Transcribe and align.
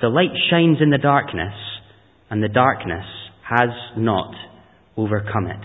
The 0.00 0.08
light 0.08 0.32
shines 0.50 0.78
in 0.80 0.90
the 0.90 0.98
darkness, 0.98 1.54
and 2.30 2.42
the 2.42 2.48
darkness 2.48 3.04
has 3.48 3.70
not 3.96 4.32
overcome 4.96 5.46
it. 5.46 5.60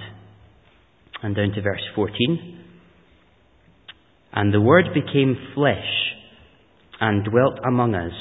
And 1.23 1.35
down 1.35 1.51
to 1.51 1.61
verse 1.61 1.83
14. 1.95 2.63
And 4.33 4.53
the 4.53 4.61
Word 4.61 4.85
became 4.93 5.37
flesh 5.53 5.87
and 6.99 7.23
dwelt 7.23 7.59
among 7.65 7.95
us. 7.95 8.11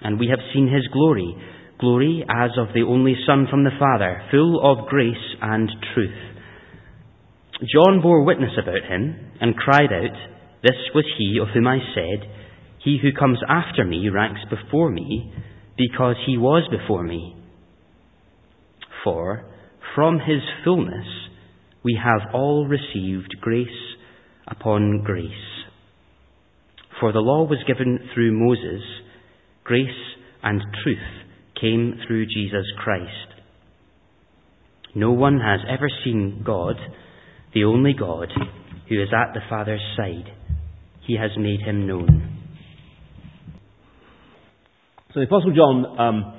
And 0.00 0.18
we 0.18 0.28
have 0.28 0.38
seen 0.54 0.72
his 0.72 0.86
glory, 0.92 1.36
glory 1.78 2.24
as 2.28 2.50
of 2.58 2.68
the 2.74 2.86
only 2.88 3.14
Son 3.26 3.46
from 3.50 3.64
the 3.64 3.76
Father, 3.78 4.22
full 4.30 4.60
of 4.62 4.88
grace 4.88 5.36
and 5.42 5.70
truth. 5.94 6.36
John 7.72 8.00
bore 8.02 8.24
witness 8.24 8.52
about 8.60 8.88
him 8.88 9.32
and 9.40 9.56
cried 9.56 9.92
out, 9.92 10.16
This 10.62 10.76
was 10.94 11.04
he 11.18 11.38
of 11.40 11.48
whom 11.54 11.66
I 11.66 11.78
said, 11.94 12.28
He 12.82 12.98
who 13.00 13.12
comes 13.12 13.38
after 13.48 13.84
me 13.84 14.08
ranks 14.08 14.40
before 14.48 14.90
me, 14.90 15.32
because 15.76 16.16
he 16.26 16.38
was 16.38 16.68
before 16.70 17.02
me. 17.02 17.36
For 19.04 19.44
from 19.94 20.18
his 20.18 20.42
fullness 20.64 21.06
we 21.82 21.98
have 22.02 22.34
all 22.34 22.66
received 22.66 23.36
grace 23.40 23.68
upon 24.46 25.02
grace. 25.04 25.30
For 27.00 27.12
the 27.12 27.20
law 27.20 27.44
was 27.44 27.58
given 27.66 28.08
through 28.14 28.32
Moses, 28.32 28.82
grace 29.64 29.88
and 30.42 30.62
truth 30.82 30.98
came 31.60 32.00
through 32.06 32.26
Jesus 32.26 32.66
Christ. 32.78 33.40
No 34.94 35.12
one 35.12 35.40
has 35.40 35.60
ever 35.68 35.88
seen 36.04 36.42
God, 36.44 36.76
the 37.52 37.64
only 37.64 37.92
God, 37.92 38.28
who 38.88 39.02
is 39.02 39.08
at 39.12 39.34
the 39.34 39.40
Father's 39.48 39.82
side. 39.96 40.32
He 41.06 41.16
has 41.16 41.30
made 41.36 41.60
him 41.60 41.86
known. 41.86 42.35
So 45.16 45.20
the 45.20 45.28
Apostle 45.28 45.54
John 45.56 45.98
um, 45.98 46.34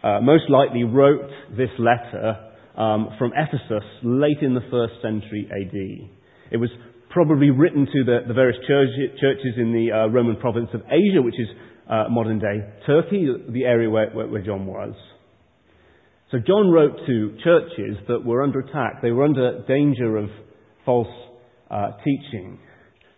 uh, 0.00 0.20
most 0.20 0.48
likely 0.48 0.84
wrote 0.84 1.28
this 1.58 1.70
letter 1.76 2.54
um, 2.78 3.08
from 3.18 3.32
Ephesus 3.34 3.82
late 4.04 4.38
in 4.42 4.54
the 4.54 4.60
first 4.70 4.94
century 5.02 5.50
AD. 5.50 6.08
It 6.52 6.56
was 6.56 6.70
probably 7.10 7.50
written 7.50 7.84
to 7.84 8.04
the, 8.04 8.18
the 8.28 8.32
various 8.32 8.58
church, 8.64 8.90
churches 9.20 9.54
in 9.56 9.72
the 9.72 9.90
uh, 9.90 10.06
Roman 10.06 10.36
province 10.36 10.68
of 10.72 10.82
Asia, 10.82 11.20
which 11.20 11.34
is 11.34 11.48
uh, 11.90 12.04
modern 12.10 12.38
day 12.38 12.62
Turkey, 12.86 13.26
the 13.48 13.64
area 13.64 13.90
where, 13.90 14.10
where, 14.12 14.28
where 14.28 14.42
John 14.42 14.66
was. 14.66 14.94
So 16.30 16.38
John 16.46 16.70
wrote 16.70 17.04
to 17.04 17.36
churches 17.42 17.96
that 18.06 18.24
were 18.24 18.44
under 18.44 18.60
attack. 18.60 19.02
They 19.02 19.10
were 19.10 19.24
under 19.24 19.64
danger 19.66 20.16
of 20.18 20.30
false 20.84 21.10
uh, 21.72 21.90
teaching. 22.04 22.60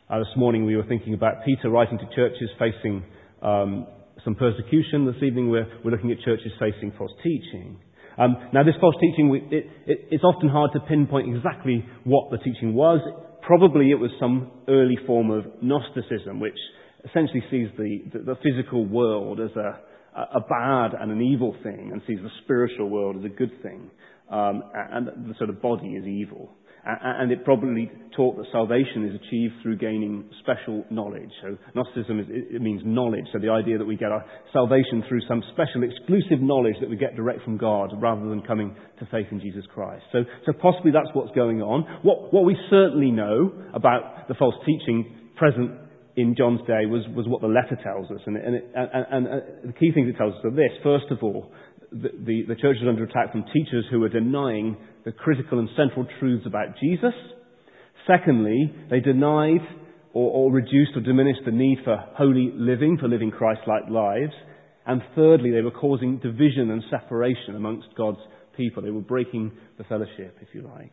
Uh, 0.09 0.21
this 0.21 0.35
morning 0.35 0.65
we 0.65 0.77
were 0.77 0.87
thinking 0.89 1.13
about 1.13 1.45
Peter 1.45 1.69
writing 1.69 1.99
to 1.99 2.07
churches 2.17 2.49
facing 2.59 3.05
um, 3.43 3.87
some 4.25 4.35
persecution. 4.35 5.07
This 5.07 5.23
evening 5.23 5.51
we're, 5.51 5.67
we're 5.85 5.91
looking 5.91 6.11
at 6.11 6.19
churches 6.25 6.53
facing 6.59 6.93
false 6.97 7.13
teaching. 7.23 7.79
Um, 8.17 8.37
now, 8.53 8.63
this 8.63 8.75
false 8.81 8.95
teaching, 9.01 9.35
it, 9.51 9.67
it, 9.87 10.09
it's 10.11 10.25
often 10.25 10.49
hard 10.49 10.71
to 10.75 10.81
pinpoint 10.81 11.35
exactly 11.35 11.85
what 12.05 12.31
the 12.31 12.39
teaching 12.39 12.75
was. 12.75 13.01
Probably 13.43 13.91
it 13.91 13.99
was 13.99 14.11
some 14.21 14.51
early 14.69 14.97
form 15.07 15.31
of 15.31 15.45
Gnosticism, 15.61 16.41
which 16.41 16.57
essentially 17.05 17.43
sees 17.51 17.69
the, 17.77 17.99
the, 18.13 18.19
the 18.21 18.37
physical 18.43 18.87
world 18.87 19.41
as 19.41 19.51
a, 19.57 19.81
a 20.17 20.41
bad 20.41 20.93
and 20.99 21.11
an 21.11 21.21
evil 21.21 21.55
thing 21.63 21.91
and 21.93 22.01
sees 22.07 22.19
the 22.23 22.31
spiritual 22.45 22.89
world 22.89 23.17
as 23.19 23.25
a 23.25 23.29
good 23.29 23.63
thing. 23.63 23.91
Um, 24.31 24.63
and 24.75 25.07
the 25.29 25.35
sort 25.37 25.51
of 25.51 25.61
body 25.61 25.89
is 25.89 26.07
evil. 26.07 26.55
And 26.87 27.33
it 27.33 27.45
probably 27.45 27.91
taught 28.15 28.37
that 28.37 28.45
salvation 28.53 29.09
is 29.09 29.15
achieved 29.17 29.55
through 29.63 29.79
gaining 29.79 30.29
special 30.41 30.85
knowledge. 30.91 31.31
So 31.41 31.57
Gnosticism 31.75 32.21
is, 32.21 32.27
it 32.29 32.61
means 32.61 32.83
knowledge. 32.85 33.25
So 33.33 33.39
the 33.39 33.49
idea 33.49 33.79
that 33.79 33.87
we 33.87 33.97
get 33.97 34.13
our 34.13 34.25
salvation 34.53 35.03
through 35.09 35.23
some 35.27 35.43
special 35.53 35.83
exclusive 35.83 36.43
knowledge 36.43 36.77
that 36.81 36.91
we 36.91 36.97
get 36.97 37.17
direct 37.17 37.43
from 37.43 37.57
God 37.57 37.91
rather 38.01 38.29
than 38.29 38.43
coming 38.43 38.77
to 38.99 39.07
faith 39.07 39.27
in 39.31 39.41
Jesus 39.41 39.65
Christ. 39.73 40.05
So, 40.13 40.25
so 40.45 40.53
possibly 40.53 40.93
that's 40.93 41.09
what's 41.15 41.33
going 41.33 41.63
on. 41.63 41.85
What, 42.03 42.35
what 42.35 42.45
we 42.45 42.57
certainly 42.69 43.11
know 43.11 43.53
about 43.73 44.29
the 44.29 44.35
false 44.35 44.55
teaching 44.67 45.31
present 45.37 45.73
in 46.17 46.37
John's 46.37 46.61
day 46.67 46.87
was, 46.87 47.03
was 47.17 47.27
what 47.27 47.41
the 47.41 47.49
letter 47.49 47.79
tells 47.83 48.11
us. 48.11 48.21
And, 48.27 48.37
and, 48.37 48.55
it, 48.57 48.71
and, 48.75 48.89
and, 48.93 49.07
and 49.11 49.27
uh, 49.27 49.47
the 49.67 49.73
key 49.73 49.91
things 49.93 50.09
it 50.09 50.19
tells 50.19 50.35
us 50.35 50.41
are 50.45 50.51
this. 50.51 50.71
First 50.83 51.07
of 51.11 51.23
all, 51.23 51.51
the, 51.91 52.11
the, 52.13 52.43
the 52.49 52.57
church 52.57 52.77
is 52.81 52.89
under 52.89 53.05
attack 53.05 53.33
from 53.33 53.45
teachers 53.53 53.87
who 53.91 54.03
are 54.05 54.09
denying 54.09 54.77
the 55.05 55.13
critical 55.13 55.59
and 55.59 55.69
central 55.77 56.07
truths 56.19 56.47
about 56.47 56.79
Jesus. 56.81 57.15
Secondly, 58.07 58.73
they 58.91 59.01
denied 59.01 59.61
or, 60.13 60.31
or 60.31 60.53
reduced 60.53 60.93
or 60.97 61.01
diminished 61.01 61.41
the 61.45 61.53
need 61.53 61.79
for 61.85 61.97
holy 62.17 62.51
living, 62.55 62.99
for 62.99 63.09
living 63.09 63.31
Christ-like 63.31 63.91
lives. 63.91 64.33
And 64.87 65.03
thirdly, 65.15 65.51
they 65.51 65.63
were 65.63 65.71
causing 65.71 66.19
division 66.19 66.71
and 66.71 66.83
separation 66.91 67.57
amongst 67.57 67.89
God's 67.97 68.19
people. 68.57 68.83
They 68.83 68.91
were 68.91 69.01
breaking 69.01 69.53
the 69.79 69.85
fellowship, 69.85 70.37
if 70.41 70.49
you 70.53 70.63
like. 70.63 70.93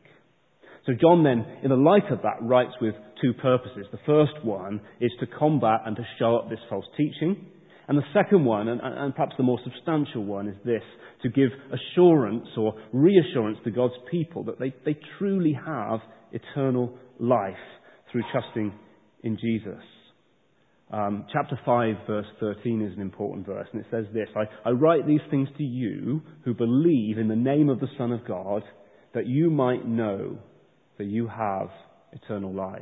So 0.85 0.93
John 0.99 1.23
then, 1.23 1.45
in 1.63 1.69
the 1.69 1.75
light 1.75 2.09
of 2.09 2.23
that, 2.23 2.41
writes 2.41 2.73
with 2.81 2.95
two 3.22 3.33
purposes. 3.33 3.85
The 3.91 3.99
first 4.05 4.43
one 4.43 4.81
is 4.99 5.11
to 5.19 5.28
combat 5.28 5.81
and 5.85 5.95
to 5.95 6.03
show 6.17 6.38
up 6.38 6.49
this 6.49 6.59
false 6.69 6.85
teaching. 6.97 7.45
And 7.87 7.97
the 7.97 8.03
second 8.13 8.45
one, 8.45 8.67
and, 8.67 8.79
and, 8.81 9.13
perhaps 9.15 9.33
the 9.37 9.43
more 9.43 9.59
substantial 9.63 10.23
one, 10.23 10.47
is 10.47 10.55
this 10.63 10.83
to 11.23 11.29
give 11.29 11.49
assurance 11.71 12.47
or 12.57 12.73
reassurance 12.93 13.57
to 13.63 13.71
God's 13.71 13.93
people 14.09 14.43
that 14.45 14.59
they, 14.59 14.73
they 14.85 14.97
truly 15.17 15.53
have 15.65 15.99
eternal 16.31 16.97
life 17.19 17.55
through 18.11 18.23
trusting 18.31 18.73
in 19.23 19.37
Jesus. 19.37 19.81
Um, 20.91 21.25
chapter 21.31 21.57
5, 21.65 21.95
verse 22.05 22.25
13 22.39 22.81
is 22.81 22.93
an 22.95 23.01
important 23.01 23.45
verse, 23.45 23.67
and 23.71 23.81
it 23.81 23.87
says 23.89 24.05
this 24.13 24.27
I, 24.35 24.69
I 24.69 24.71
write 24.71 25.07
these 25.07 25.21
things 25.29 25.47
to 25.57 25.63
you 25.63 26.21
who 26.43 26.53
believe 26.53 27.17
in 27.17 27.29
the 27.29 27.35
name 27.35 27.69
of 27.69 27.79
the 27.79 27.87
Son 27.97 28.11
of 28.11 28.27
God, 28.27 28.61
that 29.13 29.25
you 29.25 29.49
might 29.49 29.87
know 29.87 30.37
that 30.97 31.05
you 31.05 31.27
have 31.27 31.69
eternal 32.11 32.53
life. 32.53 32.81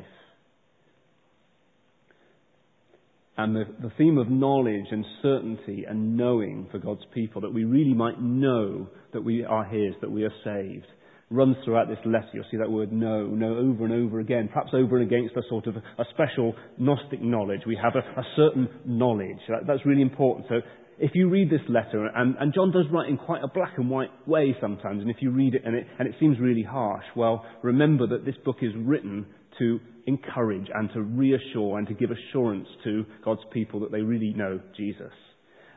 And 3.40 3.56
the, 3.56 3.64
the 3.82 3.92
theme 3.98 4.18
of 4.18 4.30
knowledge 4.30 4.88
and 4.92 5.06
certainty 5.22 5.86
and 5.88 6.18
knowing 6.18 6.68
for 6.72 6.78
God's 6.78 7.06
people, 7.14 7.40
that 7.40 7.54
we 7.54 7.64
really 7.64 7.94
might 7.94 8.22
know 8.22 8.90
that 9.14 9.22
we 9.22 9.46
are 9.46 9.64
His, 9.64 9.96
that 10.02 10.12
we 10.12 10.26
are 10.26 10.34
saved, 10.44 10.88
runs 11.30 11.56
throughout 11.64 11.88
this 11.88 12.00
letter. 12.04 12.28
You'll 12.34 12.44
see 12.52 12.58
that 12.58 12.70
word 12.70 12.92
know, 12.92 13.28
know 13.28 13.56
over 13.56 13.86
and 13.86 13.94
over 13.94 14.20
again, 14.20 14.50
perhaps 14.52 14.72
over 14.74 14.98
and 14.98 15.10
against 15.10 15.38
a 15.38 15.42
sort 15.48 15.68
of 15.68 15.78
a 15.78 16.04
special 16.14 16.54
Gnostic 16.78 17.22
knowledge. 17.22 17.62
We 17.66 17.80
have 17.82 17.94
a, 17.96 18.20
a 18.20 18.24
certain 18.36 18.68
knowledge. 18.86 19.40
That, 19.48 19.66
that's 19.66 19.86
really 19.86 20.02
important. 20.02 20.48
So 20.50 20.56
if 20.98 21.12
you 21.14 21.30
read 21.30 21.50
this 21.50 21.62
letter, 21.70 22.08
and, 22.14 22.36
and 22.42 22.54
John 22.54 22.74
does 22.74 22.88
write 22.92 23.08
in 23.08 23.18
quite 23.18 23.42
a 23.42 23.48
black 23.48 23.76
and 23.78 23.90
white 23.90 24.10
way 24.28 24.54
sometimes, 24.60 25.02
and 25.02 25.10
if 25.10 25.18
you 25.22 25.32
read 25.32 25.56
it 25.56 25.62
and, 25.64 25.78
it 25.78 25.88
and 25.98 26.10
it 26.10 26.16
seems 26.20 26.38
really 26.42 26.64
harsh, 26.64 27.06
well, 27.16 27.46
remember 27.64 28.06
that 28.08 28.26
this 28.26 28.36
book 28.44 28.58
is 28.62 28.74
written 28.76 29.28
to 29.60 29.80
encourage 30.10 30.68
and 30.74 30.90
to 30.94 31.02
reassure 31.02 31.78
and 31.78 31.88
to 31.88 31.94
give 31.94 32.10
assurance 32.12 32.68
to 32.84 33.06
God's 33.24 33.42
people 33.54 33.80
that 33.80 33.92
they 33.92 34.02
really 34.02 34.34
know 34.34 34.60
Jesus. 34.76 35.14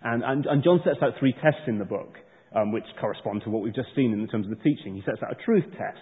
And, 0.02 0.25
and, 0.25 0.46
and 0.46 0.64
John 0.64 0.81
sets 0.84 0.99
out 1.02 1.12
three 1.20 1.32
tests 1.34 1.69
in 1.69 1.79
the 1.79 1.84
book, 1.84 2.17
um, 2.56 2.73
which 2.73 2.84
correspond 3.00 3.43
to 3.44 3.50
what 3.50 3.62
we've 3.62 3.75
just 3.75 3.94
seen 3.94 4.12
in 4.12 4.26
terms 4.29 4.46
of 4.46 4.50
the 4.50 4.64
teaching. 4.64 4.94
He 4.94 5.02
sets 5.02 5.23
out 5.23 5.31
a 5.32 5.44
truth 5.44 5.64
test. 5.73 6.00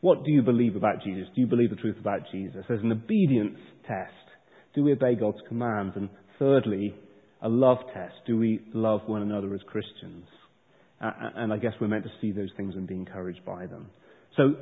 What 0.00 0.24
do 0.24 0.30
you 0.30 0.42
believe 0.42 0.76
about 0.76 1.02
Jesus? 1.04 1.28
Do 1.34 1.40
you 1.40 1.46
believe 1.46 1.70
the 1.70 1.76
truth 1.76 1.96
about 1.98 2.20
Jesus? 2.32 2.64
There's 2.68 2.82
an 2.82 2.92
obedience 2.92 3.58
test. 3.86 4.12
Do 4.74 4.82
we 4.82 4.92
obey 4.92 5.14
God's 5.14 5.38
commands? 5.48 5.94
And 5.96 6.08
thirdly, 6.38 6.94
a 7.42 7.48
love 7.48 7.78
test. 7.92 8.14
Do 8.26 8.38
we 8.38 8.60
love 8.72 9.00
one 9.06 9.22
another 9.22 9.54
as 9.54 9.60
Christians? 9.66 10.26
Uh, 11.00 11.10
and 11.36 11.52
I 11.52 11.58
guess 11.58 11.72
we're 11.80 11.88
meant 11.88 12.04
to 12.04 12.10
see 12.20 12.32
those 12.32 12.50
things 12.56 12.74
and 12.74 12.86
be 12.86 12.94
encouraged 12.94 13.44
by 13.44 13.66
them. 13.66 13.90
So 14.36 14.54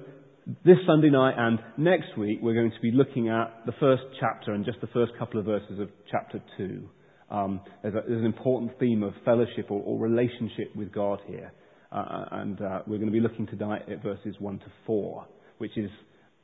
this 0.46 0.76
Sunday 0.86 1.08
night 1.08 1.34
and 1.38 1.58
next 1.78 2.18
week, 2.18 2.38
we're 2.42 2.54
going 2.54 2.70
to 2.70 2.80
be 2.80 2.90
looking 2.90 3.30
at 3.30 3.64
the 3.64 3.72
first 3.80 4.02
chapter 4.20 4.52
and 4.52 4.64
just 4.64 4.80
the 4.80 4.86
first 4.88 5.12
couple 5.18 5.40
of 5.40 5.46
verses 5.46 5.80
of 5.80 5.88
chapter 6.10 6.42
2. 6.58 6.88
Um, 7.30 7.60
there's, 7.82 7.94
a, 7.94 8.02
there's, 8.06 8.20
an 8.20 8.26
important 8.26 8.78
theme 8.78 9.02
of 9.02 9.14
fellowship 9.24 9.70
or, 9.70 9.80
or 9.82 9.98
relationship 9.98 10.76
with 10.76 10.92
God 10.92 11.20
here. 11.26 11.50
Uh, 11.90 11.96
uh 11.96 12.28
and 12.32 12.60
uh, 12.60 12.82
we're 12.86 12.98
going 12.98 13.08
to 13.08 13.12
be 13.12 13.20
looking 13.20 13.46
tonight 13.46 13.82
at 13.90 14.02
verses 14.02 14.36
1 14.38 14.58
to 14.58 14.66
4, 14.86 15.26
which 15.58 15.78
is 15.78 15.90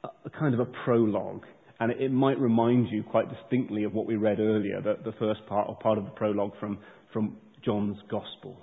a, 0.05 0.09
a 0.25 0.31
kind 0.31 0.55
of 0.55 0.61
a 0.61 0.67
prologue. 0.85 1.45
and 1.81 1.93
it 1.93 2.11
might 2.11 2.39
remind 2.39 2.89
you 2.91 3.03
quite 3.03 3.27
distinctly 3.29 3.85
of 3.85 3.93
what 3.93 4.07
we 4.07 4.17
read 4.17 4.41
earlier, 4.41 4.81
the, 4.81 4.97
the 5.05 5.17
first 5.19 5.45
part 5.47 5.69
or 5.69 5.77
part 5.77 5.99
of 5.99 6.05
the 6.05 6.11
prologue 6.13 6.53
from, 6.59 6.79
from 7.13 7.37
John's 7.63 7.99
Gospel. 8.11 8.57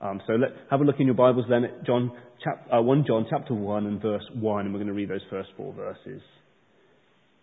Um, 0.00 0.20
so 0.26 0.34
let's 0.34 0.54
have 0.70 0.80
a 0.80 0.84
look 0.84 0.96
in 0.98 1.06
your 1.06 1.14
Bibles 1.14 1.46
then 1.48 1.64
at 1.64 1.84
John, 1.84 2.12
chap, 2.42 2.66
uh, 2.72 2.80
1 2.80 3.04
John 3.06 3.26
chapter 3.28 3.54
1 3.54 3.86
and 3.86 4.00
verse 4.00 4.22
1, 4.34 4.64
and 4.64 4.72
we're 4.72 4.78
going 4.78 4.88
to 4.88 4.94
read 4.94 5.10
those 5.10 5.20
first 5.28 5.50
four 5.56 5.72
verses. 5.74 6.22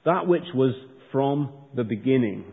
That 0.06 0.27
which 0.27 0.44
was 0.56 0.74
from 1.12 1.51
the 1.75 1.83
beginning, 1.83 2.45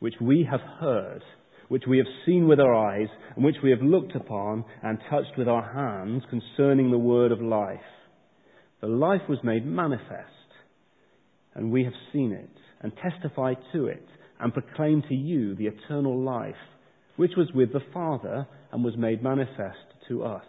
which 0.00 0.14
we 0.20 0.46
have 0.50 0.60
heard, 0.80 1.22
which 1.68 1.84
we 1.88 1.98
have 1.98 2.06
seen 2.26 2.48
with 2.48 2.60
our 2.60 2.74
eyes, 2.74 3.08
and 3.34 3.44
which 3.44 3.56
we 3.62 3.70
have 3.70 3.80
looked 3.80 4.14
upon 4.14 4.64
and 4.82 4.98
touched 5.08 5.38
with 5.38 5.48
our 5.48 5.72
hands 5.72 6.22
concerning 6.28 6.90
the 6.90 6.98
word 6.98 7.32
of 7.32 7.40
life. 7.40 7.80
The 8.80 8.88
life 8.88 9.22
was 9.28 9.38
made 9.42 9.64
manifest 9.64 10.28
and 11.54 11.70
we 11.70 11.84
have 11.84 11.92
seen 12.12 12.32
it, 12.32 12.50
and 12.80 12.92
testify 12.96 13.54
to 13.72 13.86
it, 13.86 14.06
and 14.40 14.52
proclaim 14.52 15.02
to 15.08 15.14
you 15.14 15.54
the 15.54 15.66
eternal 15.66 16.18
life, 16.22 16.54
which 17.16 17.32
was 17.36 17.50
with 17.54 17.72
the 17.72 17.82
Father, 17.92 18.46
and 18.72 18.82
was 18.82 18.96
made 18.96 19.22
manifest 19.22 19.76
to 20.08 20.24
us. 20.24 20.44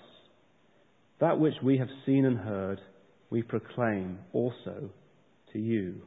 That 1.20 1.40
which 1.40 1.56
we 1.62 1.78
have 1.78 1.90
seen 2.06 2.26
and 2.26 2.38
heard, 2.38 2.80
we 3.30 3.42
proclaim 3.42 4.20
also 4.32 4.90
to 5.52 5.60
you, 5.60 6.02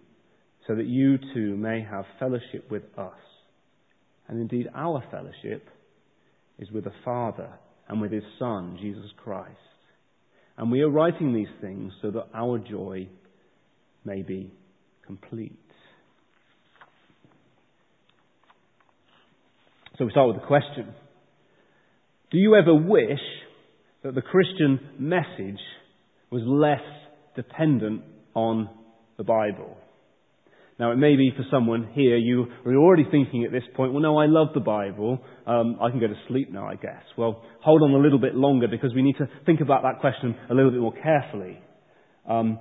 so 0.67 0.75
that 0.75 0.87
you 0.87 1.19
too 1.35 1.57
may 1.57 1.87
have 1.89 2.05
fellowship 2.19 2.71
with 2.71 2.83
us. 2.99 3.13
And 4.29 4.41
indeed, 4.41 4.69
our 4.75 5.05
fellowship 5.11 5.69
is 6.59 6.71
with 6.71 6.85
the 6.85 6.93
Father 7.05 7.51
and 7.89 8.01
with 8.01 8.11
His 8.11 8.25
Son, 8.39 8.77
Jesus 8.81 9.11
Christ. 9.23 9.57
And 10.59 10.73
we 10.73 10.81
are 10.81 10.91
writing 10.91 11.35
these 11.35 11.47
things 11.61 11.93
so 12.01 12.11
that 12.11 12.29
our 12.35 12.59
joy 12.59 13.09
may 14.05 14.23
be 14.23 14.51
complete. 15.07 15.59
So 19.99 20.07
we 20.07 20.11
start 20.11 20.29
with 20.29 20.41
the 20.41 20.47
question 20.47 20.93
Do 22.33 22.39
you 22.39 22.57
ever 22.57 22.75
wish 22.75 23.21
that 24.03 24.17
the 24.17 24.23
Christian 24.23 24.81
message 24.99 25.61
was 26.31 26.43
less 26.45 26.81
dependent 27.37 28.03
on 28.35 28.69
the 29.17 29.23
Bible? 29.23 29.77
Now, 30.79 30.91
it 30.91 30.97
may 30.97 31.15
be 31.15 31.33
for 31.37 31.45
someone 31.53 31.89
here, 31.95 32.17
you 32.17 32.47
are 32.67 32.75
already 32.75 33.05
thinking 33.11 33.45
at 33.45 33.53
this 33.53 33.63
point, 33.77 33.93
well, 33.93 34.03
no, 34.03 34.19
I 34.19 34.27
love 34.27 34.49
the 34.55 34.61
Bible. 34.61 35.21
Um, 35.47 35.79
I 35.81 35.91
can 35.91 36.01
go 36.01 36.09
to 36.09 36.17
sleep 36.27 36.53
now, 36.53 36.67
I 36.67 36.75
guess. 36.75 37.03
Well, 37.17 37.43
hold 37.61 37.83
on 37.83 37.93
a 37.93 37.99
little 37.99 38.19
bit 38.19 38.35
longer 38.35 38.67
because 38.69 38.93
we 38.93 39.03
need 39.03 39.17
to 39.19 39.29
think 39.47 39.61
about 39.61 39.85
that 39.85 40.01
question 40.01 40.35
a 40.51 40.55
little 40.55 40.73
bit 40.73 40.81
more 40.81 40.93
carefully. 40.93 41.61
Um, 42.29 42.59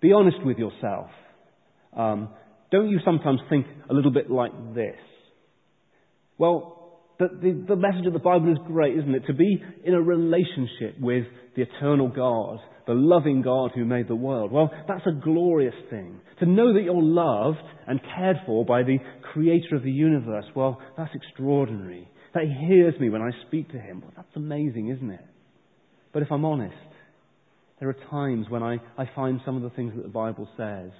be 0.00 0.12
honest 0.12 0.38
with 0.44 0.58
yourself. 0.58 1.10
Um, 1.94 2.28
don't 2.70 2.88
you 2.88 3.00
sometimes 3.04 3.40
think 3.50 3.66
a 3.90 3.94
little 3.94 4.12
bit 4.12 4.30
like 4.30 4.52
this? 4.74 4.96
Well, 6.38 6.77
the, 7.18 7.28
the, 7.28 7.64
the, 7.68 7.76
message 7.76 8.06
of 8.06 8.12
the 8.12 8.20
Bible 8.20 8.52
is 8.52 8.58
great, 8.66 8.96
isn't 8.96 9.14
it? 9.14 9.26
To 9.26 9.34
be 9.34 9.62
in 9.84 9.94
a 9.94 10.00
relationship 10.00 11.00
with 11.00 11.24
the 11.56 11.62
eternal 11.62 12.08
God, 12.08 12.58
the 12.86 12.94
loving 12.94 13.42
God 13.42 13.72
who 13.74 13.84
made 13.84 14.06
the 14.06 14.14
world. 14.14 14.52
Well, 14.52 14.70
that's 14.86 15.06
a 15.06 15.20
glorious 15.20 15.74
thing. 15.90 16.20
To 16.40 16.46
know 16.46 16.72
that 16.72 16.82
you're 16.82 17.02
loved 17.02 17.58
and 17.88 18.00
cared 18.16 18.36
for 18.46 18.64
by 18.64 18.84
the 18.84 18.98
creator 19.32 19.74
of 19.74 19.82
the 19.82 19.90
universe, 19.90 20.44
well, 20.54 20.80
that's 20.96 21.10
extraordinary. 21.14 22.08
That 22.34 22.44
he 22.44 22.66
hears 22.66 22.94
me 23.00 23.10
when 23.10 23.22
I 23.22 23.30
speak 23.46 23.70
to 23.72 23.78
him, 23.78 24.00
well, 24.02 24.12
that's 24.16 24.36
amazing, 24.36 24.88
isn't 24.88 25.10
it? 25.10 25.24
But 26.12 26.22
if 26.22 26.30
I'm 26.30 26.44
honest, 26.44 26.76
there 27.80 27.88
are 27.88 27.96
times 28.10 28.46
when 28.48 28.62
I, 28.62 28.76
I 28.96 29.10
find 29.16 29.40
some 29.44 29.56
of 29.56 29.62
the 29.62 29.70
things 29.70 29.92
that 29.96 30.02
the 30.02 30.08
Bible 30.08 30.48
says 30.56 30.90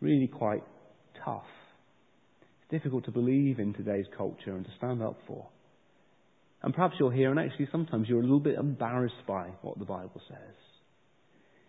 really 0.00 0.26
quite 0.26 0.62
tough. 1.24 1.42
It's 2.42 2.70
difficult 2.70 3.06
to 3.06 3.10
believe 3.10 3.58
in 3.58 3.72
today's 3.72 4.06
culture 4.16 4.54
and 4.54 4.64
to 4.64 4.70
stand 4.76 5.02
up 5.02 5.16
for. 5.26 5.46
And 6.64 6.74
perhaps 6.74 6.94
you're 6.98 7.12
here 7.12 7.30
and 7.30 7.38
actually 7.38 7.68
sometimes 7.70 8.08
you're 8.08 8.20
a 8.20 8.22
little 8.22 8.40
bit 8.40 8.54
embarrassed 8.54 9.26
by 9.28 9.50
what 9.60 9.78
the 9.78 9.84
Bible 9.84 10.20
says. 10.26 10.56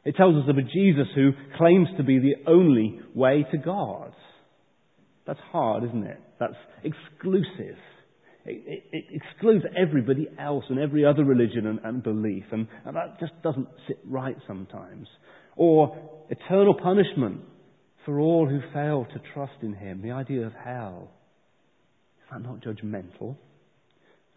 It 0.05 0.15
tells 0.15 0.41
us 0.41 0.49
of 0.49 0.57
a 0.57 0.61
Jesus 0.61 1.07
who 1.13 1.31
claims 1.57 1.89
to 1.97 2.03
be 2.03 2.19
the 2.19 2.49
only 2.49 3.01
way 3.13 3.45
to 3.51 3.57
God. 3.57 4.13
That's 5.27 5.39
hard, 5.51 5.83
isn't 5.83 6.05
it? 6.05 6.21
That's 6.39 6.55
exclusive. 6.83 7.77
It, 8.45 8.63
it, 8.65 8.83
it 8.93 9.05
excludes 9.11 9.65
everybody 9.75 10.29
else 10.39 10.63
and 10.69 10.79
every 10.79 11.03
other 11.03 11.25
religion 11.25 11.67
and, 11.67 11.79
and 11.83 12.01
belief, 12.01 12.45
and, 12.51 12.67
and 12.85 12.95
that 12.95 13.19
just 13.19 13.33
doesn't 13.43 13.67
sit 13.87 13.99
right 14.05 14.37
sometimes. 14.47 15.07
Or 15.57 15.97
eternal 16.29 16.75
punishment 16.81 17.41
for 18.05 18.21
all 18.21 18.47
who 18.47 18.61
fail 18.71 19.05
to 19.13 19.21
trust 19.33 19.61
in 19.61 19.73
Him. 19.73 20.01
The 20.01 20.11
idea 20.11 20.45
of 20.45 20.53
hell. 20.53 21.11
Is 22.19 22.29
that 22.31 22.43
not 22.43 22.61
judgmental? 22.61 23.35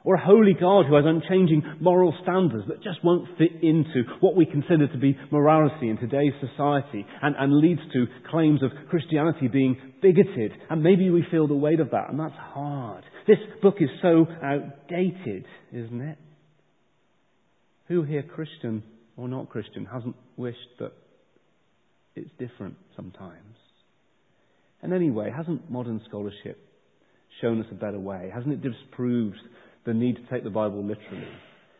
Or 0.05 0.15
a 0.15 0.25
holy 0.25 0.55
God 0.55 0.87
who 0.87 0.95
has 0.95 1.05
unchanging 1.07 1.63
moral 1.81 2.15
standards 2.23 2.69
that 2.69 2.83
just 2.83 3.03
won't 3.05 3.37
fit 3.37 3.63
into 3.63 4.05
what 4.21 4.37
we 4.37 4.47
consider 4.47 4.87
to 4.87 4.99
be 4.99 5.19
morality 5.33 5.89
in 5.89 5.99
today's 5.99 6.33
society 6.41 7.05
and, 7.21 7.35
and 7.37 7.59
leads 7.59 7.81
to 7.93 8.07
claims 8.31 8.63
of 8.63 8.71
Christianity 8.89 9.49
being 9.49 9.77
bigoted. 10.01 10.53
And 10.71 10.83
maybe 10.83 11.11
we 11.11 11.27
feel 11.31 11.49
the 11.49 11.55
weight 11.55 11.81
of 11.81 11.91
that, 11.91 12.11
and 12.11 12.19
that's 12.19 12.37
hard. 12.37 13.05
This 13.27 13.39
book 13.61 13.77
is 13.81 13.91
so 14.01 14.27
outdated, 14.43 15.45
isn't 15.73 16.01
it? 16.01 16.19
Who 17.89 18.03
here, 18.03 18.23
Christian 18.23 18.85
or 19.17 19.29
not 19.29 19.51
Christian, 19.51 19.85
hasn't 19.85 20.17
wished 20.37 20.59
that 20.79 20.93
it's 22.15 22.31
different 22.39 22.77
sometimes. 22.95 23.57
And 24.81 24.93
anyway, 24.93 25.33
hasn't 25.37 25.71
modern 25.71 26.01
scholarship 26.09 26.59
shown 27.41 27.61
us 27.61 27.67
a 27.71 27.75
better 27.75 27.99
way? 27.99 28.31
Hasn't 28.33 28.53
it 28.53 28.63
disproved 28.63 29.39
the 29.89 29.95
need 29.95 30.17
to 30.17 30.23
take 30.31 30.45
the 30.45 30.51
Bible 30.51 30.85
literally? 30.85 31.27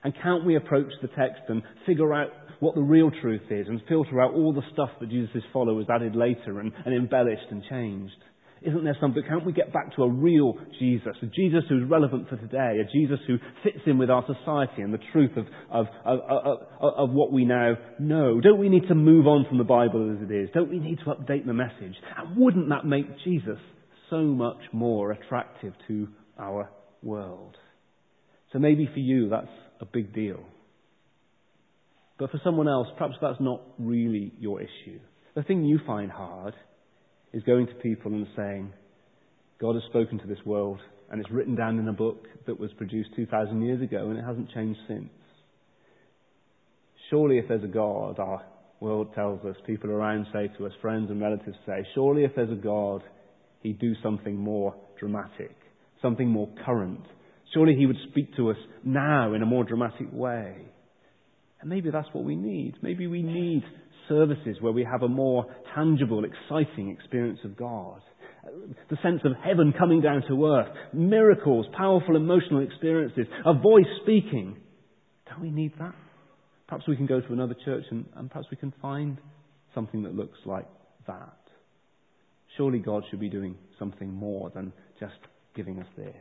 And 0.03 0.15
can't 0.23 0.45
we 0.45 0.57
approach 0.57 0.91
the 1.03 1.09
text 1.09 1.43
and 1.49 1.63
figure 1.87 2.15
out 2.15 2.31
what 2.61 2.75
the 2.75 2.83
real 2.83 3.11
truth 3.21 3.43
is 3.51 3.67
and 3.69 3.81
filter 3.89 4.21
out 4.21 4.33
all 4.33 4.53
the 4.53 4.63
stuff 4.73 4.91
that 5.01 5.11
Jesus' 5.11 5.43
followers 5.53 5.87
added 5.93 6.17
later 6.17 6.61
and, 6.61 6.73
and 6.85 6.95
embellished 6.95 7.47
and 7.51 7.63
changed? 7.69 8.17
Isn't 8.63 8.85
there 8.85 8.97
something? 9.01 9.23
Can't 9.29 9.47
we 9.47 9.53
get 9.53 9.73
back 9.73 9.95
to 9.97 10.03
a 10.03 10.11
real 10.11 10.55
Jesus? 10.81 11.15
A 11.23 11.27
Jesus 11.27 11.63
who's 11.69 11.89
relevant 11.89 12.29
for 12.29 12.37
today, 12.37 12.79
a 12.81 12.93
Jesus 12.93 13.21
who 13.27 13.37
fits 13.63 13.79
in 13.87 13.99
with 13.99 14.11
our 14.11 14.25
society 14.27 14.83
and 14.83 14.93
the 14.93 14.99
truth 15.13 15.37
of, 15.37 15.47
of, 15.71 15.87
of, 16.05 16.19
of, 16.29 16.59
of 16.81 17.11
what 17.11 17.33
we 17.33 17.45
now 17.45 17.75
know? 18.01 18.41
Don't 18.41 18.59
we 18.59 18.69
need 18.69 18.89
to 18.89 18.95
move 18.95 19.27
on 19.27 19.47
from 19.49 19.59
the 19.59 19.65
Bible 19.65 20.17
as 20.17 20.29
it 20.29 20.35
is? 20.35 20.49
Don't 20.55 20.71
we 20.71 20.81
need 20.81 20.99
to 21.01 21.05
update 21.05 21.47
the 21.47 21.55
message? 21.55 21.95
And 22.17 22.37
wouldn't 22.37 22.69
that 22.71 22.85
make 22.85 23.07
Jesus 23.25 23.59
so 24.11 24.23
much 24.23 24.61
more 24.73 25.13
attractive 25.13 25.75
to 25.87 26.09
our 26.39 26.71
world? 27.03 27.57
So 28.53 28.59
maybe 28.59 28.89
for 28.93 29.01
you 29.01 29.29
that's 29.29 29.47
a 29.81 29.87
big 29.87 30.15
deal. 30.15 30.41
But 32.19 32.31
for 32.31 32.41
someone 32.43 32.69
else, 32.69 32.89
perhaps 32.97 33.17
that's 33.21 33.41
not 33.41 33.63
really 33.79 34.33
your 34.39 34.61
issue. 34.61 34.99
The 35.35 35.43
thing 35.43 35.65
you 35.65 35.79
find 35.87 36.11
hard 36.11 36.55
is 37.33 37.43
going 37.45 37.67
to 37.69 37.75
people 37.75 38.13
and 38.13 38.27
saying, 38.37 38.73
God 39.61 39.75
has 39.75 39.85
spoken 39.85 40.19
to 40.19 40.27
this 40.27 40.45
world 40.45 40.81
and 41.11 41.21
it's 41.21 41.31
written 41.31 41.55
down 41.55 41.79
in 41.79 41.89
a 41.89 41.93
book 41.93 42.27
that 42.47 42.59
was 42.59 42.71
produced 42.77 43.11
2,000 43.17 43.63
years 43.63 43.83
ago 43.83 44.09
and 44.09 44.19
it 44.19 44.25
hasn't 44.25 44.51
changed 44.53 44.81
since. 44.89 45.11
Surely 47.11 47.39
if 47.39 47.49
there's 47.49 47.65
a 47.65 47.69
God, 47.69 48.19
our 48.19 48.45
world 48.81 49.15
tells 49.15 49.45
us, 49.45 49.57
people 49.67 49.91
around 49.91 50.27
say 50.33 50.51
to 50.59 50.67
us, 50.67 50.73
friends 50.83 51.11
and 51.11 51.21
relatives 51.21 51.57
say, 51.67 51.87
surely 51.95 52.25
if 52.25 52.35
there's 52.35 52.53
a 52.53 52.61
God, 52.61 53.03
he'd 53.63 53.79
do 53.79 53.95
something 54.03 54.37
more 54.37 54.75
dramatic, 54.99 55.57
something 56.03 56.29
more 56.29 56.49
current. 56.65 57.05
Surely 57.55 57.75
he 57.75 57.87
would 57.87 57.97
speak 58.11 58.35
to 58.37 58.51
us 58.51 58.57
now 58.85 59.35
in 59.35 59.43
a 59.43 59.47
more 59.47 59.65
dramatic 59.65 60.09
way. 60.13 60.57
And 61.61 61.71
maybe 61.71 61.91
that's 61.91 62.09
what 62.13 62.25
we 62.25 62.37
need. 62.37 62.75
Maybe 62.83 63.07
we 63.07 63.23
need 63.23 63.65
services 64.09 64.57
where 64.61 64.73
we 64.73 64.87
have 64.91 65.03
a 65.03 65.09
more 65.09 65.47
tangible, 65.75 66.25
exciting 66.25 66.91
experience 66.91 67.41
of 67.45 67.57
God. 67.57 68.01
The 68.91 68.97
sense 69.03 69.21
of 69.25 69.33
heaven 69.45 69.75
coming 69.79 70.01
down 70.01 70.23
to 70.29 70.47
earth, 70.47 70.69
miracles, 70.93 71.67
powerful 71.77 72.17
emotional 72.17 72.63
experiences, 72.63 73.27
a 73.45 73.53
voice 73.53 73.87
speaking. 74.03 74.57
Don't 75.29 75.41
we 75.41 75.51
need 75.51 75.73
that? 75.79 75.95
Perhaps 76.69 76.87
we 76.87 76.97
can 76.97 77.07
go 77.07 77.21
to 77.21 77.33
another 77.33 77.57
church 77.65 77.85
and, 77.91 78.07
and 78.17 78.31
perhaps 78.31 78.47
we 78.51 78.57
can 78.57 78.73
find 78.81 79.19
something 79.75 80.03
that 80.03 80.15
looks 80.15 80.39
like 80.45 80.69
that. 81.07 81.37
Surely 82.57 82.79
God 82.79 83.05
should 83.11 83.21
be 83.21 83.29
doing 83.29 83.57
something 83.79 84.13
more 84.13 84.51
than 84.55 84.73
just 84.99 85.15
giving 85.55 85.79
us 85.79 85.87
this. 85.97 86.15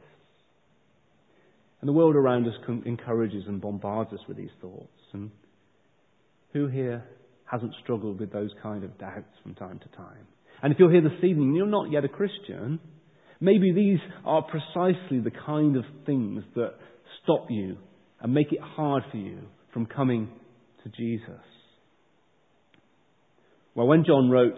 And 1.82 1.88
the 1.88 1.94
world 1.94 2.16
around 2.16 2.48
us 2.48 2.54
encourages 2.86 3.44
and 3.48 3.62
bombards 3.62 4.12
us 4.14 4.20
with 4.28 4.38
these 4.38 4.50
thoughts. 4.62 5.02
And 5.14 5.32
who 6.54 6.68
here 6.68 7.04
hasn't 7.46 7.74
struggled 7.84 8.20
with 8.20 8.32
those 8.32 8.52
kind 8.62 8.84
of 8.84 8.98
doubts 8.98 9.34
from 9.44 9.56
time 9.56 9.80
to 9.80 9.98
time. 9.98 10.28
And 10.62 10.74
if 10.74 10.80
you're 10.80 10.92
here 10.92 11.02
this 11.02 11.24
evening 11.24 11.50
and 11.50 11.56
you're 11.56 11.68
not 11.68 11.92
yet 11.92 12.04
a 12.04 12.10
Christian, 12.10 12.80
maybe 13.40 13.72
these 13.72 14.00
are 14.26 14.42
precisely 14.42 15.20
the 15.20 15.32
kind 15.46 15.76
of 15.76 15.84
things 16.06 16.44
that 16.56 16.74
stop 17.24 17.48
you 17.50 17.78
and 18.22 18.34
make 18.34 18.52
it 18.52 18.60
hard 18.60 19.04
for 19.12 19.18
you 19.18 19.40
from 19.72 19.86
coming 19.86 20.30
to 20.84 20.90
Jesus. 20.90 21.44
Well, 23.76 23.88
when 23.88 24.04
John 24.06 24.32
wrote 24.32 24.58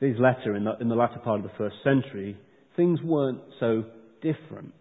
this 0.00 0.16
letter 0.18 0.56
in 0.56 0.64
the, 0.64 0.72
in 0.80 0.88
the 0.88 0.96
latter 0.96 1.20
part 1.20 1.38
of 1.38 1.44
the 1.44 1.56
first 1.56 1.76
century, 1.84 2.36
things 2.76 2.98
weren't 3.04 3.40
so 3.60 3.84
different. 4.20 4.74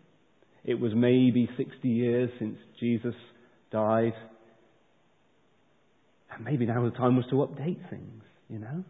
It 0.64 0.80
was 0.80 0.92
maybe 0.96 1.50
60 1.58 1.88
years 1.88 2.30
since 2.40 2.58
Jesus 2.80 3.16
died. 3.72 4.14
And 6.34 6.46
maybe 6.46 6.66
now 6.66 6.84
the 6.84 6.92
time 6.92 7.16
was 7.16 7.26
to 7.30 7.36
update 7.38 7.90
things, 7.90 8.24
you 8.50 8.60
know? 8.60 8.84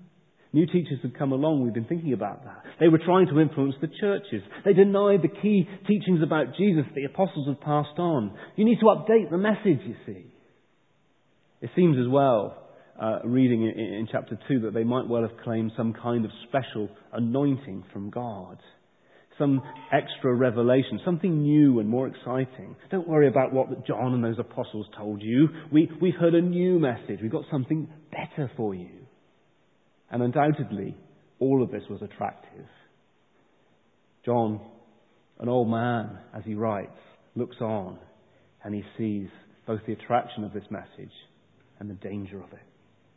New 0.53 0.65
teachers 0.65 0.99
had 1.01 1.17
come 1.17 1.31
along, 1.31 1.63
we've 1.63 1.73
been 1.73 1.85
thinking 1.85 2.11
about 2.11 2.43
that. 2.43 2.63
They 2.79 2.89
were 2.89 2.97
trying 2.97 3.27
to 3.27 3.39
influence 3.39 3.75
the 3.79 3.87
churches. 3.87 4.41
They 4.65 4.73
denied 4.73 5.21
the 5.21 5.29
key 5.29 5.67
teachings 5.87 6.21
about 6.21 6.57
Jesus 6.57 6.83
the 6.93 7.05
apostles 7.05 7.47
had 7.47 7.61
passed 7.61 7.97
on. 7.97 8.37
You 8.57 8.65
need 8.65 8.79
to 8.79 8.87
update 8.87 9.29
the 9.31 9.37
message, 9.37 9.79
you 9.85 9.95
see. 10.05 10.25
It 11.61 11.69
seems 11.73 11.97
as 11.97 12.09
well, 12.09 12.67
uh, 13.01 13.19
reading 13.23 13.63
in, 13.63 13.69
in 13.69 14.07
chapter 14.11 14.37
2, 14.49 14.61
that 14.61 14.73
they 14.73 14.83
might 14.83 15.07
well 15.07 15.21
have 15.21 15.37
claimed 15.41 15.71
some 15.77 15.93
kind 15.93 16.25
of 16.25 16.31
special 16.49 16.89
anointing 17.13 17.85
from 17.93 18.09
God. 18.09 18.57
Some 19.41 19.59
extra 19.91 20.35
revelation, 20.35 20.99
something 21.03 21.41
new 21.41 21.79
and 21.79 21.89
more 21.89 22.07
exciting. 22.07 22.75
Don't 22.91 23.07
worry 23.07 23.27
about 23.27 23.51
what 23.51 23.87
John 23.87 24.13
and 24.13 24.23
those 24.23 24.37
apostles 24.37 24.85
told 24.95 25.19
you. 25.19 25.49
We, 25.71 25.89
we've 25.99 26.13
heard 26.13 26.35
a 26.35 26.41
new 26.41 26.77
message. 26.77 27.17
We've 27.23 27.31
got 27.31 27.45
something 27.49 27.89
better 28.11 28.51
for 28.55 28.75
you. 28.75 28.91
And 30.11 30.21
undoubtedly, 30.21 30.95
all 31.39 31.63
of 31.63 31.71
this 31.71 31.81
was 31.89 32.03
attractive. 32.03 32.67
John, 34.23 34.61
an 35.39 35.49
old 35.49 35.71
man, 35.71 36.19
as 36.37 36.43
he 36.45 36.53
writes, 36.53 36.91
looks 37.35 37.57
on 37.61 37.97
and 38.63 38.75
he 38.75 38.83
sees 38.95 39.27
both 39.65 39.79
the 39.87 39.93
attraction 39.93 40.43
of 40.43 40.53
this 40.53 40.65
message 40.69 41.13
and 41.79 41.89
the 41.89 41.95
danger 41.95 42.37
of 42.37 42.53
it. 42.53 42.59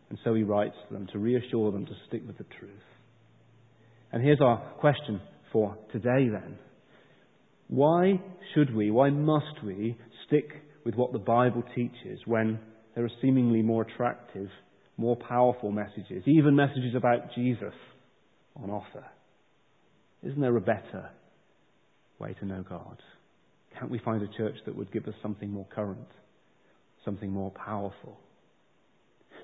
And 0.09 0.19
so 0.25 0.33
he 0.33 0.43
writes 0.43 0.77
to 0.89 0.95
them 0.95 1.07
to 1.13 1.19
reassure 1.19 1.71
them 1.71 1.85
to 1.85 1.93
stick 2.09 2.23
with 2.27 2.39
the 2.39 2.47
truth. 2.59 2.73
And 4.11 4.23
here's 4.23 4.41
our 4.41 4.57
question 4.81 5.21
for 5.55 5.79
today 5.91 6.29
then. 6.29 6.59
Why 7.69 8.21
should 8.53 8.75
we, 8.75 8.91
why 8.91 9.09
must 9.09 9.65
we 9.65 9.97
stick 10.27 10.51
with 10.85 10.97
what 10.97 11.13
the 11.13 11.19
Bible 11.19 11.63
teaches 11.75 12.21
when 12.27 12.61
there 12.95 13.07
are 13.07 13.11
seemingly 13.23 13.63
more 13.63 13.83
attractive 13.83 14.51
more 14.97 15.17
powerful 15.17 15.73
messages, 15.73 16.23
even 16.27 16.55
messages 16.55 16.95
about 16.95 17.35
Jesus 17.35 17.75
on 18.57 18.71
offer. 18.71 19.05
Isn't 20.23 20.41
there 20.41 20.57
a 20.57 20.61
better 20.61 21.11
way 22.19 22.35
to 22.41 22.47
know 22.47 22.65
God? 22.69 22.99
Can't 23.79 23.91
we 23.91 23.99
find 23.99 24.23
a 24.23 24.29
church 24.37 24.55
that 24.67 24.77
would 24.77 24.93
give 24.93 25.07
us 25.07 25.15
something 25.21 25.51
more 25.51 25.67
current, 25.75 26.07
something 27.05 27.31
more 27.31 27.51
powerful? 27.51 28.19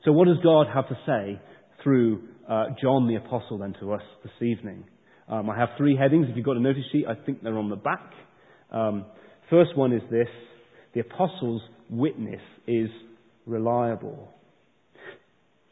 So, 0.05 0.13
what 0.13 0.29
does 0.29 0.39
God 0.43 0.69
have 0.73 0.89
to 0.89 0.99
say 1.05 1.41
through 1.83 2.23
uh, 2.49 2.67
John 2.81 3.09
the 3.09 3.17
Apostle 3.17 3.59
then 3.59 3.75
to 3.81 3.93
us 3.93 4.03
this 4.23 4.33
evening? 4.41 4.85
Um, 5.31 5.49
I 5.49 5.57
have 5.57 5.71
three 5.79 5.97
headings. 5.97 6.27
If 6.29 6.37
you've 6.37 6.45
got 6.45 6.57
a 6.57 6.61
notice 6.61 6.83
sheet, 6.91 7.05
I 7.09 7.15
think 7.15 7.43
they're 7.43 7.57
on 7.57 7.71
the 7.71 7.77
back. 7.77 8.11
Um, 8.73 9.07
first 9.49 9.77
one 9.77 9.93
is 9.93 10.03
this 10.11 10.29
the 10.93 11.01
Apostle's 11.01 11.63
witness 11.89 12.41
is 12.67 12.89
reliable. 13.47 14.29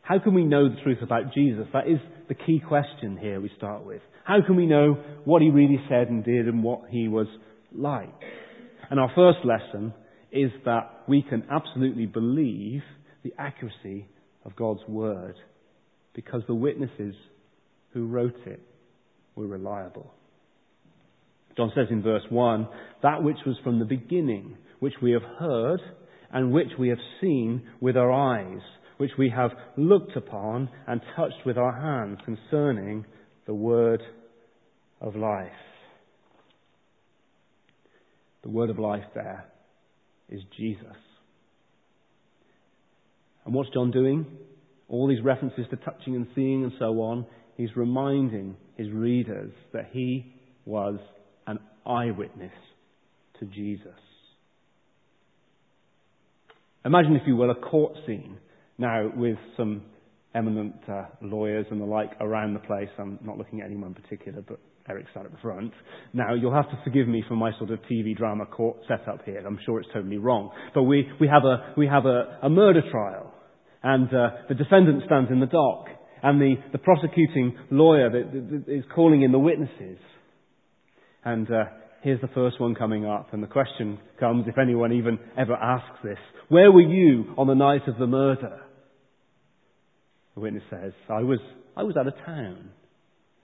How 0.03 0.21
can 0.21 0.33
we 0.33 0.45
know 0.45 0.69
the 0.69 0.81
truth 0.83 0.99
about 1.03 1.35
Jesus? 1.35 1.67
That 1.73 1.89
is 1.89 1.99
the 2.29 2.35
key 2.35 2.63
question 2.67 3.19
here 3.21 3.41
we 3.41 3.51
start 3.57 3.85
with. 3.85 4.01
How 4.25 4.39
can 4.47 4.55
we 4.55 4.65
know 4.65 5.03
what 5.25 5.43
he 5.43 5.51
really 5.51 5.81
said 5.89 6.09
and 6.09 6.25
did 6.25 6.47
and 6.47 6.63
what 6.63 6.83
he 6.89 7.09
was 7.09 7.27
like? 7.75 8.15
And 8.91 9.01
our 9.01 9.11
first 9.15 9.39
lesson 9.45 9.93
is 10.31 10.51
that 10.65 11.03
we 11.09 11.23
can 11.23 11.45
absolutely 11.51 12.07
believe 12.07 12.83
the 13.25 13.33
accuracy 13.39 14.07
of 14.45 14.55
God's 14.55 14.81
word 14.87 15.35
because 16.15 16.43
the 16.47 16.55
witnesses 16.55 17.15
who 17.93 18.07
wrote 18.07 18.37
it 18.47 18.63
were 19.39 19.47
reliable. 19.47 20.13
John 21.57 21.73
says 21.75 21.87
in 21.91 22.03
verse 22.03 22.23
1 22.31 22.69
that 23.03 23.23
which 23.23 23.39
was 23.47 23.57
from 23.65 23.79
the 23.79 23.85
beginning, 23.85 24.57
which 24.81 24.95
we 25.03 25.13
have 25.13 25.23
heard 25.39 25.81
and 26.33 26.53
which 26.53 26.69
we 26.79 26.89
have 26.89 26.99
seen 27.21 27.63
with 27.81 27.97
our 27.97 28.13
eyes 28.13 28.61
which 28.99 29.13
we 29.17 29.31
have 29.31 29.53
looked 29.77 30.17
upon 30.17 30.69
and 30.87 31.01
touched 31.17 31.47
with 31.47 31.57
our 31.57 31.73
hands 31.73 32.19
concerning 32.25 33.07
the 33.47 33.55
word 33.55 34.03
of 35.01 35.17
life. 35.17 35.51
The 38.43 38.51
word 38.51 38.71
of 38.71 38.79
life 38.79 39.05
there 39.15 39.47
is 40.29 40.43
Jesus. 40.57 40.97
And 43.45 43.55
what's 43.55 43.71
John 43.71 43.91
doing? 43.91 44.27
All 44.89 45.09
these 45.09 45.23
references 45.23 45.65
to 45.71 45.77
touching 45.77 46.17
and 46.17 46.27
seeing 46.35 46.65
and 46.65 46.73
so 46.79 47.01
on, 47.01 47.25
he's 47.57 47.75
reminding 47.77 48.57
his 48.79 48.91
readers 48.91 49.53
that 49.75 49.91
he 49.93 50.33
was 50.65 50.99
an 51.47 51.59
eyewitness 51.87 52.53
to 53.39 53.45
Jesus. 53.45 53.93
Imagine, 56.87 57.17
if 57.17 57.23
you 57.27 57.37
will, 57.37 57.51
a 57.51 57.55
court 57.55 57.93
scene 58.07 58.39
now, 58.79 59.11
with 59.15 59.39
some 59.57 59.83
eminent 60.37 60.77
uh, 60.89 61.07
lawyers 61.21 61.67
and 61.71 61.81
the 61.81 61.85
like 61.85 62.13
around 62.21 62.55
the 62.55 62.61
place, 62.61 62.89
I'm 62.97 63.19
not 63.25 63.37
looking 63.37 63.61
at 63.61 63.67
anyone 63.67 63.89
in 63.89 63.95
particular, 64.01 64.41
but 64.41 64.61
Eric's 64.89 65.11
sat 65.13 65.25
at 65.25 65.33
the 65.33 65.39
front. 65.39 65.73
Now, 66.13 66.35
you'll 66.35 66.55
have 66.55 66.71
to 66.71 66.81
forgive 66.85 67.09
me 67.09 67.25
for 67.27 67.35
my 67.35 67.51
sort 67.59 67.71
of 67.71 67.81
TV 67.91 68.17
drama 68.17 68.47
court 68.47 68.79
setup 68.87 69.25
here. 69.25 69.43
I'm 69.45 69.59
sure 69.67 69.81
it's 69.81 69.89
totally 69.93 70.19
wrong. 70.19 70.53
But 70.75 70.85
we, 70.85 71.09
we 71.21 71.27
have, 71.27 71.45
a, 71.45 71.75
we 71.77 71.89
have 71.89 72.07
a, 72.07 72.39
a 72.43 72.49
murder 72.49 72.83
trial, 72.89 73.35
and 73.83 74.09
uh, 74.15 74.29
the 74.49 74.55
defendant 74.55 75.03
stands 75.07 75.31
in 75.33 75.41
the 75.41 75.47
dock, 75.47 75.87
and 76.23 76.41
the, 76.41 76.55
the 76.73 76.79
prosecuting 76.79 77.57
lawyer 77.71 78.11
that, 78.11 78.65
that, 78.67 78.73
is 78.73 78.85
calling 78.95 79.23
in 79.23 79.33
the 79.33 79.39
witnesses. 79.39 79.99
And 81.25 81.51
uh, 81.51 81.65
here's 82.03 82.21
the 82.21 82.29
first 82.29 82.61
one 82.61 82.75
coming 82.75 83.05
up, 83.05 83.33
and 83.33 83.43
the 83.43 83.49
question 83.49 83.99
comes, 84.19 84.47
if 84.47 84.59
anyone 84.59 84.93
even 84.93 85.19
ever 85.37 85.55
asks 85.55 85.99
this, 86.03 86.19
where 86.49 86.73
were 86.73 86.81
you 86.81 87.35
on 87.37 87.47
the 87.47 87.55
night 87.55 87.83
of 87.87 87.99
the 87.99 88.07
murder? 88.07 88.61
The 90.35 90.41
witness 90.41 90.63
says, 90.71 90.93
I 91.09 91.23
was, 91.23 91.41
I 91.77 91.83
was 91.83 91.97
out 91.97 92.07
of 92.07 92.15
town. 92.25 92.71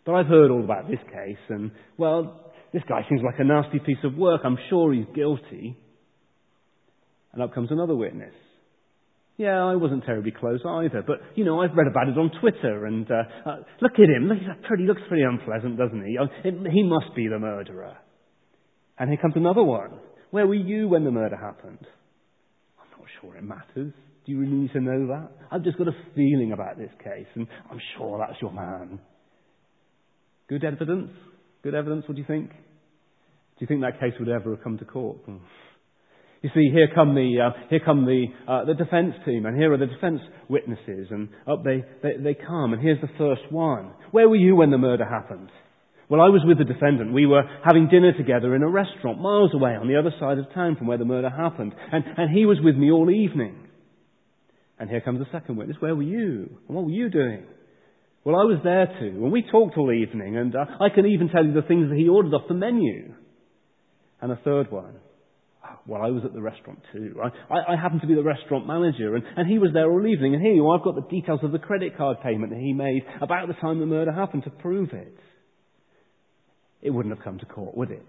But 0.07 0.15
I've 0.15 0.27
heard 0.27 0.51
all 0.51 0.63
about 0.63 0.89
this 0.89 1.01
case, 1.13 1.39
and, 1.49 1.71
well, 1.97 2.53
this 2.73 2.83
guy 2.89 3.01
seems 3.09 3.23
like 3.25 3.39
a 3.39 3.45
nasty 3.45 3.79
piece 3.79 4.03
of 4.05 4.15
work. 4.17 4.43
I'm 4.45 4.59
sure 4.69 4.93
he's 4.93 5.07
guilty. 5.15 5.77
And 7.33 7.43
up 7.43 7.55
comes 7.55 7.71
another 7.71 7.95
witness. 7.95 8.35
Yeah, 9.37 9.65
I 9.65 9.75
wasn't 9.75 10.05
terribly 10.05 10.31
close 10.31 10.61
either, 10.65 11.03
but, 11.05 11.17
you 11.35 11.45
know, 11.45 11.61
I've 11.61 11.75
read 11.75 11.89
about 11.89 12.09
it 12.09 12.17
on 12.17 12.31
Twitter, 12.41 12.87
and 12.87 13.11
uh, 13.11 13.51
uh, 13.51 13.57
look 13.81 13.95
at 13.95 14.09
him. 14.09 14.29
Look, 14.29 14.39
he's 14.39 14.47
pretty, 14.69 14.85
looks 14.85 15.03
pretty 15.09 15.25
unpleasant, 15.25 15.77
doesn't 15.77 16.05
he? 16.07 16.17
It, 16.45 16.55
he 16.73 16.85
must 16.85 17.17
be 17.17 17.27
the 17.27 17.41
murderer. 17.41 17.97
And 18.97 19.11
here 19.11 19.19
comes 19.21 19.35
another 19.37 19.65
one. 19.65 19.99
Where 20.31 20.47
were 20.47 20.55
you 20.55 20.87
when 20.87 21.05
the 21.05 21.11
murder 21.11 21.37
happened? 21.37 21.85
I'm 22.79 22.91
not 22.97 23.09
sure 23.21 23.37
it 23.37 23.43
matters. 23.43 23.93
Do 24.25 24.33
you 24.33 24.39
really 24.39 24.53
need 24.53 24.73
to 24.73 24.81
know 24.81 25.09
that? 25.09 25.31
I've 25.51 25.65
just 25.65 25.79
got 25.79 25.89
a 25.89 25.97
feeling 26.15 26.53
about 26.53 26.79
this 26.79 26.91
case, 27.03 27.27
and 27.35 27.49
I'm 27.71 27.81
sure 27.99 28.19
that's 28.19 28.41
your 28.41 28.53
man. 28.53 29.01
Good 30.49 30.63
evidence? 30.63 31.11
Good 31.65 31.75
evidence, 31.75 32.05
what 32.07 32.15
do 32.15 32.21
you 32.21 32.27
think? 32.27 32.51
Do 32.51 33.61
you 33.61 33.67
think 33.67 33.81
that 33.81 33.99
case 33.99 34.13
would 34.21 34.29
ever 34.29 34.55
have 34.55 34.63
come 34.63 34.79
to 34.79 34.85
court? 34.85 35.19
You 36.45 36.51
see, 36.53 36.69
here 36.71 36.89
come 36.95 37.15
the 37.15 37.41
uh, 37.41 37.59
here 37.71 37.81
come 37.83 38.05
the 38.05 38.27
uh, 38.47 38.67
the 38.67 38.75
defence 38.75 39.15
team, 39.25 39.47
and 39.47 39.57
here 39.57 39.73
are 39.73 39.79
the 39.79 39.87
defence 39.87 40.21
witnesses, 40.47 41.09
and 41.11 41.31
up 41.49 41.65
they, 41.65 41.83
they 42.03 42.19
they 42.23 42.35
come, 42.35 42.75
and 42.75 42.83
here's 42.83 43.01
the 43.01 43.09
first 43.17 43.51
one. 43.51 43.93
Where 44.11 44.29
were 44.29 44.37
you 44.37 44.55
when 44.55 44.71
the 44.71 44.77
murder 44.77 45.07
happened? 45.07 45.49
Well, 46.11 46.21
I 46.21 46.29
was 46.29 46.43
with 46.45 46.59
the 46.59 46.71
defendant. 46.71 47.15
We 47.15 47.25
were 47.25 47.45
having 47.65 47.89
dinner 47.89 48.13
together 48.13 48.55
in 48.55 48.63
a 48.63 48.69
restaurant 48.69 49.23
miles 49.23 49.55
away 49.55 49.71
on 49.71 49.89
the 49.89 49.97
other 49.97 50.13
side 50.21 50.37
of 50.37 50.53
town 50.53 50.77
from 50.77 50.87
where 50.87 50.99
the 50.99 51.07
murder 51.07 51.31
happened, 51.31 51.73
and 51.91 52.05
and 52.19 52.31
he 52.37 52.45
was 52.45 52.59
with 52.63 52.77
me 52.77 52.91
all 52.91 53.11
evening. 53.11 53.57
And 54.79 54.91
here 54.91 55.01
comes 55.01 55.21
the 55.21 55.33
second 55.33 55.57
witness. 55.57 55.79
Where 55.81 55.97
were 55.97 56.03
you? 56.03 56.59
And 56.69 56.77
what 56.77 56.85
were 56.85 56.91
you 56.91 57.09
doing? 57.09 57.47
Well, 58.23 58.37
I 58.37 58.45
was 58.45 58.59
there 58.63 58.89
too. 59.01 59.25
And 59.25 59.33
we 59.33 59.47
talked 59.51 59.79
all 59.79 59.91
evening. 59.91 60.37
And 60.37 60.55
uh, 60.55 60.67
I 60.79 60.95
can 60.95 61.07
even 61.07 61.31
tell 61.31 61.43
you 61.43 61.55
the 61.55 61.63
things 61.63 61.89
that 61.89 61.97
he 61.97 62.09
ordered 62.09 62.35
off 62.35 62.49
the 62.49 62.55
menu. 62.55 63.15
And 64.21 64.31
a 64.31 64.37
third 64.45 64.71
one. 64.71 64.97
Well, 65.87 66.03
I 66.03 66.11
was 66.11 66.25
at 66.25 66.33
the 66.33 66.41
restaurant 66.43 66.81
too. 66.93 67.17
I, 67.23 67.55
I, 67.55 67.75
I 67.75 67.77
happened 67.77 68.01
to 68.03 68.07
be 68.07 68.15
the 68.15 68.23
restaurant 68.23 68.67
manager, 68.67 69.15
and, 69.15 69.25
and 69.37 69.51
he 69.51 69.59
was 69.59 69.71
there 69.73 69.91
all 69.91 70.07
evening. 70.07 70.35
And 70.35 70.43
here 70.43 70.53
you 70.53 70.67
are, 70.69 70.79
I've 70.79 70.85
got 70.85 70.95
the 70.95 71.09
details 71.09 71.41
of 71.43 71.53
the 71.53 71.59
credit 71.59 71.97
card 71.97 72.19
payment 72.23 72.53
that 72.53 72.61
he 72.61 72.73
made 72.73 73.03
about 73.21 73.49
the 73.49 73.55
time 73.55 73.81
the 73.81 73.87
murder 73.87 74.13
happened 74.13 74.45
to 74.45 74.51
prove 74.51 74.93
it. 74.93 75.17
It 76.83 76.91
wouldn't 76.91 77.15
have 77.15 77.25
come 77.25 77.39
to 77.39 77.47
court, 77.47 77.77
would 77.77 77.91
it? 77.91 78.05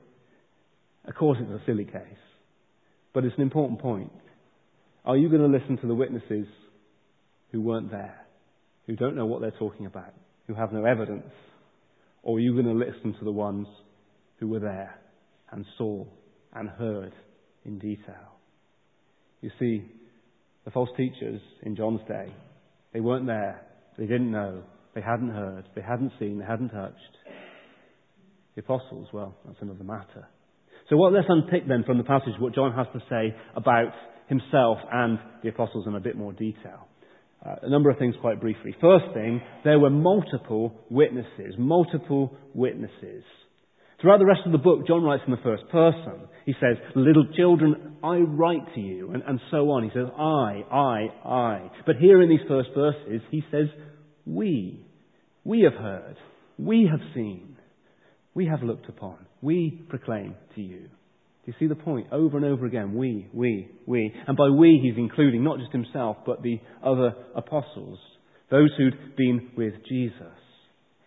Of 1.07 1.15
course, 1.15 1.37
it's 1.41 1.51
a 1.51 1.65
silly 1.65 1.85
case. 1.85 2.19
But 3.13 3.23
it's 3.23 3.35
an 3.37 3.43
important 3.43 3.79
point. 3.79 4.11
Are 5.05 5.15
you 5.15 5.29
going 5.29 5.41
to 5.41 5.57
listen 5.57 5.77
to 5.77 5.87
the 5.87 5.95
witnesses 5.95 6.47
who 7.51 7.61
weren't 7.61 7.91
there, 7.91 8.25
who 8.87 8.95
don't 8.95 9.15
know 9.15 9.25
what 9.25 9.41
they're 9.41 9.51
talking 9.51 9.85
about, 9.85 10.13
who 10.47 10.55
have 10.55 10.73
no 10.73 10.83
evidence? 10.83 11.31
Or 12.23 12.37
are 12.37 12.39
you 12.41 12.53
going 12.53 12.65
to 12.65 12.85
listen 12.85 13.13
to 13.19 13.23
the 13.23 13.31
ones 13.31 13.67
who 14.39 14.47
were 14.47 14.59
there 14.59 14.99
and 15.51 15.65
saw 15.77 16.05
and 16.53 16.69
heard 16.69 17.13
in 17.65 17.79
detail? 17.79 18.37
You 19.41 19.51
see, 19.59 19.83
the 20.63 20.71
false 20.71 20.89
teachers 20.95 21.41
in 21.63 21.75
John's 21.75 22.01
day, 22.07 22.33
they 22.93 22.99
weren't 22.99 23.27
there, 23.27 23.61
they 23.97 24.05
didn't 24.05 24.31
know, 24.31 24.63
They 24.95 25.01
hadn't 25.01 25.29
heard, 25.29 25.65
they 25.75 25.81
hadn't 25.81 26.13
seen, 26.19 26.39
they 26.39 26.45
hadn't 26.45 26.69
touched. 26.69 26.95
The 28.55 28.61
apostles, 28.61 29.09
well, 29.11 29.35
that's 29.45 29.57
another 29.61 29.83
matter. 29.83 30.27
So 30.89 30.95
what, 30.95 31.11
let's 31.11 31.27
unpick 31.27 31.67
then 31.67 31.83
from 31.85 31.97
the 31.97 32.05
passage 32.05 32.33
what 32.39 32.55
John 32.55 32.71
has 32.73 32.87
to 32.93 32.99
say 33.09 33.35
about 33.55 33.91
himself 34.27 34.77
and 34.91 35.19
the 35.43 35.49
apostles 35.49 35.85
in 35.85 35.95
a 35.95 35.99
bit 35.99 36.15
more 36.15 36.31
detail. 36.31 36.87
Uh, 37.45 37.55
a 37.63 37.69
number 37.69 37.89
of 37.89 37.99
things 37.99 38.15
quite 38.21 38.39
briefly. 38.39 38.73
First 38.79 39.05
thing, 39.13 39.41
there 39.65 39.77
were 39.79 39.89
multiple 39.89 40.73
witnesses, 40.89 41.55
multiple 41.57 42.35
witnesses. 42.53 43.23
Throughout 44.01 44.19
the 44.19 44.25
rest 44.25 44.41
of 44.45 44.51
the 44.51 44.57
book, 44.57 44.87
John 44.87 45.03
writes 45.03 45.23
in 45.25 45.31
the 45.31 45.41
first 45.43 45.63
person. 45.71 46.27
He 46.45 46.53
says, 46.53 46.77
Little 46.95 47.27
children, 47.35 47.97
I 48.03 48.17
write 48.17 48.75
to 48.75 48.81
you, 48.81 49.11
and, 49.11 49.23
and 49.25 49.39
so 49.49 49.71
on. 49.71 49.83
He 49.83 49.89
says, 49.89 50.07
I, 50.17 50.63
I, 50.71 51.27
I. 51.27 51.71
But 51.85 51.95
here 51.95 52.21
in 52.21 52.29
these 52.29 52.45
first 52.47 52.69
verses, 52.75 53.21
he 53.31 53.43
says, 53.51 53.67
We. 54.25 54.85
We 55.43 55.61
have 55.61 55.73
heard. 55.73 56.17
We 56.57 56.87
have 56.89 57.01
seen. 57.13 57.57
We 58.33 58.47
have 58.47 58.63
looked 58.63 58.89
upon. 58.89 59.17
We 59.41 59.85
proclaim 59.89 60.35
to 60.55 60.61
you. 60.61 60.89
Do 61.45 61.51
you 61.51 61.53
see 61.59 61.67
the 61.67 61.75
point? 61.75 62.07
Over 62.11 62.37
and 62.37 62.45
over 62.45 62.65
again. 62.65 62.95
We, 62.95 63.27
we, 63.31 63.69
we. 63.85 64.13
And 64.27 64.35
by 64.35 64.49
we, 64.49 64.79
he's 64.83 64.97
including 64.97 65.43
not 65.43 65.59
just 65.59 65.71
himself, 65.71 66.17
but 66.25 66.41
the 66.41 66.59
other 66.83 67.13
apostles. 67.35 67.99
Those 68.49 68.71
who'd 68.77 69.15
been 69.15 69.51
with 69.55 69.73
Jesus. 69.87 70.15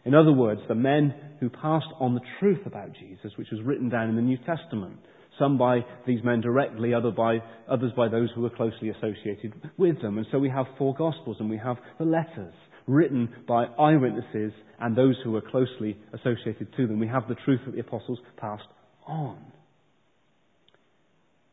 In 0.04 0.14
other 0.14 0.32
words, 0.32 0.60
the 0.68 0.74
men 0.74 1.14
who 1.40 1.48
passed 1.48 1.88
on 2.00 2.14
the 2.14 2.20
truth 2.40 2.66
about 2.66 2.92
Jesus, 2.92 3.32
which 3.36 3.50
was 3.50 3.62
written 3.62 3.88
down 3.88 4.08
in 4.08 4.16
the 4.16 4.22
New 4.22 4.38
Testament. 4.38 4.98
Some 5.38 5.58
by 5.58 5.80
these 6.06 6.22
men 6.24 6.40
directly, 6.40 6.94
other 6.94 7.10
by, 7.10 7.38
others 7.70 7.92
by 7.96 8.08
those 8.08 8.28
who 8.34 8.42
were 8.42 8.50
closely 8.50 8.90
associated 8.90 9.54
with 9.76 10.00
them. 10.02 10.18
And 10.18 10.26
so 10.32 10.38
we 10.38 10.48
have 10.50 10.66
four 10.78 10.94
Gospels 10.94 11.36
and 11.38 11.48
we 11.48 11.58
have 11.58 11.76
the 11.98 12.04
letters 12.04 12.54
written 12.86 13.28
by 13.46 13.66
eyewitnesses 13.78 14.52
and 14.80 14.96
those 14.96 15.16
who 15.22 15.30
were 15.30 15.42
closely 15.42 15.96
associated 16.12 16.74
to 16.76 16.86
them. 16.86 16.98
We 16.98 17.06
have 17.08 17.28
the 17.28 17.36
truth 17.44 17.60
that 17.66 17.74
the 17.74 17.80
apostles 17.80 18.18
passed 18.36 18.64
on. 19.06 19.38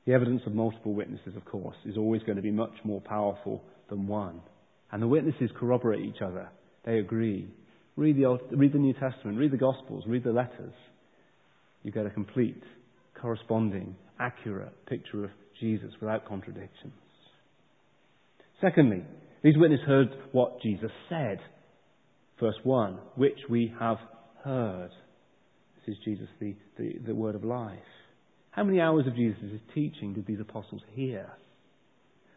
The 0.06 0.14
evidence 0.14 0.42
of 0.46 0.54
multiple 0.54 0.94
witnesses, 0.94 1.36
of 1.36 1.46
course, 1.46 1.76
is 1.86 1.98
always 1.98 2.22
going 2.24 2.36
to 2.38 2.42
be 2.42 2.52
much 2.52 2.74
more 2.84 3.02
powerful 3.02 3.64
than 3.90 4.08
one. 4.08 4.42
And 4.92 5.02
the 5.02 5.08
witnesses 5.08 5.50
corroborate 5.60 6.06
each 6.06 6.22
other. 6.22 6.50
They 6.86 7.00
agree. 7.00 7.50
Read 7.98 8.18
the, 8.18 8.26
Old, 8.26 8.42
read 8.52 8.74
the 8.74 8.80
New 8.80 8.94
Testament, 8.94 9.38
read 9.38 9.52
the 9.52 9.58
Gospels, 9.58 10.04
read 10.08 10.24
the 10.24 10.32
letters. 10.32 10.74
You 11.84 11.92
get 11.92 12.06
a 12.06 12.10
complete, 12.10 12.62
corresponding, 13.22 13.96
accurate 14.20 14.74
picture 14.88 15.24
of 15.24 15.32
Jesus 15.60 15.92
without 16.02 16.28
contradictions. 16.28 16.94
Secondly, 18.60 19.04
these 19.44 19.58
witnesses 19.58 19.86
heard 19.86 20.08
what 20.32 20.62
Jesus 20.62 20.92
said. 21.10 21.40
Verse 22.40 22.56
1, 22.64 22.98
which 23.16 23.38
we 23.50 23.74
have 23.80 23.98
heard. 24.44 24.90
This 25.86 25.96
is 25.96 26.04
Jesus, 26.04 26.28
the, 26.40 26.56
the, 26.78 26.96
the 27.08 27.16
word 27.16 27.36
of 27.36 27.44
life. 27.46 27.80
How 28.52 28.64
many 28.64 28.82
hours 28.82 29.06
of 29.08 29.16
Jesus' 29.16 29.60
teaching 29.74 30.14
did 30.14 30.26
these 30.26 30.40
apostles 30.40 30.82
hear? 30.94 31.30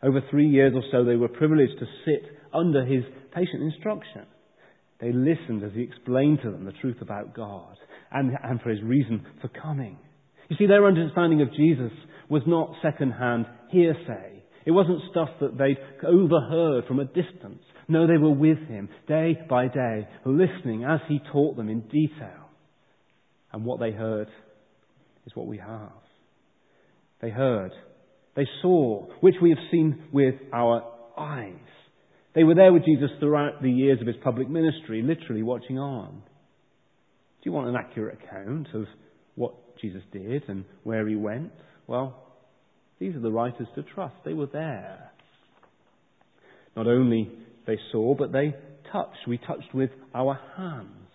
Over 0.02 0.20
three 0.30 0.48
years 0.48 0.72
or 0.74 0.82
so, 0.92 1.04
they 1.04 1.16
were 1.16 1.28
privileged 1.28 1.78
to 1.80 1.86
sit 2.04 2.30
under 2.52 2.84
his 2.84 3.02
patient 3.34 3.62
instruction. 3.62 4.26
They 5.00 5.12
listened 5.12 5.62
as 5.62 5.72
he 5.74 5.82
explained 5.82 6.40
to 6.42 6.50
them 6.50 6.64
the 6.64 6.72
truth 6.72 6.96
about 7.00 7.34
God 7.34 7.76
and, 8.10 8.32
and 8.42 8.60
for 8.60 8.70
his 8.70 8.82
reason 8.82 9.24
for 9.40 9.48
coming. 9.48 9.96
You 10.48 10.56
see, 10.56 10.66
their 10.66 10.86
understanding 10.86 11.40
of 11.42 11.52
Jesus 11.54 11.92
was 12.28 12.42
not 12.46 12.74
second-hand 12.82 13.46
hearsay. 13.70 14.42
It 14.66 14.72
wasn't 14.72 15.00
stuff 15.10 15.28
that 15.40 15.56
they'd 15.56 15.78
overheard 16.06 16.86
from 16.86 17.00
a 17.00 17.04
distance. 17.04 17.62
No, 17.86 18.06
they 18.06 18.18
were 18.18 18.34
with 18.34 18.58
him 18.68 18.88
day 19.06 19.38
by 19.48 19.68
day, 19.68 20.08
listening 20.24 20.84
as 20.84 21.00
he 21.08 21.20
taught 21.32 21.56
them 21.56 21.68
in 21.68 21.80
detail. 21.82 22.50
And 23.52 23.64
what 23.64 23.80
they 23.80 23.92
heard 23.92 24.28
is 25.26 25.32
what 25.34 25.46
we 25.46 25.58
have. 25.58 25.92
They 27.22 27.30
heard. 27.30 27.72
They 28.36 28.46
saw, 28.62 29.06
which 29.20 29.36
we 29.40 29.50
have 29.50 29.58
seen 29.70 30.04
with 30.12 30.34
our 30.52 30.84
eyes. 31.16 31.54
They 32.38 32.44
were 32.44 32.54
there 32.54 32.72
with 32.72 32.84
Jesus 32.84 33.10
throughout 33.18 33.62
the 33.62 33.70
years 33.70 34.00
of 34.00 34.06
his 34.06 34.14
public 34.22 34.48
ministry, 34.48 35.02
literally 35.02 35.42
watching 35.42 35.76
on. 35.76 36.22
Do 36.22 37.42
you 37.42 37.50
want 37.50 37.66
an 37.66 37.74
accurate 37.74 38.20
account 38.22 38.68
of 38.74 38.84
what 39.34 39.54
Jesus 39.80 40.02
did 40.12 40.44
and 40.48 40.64
where 40.84 41.08
he 41.08 41.16
went? 41.16 41.50
Well, 41.88 42.14
these 43.00 43.16
are 43.16 43.20
the 43.20 43.32
writers 43.32 43.66
to 43.74 43.82
trust. 43.82 44.14
They 44.24 44.34
were 44.34 44.46
there. 44.46 45.10
Not 46.76 46.86
only 46.86 47.28
they 47.66 47.76
saw, 47.90 48.14
but 48.14 48.30
they 48.30 48.54
touched. 48.92 49.26
We 49.26 49.38
touched 49.38 49.74
with 49.74 49.90
our 50.14 50.38
hands. 50.56 51.10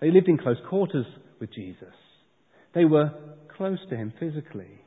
They 0.00 0.10
lived 0.10 0.26
in 0.26 0.38
close 0.38 0.58
quarters 0.68 1.06
with 1.38 1.54
Jesus. 1.54 1.94
They 2.74 2.84
were 2.84 3.12
close 3.56 3.78
to 3.90 3.96
him 3.96 4.12
physically. 4.18 4.80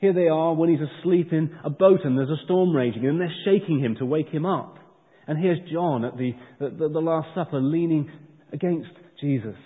Here 0.00 0.12
they 0.12 0.26
are 0.26 0.52
when 0.52 0.68
he's 0.68 0.80
asleep 0.98 1.28
in 1.30 1.56
a 1.64 1.70
boat 1.70 2.00
and 2.02 2.18
there's 2.18 2.28
a 2.28 2.44
storm 2.44 2.74
raging 2.74 3.06
and 3.06 3.20
they're 3.20 3.32
shaking 3.44 3.78
him 3.78 3.94
to 4.00 4.04
wake 4.04 4.30
him 4.30 4.44
up. 4.44 4.78
And 5.26 5.38
here's 5.38 5.58
John 5.72 6.04
at 6.04 6.16
the, 6.16 6.32
the, 6.60 6.88
the 6.88 7.00
Last 7.00 7.28
Supper 7.34 7.60
leaning 7.60 8.08
against 8.52 8.90
Jesus. 9.20 9.56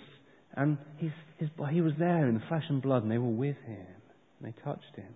And 0.55 0.77
his, 0.97 1.11
his, 1.37 1.49
he 1.71 1.81
was 1.81 1.93
there 1.99 2.27
in 2.27 2.41
flesh 2.47 2.63
and 2.69 2.81
blood 2.81 3.03
and 3.03 3.11
they 3.11 3.17
were 3.17 3.29
with 3.29 3.57
him. 3.65 3.85
And 4.39 4.53
they 4.53 4.61
touched 4.63 4.95
him. 4.95 5.13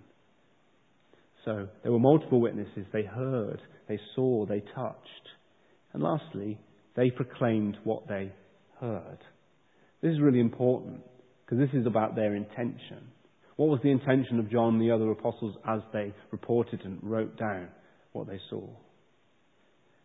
So 1.45 1.67
there 1.84 1.91
were 1.91 1.99
multiple 1.99 2.41
witnesses. 2.41 2.86
They 2.91 3.03
heard, 3.03 3.62
they 3.88 3.99
saw, 4.15 4.45
they 4.45 4.62
touched. 4.75 5.29
And 5.93 6.01
lastly, 6.01 6.60
they 6.95 7.12
proclaimed 7.12 7.77
what 7.84 8.08
they 8.08 8.31
heard. 8.79 9.19
This 10.01 10.13
is 10.13 10.21
really 10.21 10.39
important 10.39 11.01
because 11.45 11.60
this 11.60 11.79
is 11.79 11.88
about 11.88 12.15
their 12.15 12.36
intention. 12.36 13.12
What 13.55 13.69
was 13.69 13.79
the 13.84 13.91
intention 13.91 14.39
of 14.39 14.51
John 14.51 14.73
and 14.73 14.81
the 14.81 14.91
other 14.91 15.10
apostles 15.12 15.55
as 15.67 15.79
they 15.93 16.13
reported 16.31 16.81
and 16.84 16.99
wrote 17.01 17.38
down 17.38 17.69
what 18.12 18.27
they 18.27 18.39
saw? 18.49 18.67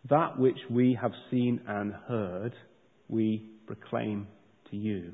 That 0.09 0.39
which 0.39 0.59
we 0.71 0.99
have 1.01 1.13
seen 1.31 1.61
and 1.67 1.93
heard, 2.09 2.55
we 3.09 3.47
proclaim 3.67 4.27
to 4.71 4.77
you. 4.77 5.13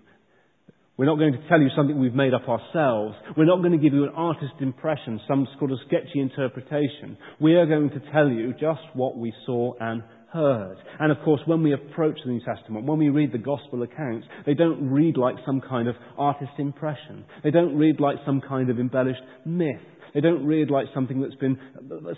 We're 0.96 1.07
not 1.07 1.18
going 1.18 1.35
to 1.35 1.49
tell 1.49 1.61
you 1.61 1.68
something 1.77 1.99
we've 1.99 2.14
made 2.14 2.33
up 2.33 2.49
ourselves. 2.49 3.16
We're 3.37 3.44
not 3.44 3.59
going 3.59 3.72
to 3.72 3.79
give 3.79 3.92
you 3.92 4.05
an 4.05 4.14
artist 4.14 4.55
impression, 4.61 5.20
some 5.29 5.46
sort 5.59 5.70
of 5.70 5.79
sketchy 5.87 6.20
interpretation. 6.20 7.18
We 7.38 7.55
are 7.57 7.66
going 7.66 7.90
to 7.90 8.01
tell 8.12 8.29
you 8.29 8.53
just 8.53 8.81
what 8.94 9.18
we 9.18 9.35
saw 9.44 9.75
and 9.79 10.03
heard. 10.33 10.77
And 10.99 11.12
of 11.12 11.18
course, 11.22 11.42
when 11.44 11.62
we 11.62 11.75
approach 11.75 12.18
the 12.25 12.31
New 12.31 12.40
Testament, 12.40 12.87
when 12.87 12.99
we 12.99 13.11
read 13.11 13.33
the 13.33 13.38
Gospel 13.38 13.83
accounts, 13.83 14.27
they 14.46 14.55
don't 14.55 14.90
read 14.90 15.18
like 15.18 15.37
some 15.44 15.61
kind 15.61 15.87
of 15.87 15.96
artist 16.16 16.53
impression. 16.59 17.27
They 17.44 17.51
don't 17.51 17.77
read 17.77 18.01
like 18.01 18.16
some 18.25 18.40
kind 18.40 18.70
of 18.70 18.79
embellished 18.79 19.20
myth. 19.44 19.81
They 20.16 20.22
don't 20.22 20.46
read 20.46 20.70
like 20.70 20.87
something 20.94 21.20
that's 21.20 21.35
been 21.35 21.59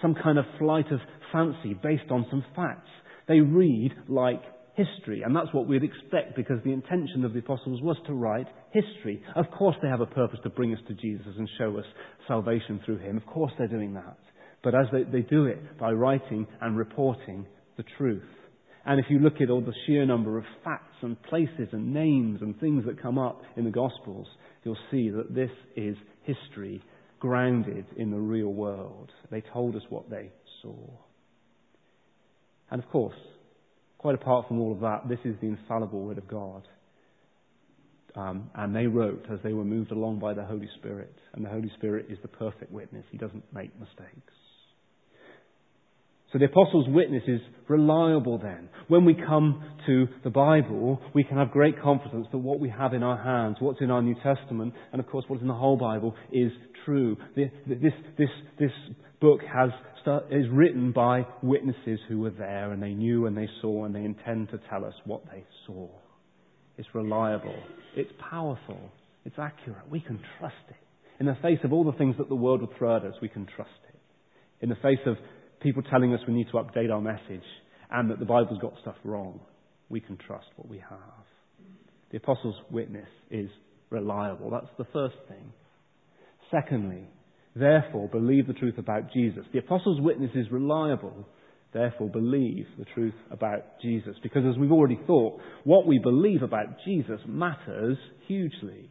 some 0.00 0.14
kind 0.22 0.38
of 0.38 0.44
flight 0.56 0.86
of 0.92 1.00
fancy 1.32 1.74
based 1.74 2.12
on 2.12 2.24
some 2.30 2.44
facts. 2.54 2.88
They 3.26 3.40
read 3.40 3.90
like 4.06 4.40
history, 4.76 5.22
and 5.22 5.34
that's 5.34 5.52
what 5.52 5.66
we'd 5.66 5.82
expect 5.82 6.36
because 6.36 6.62
the 6.64 6.70
intention 6.70 7.24
of 7.24 7.32
the 7.32 7.40
apostles 7.40 7.82
was 7.82 7.96
to 8.06 8.14
write 8.14 8.46
history. 8.70 9.20
Of 9.34 9.46
course, 9.50 9.74
they 9.82 9.88
have 9.88 10.00
a 10.00 10.06
purpose 10.06 10.38
to 10.44 10.48
bring 10.48 10.72
us 10.72 10.78
to 10.86 10.94
Jesus 10.94 11.26
and 11.36 11.50
show 11.58 11.76
us 11.76 11.84
salvation 12.28 12.80
through 12.86 12.98
him. 12.98 13.16
Of 13.16 13.26
course, 13.26 13.50
they're 13.58 13.66
doing 13.66 13.94
that. 13.94 14.16
But 14.62 14.76
as 14.76 14.86
they, 14.92 15.02
they 15.02 15.22
do 15.22 15.46
it 15.46 15.76
by 15.76 15.90
writing 15.90 16.46
and 16.60 16.78
reporting 16.78 17.46
the 17.76 17.84
truth. 17.96 18.22
And 18.86 19.00
if 19.00 19.06
you 19.10 19.18
look 19.18 19.40
at 19.40 19.50
all 19.50 19.60
the 19.60 19.74
sheer 19.88 20.06
number 20.06 20.38
of 20.38 20.44
facts 20.62 20.94
and 21.02 21.20
places 21.24 21.70
and 21.72 21.92
names 21.92 22.42
and 22.42 22.58
things 22.60 22.84
that 22.86 23.02
come 23.02 23.18
up 23.18 23.42
in 23.56 23.64
the 23.64 23.72
Gospels, 23.72 24.28
you'll 24.62 24.78
see 24.88 25.10
that 25.10 25.34
this 25.34 25.50
is 25.74 25.96
history 26.22 26.80
grounded 27.18 27.86
in 27.96 28.10
the 28.10 28.18
real 28.18 28.52
world. 28.52 29.10
They 29.30 29.40
told 29.40 29.76
us 29.76 29.82
what 29.88 30.10
they 30.10 30.30
saw. 30.62 30.76
And 32.70 32.82
of 32.82 32.88
course, 32.90 33.16
quite 33.98 34.14
apart 34.14 34.48
from 34.48 34.60
all 34.60 34.72
of 34.72 34.80
that, 34.80 35.08
this 35.08 35.18
is 35.24 35.36
the 35.40 35.46
infallible 35.46 36.00
Word 36.02 36.18
of 36.18 36.28
God. 36.28 36.66
Um, 38.14 38.50
and 38.54 38.74
they 38.74 38.86
wrote 38.86 39.26
as 39.30 39.38
they 39.42 39.52
were 39.52 39.64
moved 39.64 39.92
along 39.92 40.18
by 40.18 40.34
the 40.34 40.44
Holy 40.44 40.68
Spirit. 40.78 41.14
And 41.34 41.44
the 41.44 41.50
Holy 41.50 41.70
Spirit 41.76 42.06
is 42.08 42.18
the 42.22 42.28
perfect 42.28 42.72
witness. 42.72 43.04
He 43.10 43.18
doesn't 43.18 43.44
make 43.52 43.78
mistakes. 43.78 44.34
So 46.32 46.38
the 46.38 46.44
apostles' 46.44 46.86
witness 46.88 47.22
is 47.26 47.40
reliable 47.68 48.38
then. 48.38 48.68
When 48.88 49.06
we 49.06 49.14
come 49.14 49.62
to 49.86 50.08
the 50.24 50.30
Bible, 50.30 51.00
we 51.14 51.24
can 51.24 51.38
have 51.38 51.50
great 51.50 51.80
confidence 51.80 52.26
that 52.32 52.38
what 52.38 52.60
we 52.60 52.68
have 52.68 52.92
in 52.92 53.02
our 53.02 53.16
hands, 53.16 53.56
what's 53.60 53.80
in 53.80 53.90
our 53.90 54.02
New 54.02 54.14
Testament, 54.22 54.74
and 54.92 55.00
of 55.00 55.06
course 55.06 55.24
what's 55.28 55.40
in 55.40 55.48
the 55.48 55.54
whole 55.54 55.78
Bible 55.78 56.14
is 56.30 56.52
true. 56.84 57.16
This, 57.34 57.50
this, 57.66 58.28
this 58.58 58.70
book 59.20 59.40
has, 59.52 59.70
is 60.30 60.44
written 60.52 60.92
by 60.92 61.26
witnesses 61.42 61.98
who 62.08 62.20
were 62.20 62.30
there 62.30 62.72
and 62.72 62.82
they 62.82 62.92
knew 62.92 63.26
and 63.26 63.36
they 63.36 63.48
saw 63.62 63.86
and 63.86 63.94
they 63.94 64.04
intend 64.04 64.50
to 64.50 64.60
tell 64.68 64.84
us 64.84 64.94
what 65.04 65.22
they 65.32 65.44
saw. 65.66 65.88
It's 66.76 66.88
reliable. 66.94 67.56
It's 67.96 68.12
powerful. 68.30 68.78
It's 69.24 69.38
accurate. 69.38 69.90
We 69.90 70.00
can 70.00 70.20
trust 70.38 70.54
it. 70.68 70.76
In 71.20 71.26
the 71.26 71.36
face 71.42 71.58
of 71.64 71.72
all 71.72 71.84
the 71.84 71.98
things 71.98 72.16
that 72.18 72.28
the 72.28 72.36
world 72.36 72.60
would 72.60 72.76
throw 72.78 72.96
at 72.96 73.04
us, 73.04 73.14
we 73.20 73.28
can 73.28 73.46
trust 73.56 73.70
it. 73.88 73.98
In 74.60 74.68
the 74.68 74.76
face 74.76 75.00
of 75.06 75.16
people 75.60 75.82
telling 75.82 76.14
us 76.14 76.20
we 76.26 76.34
need 76.34 76.48
to 76.48 76.58
update 76.58 76.92
our 76.92 77.00
message 77.00 77.44
and 77.90 78.10
that 78.10 78.18
the 78.18 78.24
Bible's 78.24 78.60
got 78.60 78.74
stuff 78.80 78.96
wrong, 79.04 79.40
we 79.88 80.00
can 80.00 80.16
trust 80.16 80.46
what 80.56 80.68
we 80.68 80.78
have. 80.78 81.24
The 82.10 82.18
apostles' 82.18 82.56
witness 82.70 83.08
is 83.30 83.50
reliable. 83.90 84.50
That's 84.50 84.72
the 84.78 84.86
first 84.92 85.16
thing. 85.28 85.52
Secondly, 86.50 87.04
therefore, 87.54 88.08
believe 88.08 88.46
the 88.46 88.54
truth 88.54 88.78
about 88.78 89.12
Jesus. 89.12 89.44
The 89.52 89.58
apostles' 89.58 90.00
witness 90.00 90.30
is 90.34 90.46
reliable. 90.50 91.26
Therefore, 91.72 92.08
believe 92.08 92.66
the 92.78 92.86
truth 92.94 93.14
about 93.30 93.80
Jesus. 93.82 94.16
Because 94.22 94.42
as 94.48 94.58
we've 94.58 94.72
already 94.72 94.98
thought, 95.06 95.40
what 95.64 95.86
we 95.86 95.98
believe 95.98 96.42
about 96.42 96.66
Jesus 96.84 97.20
matters 97.26 97.98
hugely. 98.26 98.90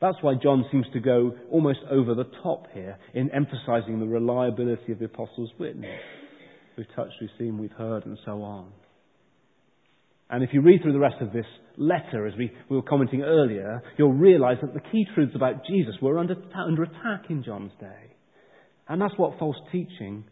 That's 0.00 0.18
why 0.20 0.34
John 0.40 0.64
seems 0.70 0.86
to 0.92 1.00
go 1.00 1.32
almost 1.50 1.80
over 1.90 2.14
the 2.14 2.30
top 2.42 2.66
here 2.72 2.96
in 3.14 3.30
emphasizing 3.30 3.98
the 3.98 4.06
reliability 4.06 4.92
of 4.92 5.00
the 5.00 5.06
apostles' 5.06 5.50
witness. 5.58 6.00
We've 6.76 6.86
touched, 6.94 7.14
we've 7.20 7.30
seen, 7.38 7.58
we've 7.58 7.72
heard, 7.72 8.06
and 8.06 8.16
so 8.24 8.42
on. 8.42 8.70
And 10.30 10.44
if 10.44 10.50
you 10.52 10.60
read 10.60 10.82
through 10.82 10.92
the 10.92 10.98
rest 10.98 11.16
of 11.20 11.32
this 11.32 11.46
letter, 11.76 12.26
as 12.26 12.34
we, 12.36 12.52
we 12.68 12.76
were 12.76 12.82
commenting 12.82 13.22
earlier, 13.22 13.82
you'll 13.96 14.12
realize 14.12 14.58
that 14.62 14.74
the 14.74 14.88
key 14.92 15.06
truths 15.14 15.32
about 15.34 15.66
Jesus 15.66 15.94
were 16.00 16.18
under, 16.18 16.36
under 16.54 16.82
attack 16.84 17.30
in 17.30 17.42
John's 17.42 17.72
day. 17.80 18.12
And 18.88 19.00
that's 19.00 19.14
what 19.16 19.38
false 19.38 19.56
teaching, 19.72 20.24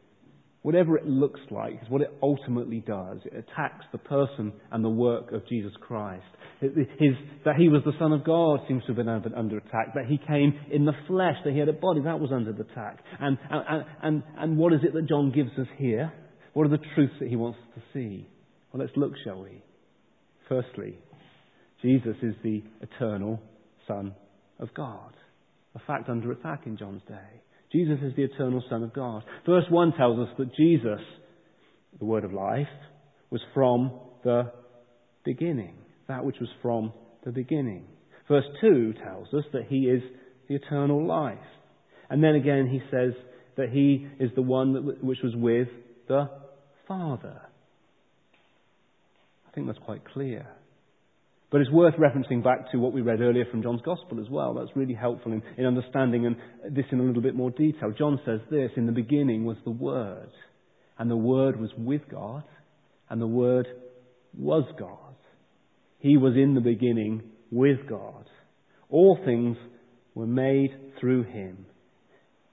whatever 0.67 0.97
it 0.99 1.07
looks 1.07 1.39
like, 1.53 1.75
is 1.75 1.89
what 1.89 2.03
it 2.03 2.13
ultimately 2.21 2.81
does. 2.81 3.19
It 3.25 3.35
attacks 3.49 3.85
the 3.93 3.99
person 3.99 4.53
and 4.73 4.85
the 4.85 4.89
work 4.89 5.31
of 5.31 5.47
Jesus 5.47 5.71
Christ. 5.81 6.25
His, 6.61 7.15
that 7.45 7.55
he 7.57 7.69
was 7.69 7.83
the 7.85 7.93
Son 8.01 8.13
of 8.13 8.25
God 8.25 8.59
seems 8.67 8.83
to 8.83 8.89
have 8.89 8.97
been 8.97 9.09
under, 9.09 9.59
attack. 9.59 9.95
That 9.95 10.07
he 10.09 10.19
came 10.19 10.59
in 10.73 10.85
the 10.85 10.93
flesh, 11.07 11.37
that 11.45 11.53
he 11.53 11.61
had 11.61 11.69
a 11.69 11.73
body, 11.73 12.01
that 12.03 12.19
was 12.19 12.33
under 12.35 12.51
attack. 12.51 12.99
And, 13.21 13.39
and, 13.49 13.85
and, 14.03 14.23
and 14.37 14.59
what 14.59 14.73
is 14.73 14.81
it 14.83 14.93
that 14.95 15.09
John 15.09 15.31
gives 15.31 15.53
us 15.57 15.69
here? 15.79 16.13
What 16.53 16.67
are 16.67 16.71
the 16.71 16.83
truths 16.97 17.15
that 17.21 17.29
he 17.29 17.37
wants 17.37 17.61
to 17.77 17.83
see? 17.93 18.29
Well, 18.73 18.83
let's 18.83 18.97
look, 18.97 19.13
shall 19.23 19.43
we? 19.43 19.63
Firstly, 20.49 20.99
Jesus 21.81 22.17
is 22.23 22.35
the 22.43 22.65
eternal 22.81 23.41
Son 23.87 24.17
of 24.59 24.75
God. 24.75 25.13
A 25.77 25.79
fact 25.87 26.09
under 26.09 26.33
attack 26.33 26.63
in 26.67 26.77
John's 26.77 27.03
day. 27.07 27.41
Jesus 27.77 27.99
is 28.03 28.17
the 28.17 28.23
eternal 28.25 28.63
Son 28.71 28.83
of 28.83 28.95
God. 28.95 29.23
Verse 29.45 29.65
1 29.69 29.93
tells 29.99 30.19
us 30.19 30.35
that 30.39 30.55
Jesus, 30.57 31.01
the 31.99 32.05
Word 32.07 32.25
of 32.25 32.33
life, 32.33 32.67
was 33.31 33.43
from 33.53 33.93
the 34.25 34.51
beginning. 35.25 35.75
That 36.09 36.25
which 36.25 36.37
was 36.41 36.49
from 36.63 36.95
the 37.25 37.33
beginning. 37.33 37.85
Verse 38.29 38.47
2 38.63 38.95
tells 39.05 39.29
us 39.35 39.45
that 39.53 39.67
He 39.69 39.89
is 39.89 40.03
the 40.49 40.55
eternal 40.55 41.07
life. 41.07 41.37
And 42.09 42.25
then 42.25 42.35
again 42.35 42.67
He 42.67 42.81
says 42.91 43.13
that 43.59 43.69
He 43.69 44.09
is 44.19 44.31
the 44.35 44.43
one 44.43 44.73
that, 44.73 45.05
which 45.05 45.19
was 45.23 45.35
with 45.37 45.69
the 46.09 46.31
Father 46.89 47.43
I 49.47 49.59
think 49.59 49.67
that's 49.69 49.85
quite 49.85 50.05
clear. 50.05 50.47
But 51.51 51.61
it's 51.61 51.71
worth 51.71 51.95
referencing 51.95 52.43
back 52.43 52.73
to 52.73 52.79
what 52.79 52.93
we 52.93 53.03
read 53.03 53.21
earlier 53.21 53.45
from 53.51 53.63
John's 53.63 53.83
Gospel 53.83 54.21
as 54.21 54.29
well. 54.29 54.55
That's 54.55 54.75
really 54.77 54.95
helpful 54.95 55.33
in, 55.33 55.43
in 55.57 55.65
understanding 55.65 56.27
and 56.27 56.37
this 56.75 56.87
in 56.91 56.99
a 56.99 57.03
little 57.03 57.23
bit 57.23 57.37
more 57.37 57.51
detail. 57.51 57.93
John 57.97 58.21
says 58.27 58.41
this 58.51 58.71
In 58.77 58.87
the 58.87 58.93
beginning 58.93 59.45
was 59.45 59.57
the 59.65 59.71
Word, 59.71 60.31
and 60.99 61.11
the 61.11 61.17
Word 61.17 61.61
was 61.61 61.71
with 61.79 62.03
God, 62.11 62.43
and 63.09 63.21
the 63.21 63.27
Word 63.27 63.69
was 64.37 64.65
God. 64.79 65.15
He 65.99 66.17
was 66.17 66.35
in 66.35 66.55
the 66.55 66.61
beginning 66.61 67.23
with 67.51 67.89
God. 67.89 68.29
All 68.89 69.19
things 69.25 69.57
were 70.15 70.27
made 70.27 70.71
through 71.01 71.25
him. 71.25 71.67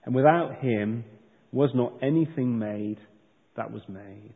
And 0.05 0.13
without 0.13 0.59
him 0.61 1.05
was 1.51 1.69
not 1.73 1.93
anything 2.01 2.59
made 2.59 2.97
that 3.55 3.71
was 3.71 3.81
made. 3.87 4.35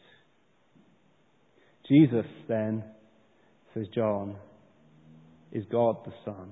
Jesus, 1.87 2.25
then, 2.47 2.83
says 3.77 3.87
John, 3.93 4.35
is 5.51 5.63
God 5.71 5.97
the 6.05 6.13
Son. 6.25 6.51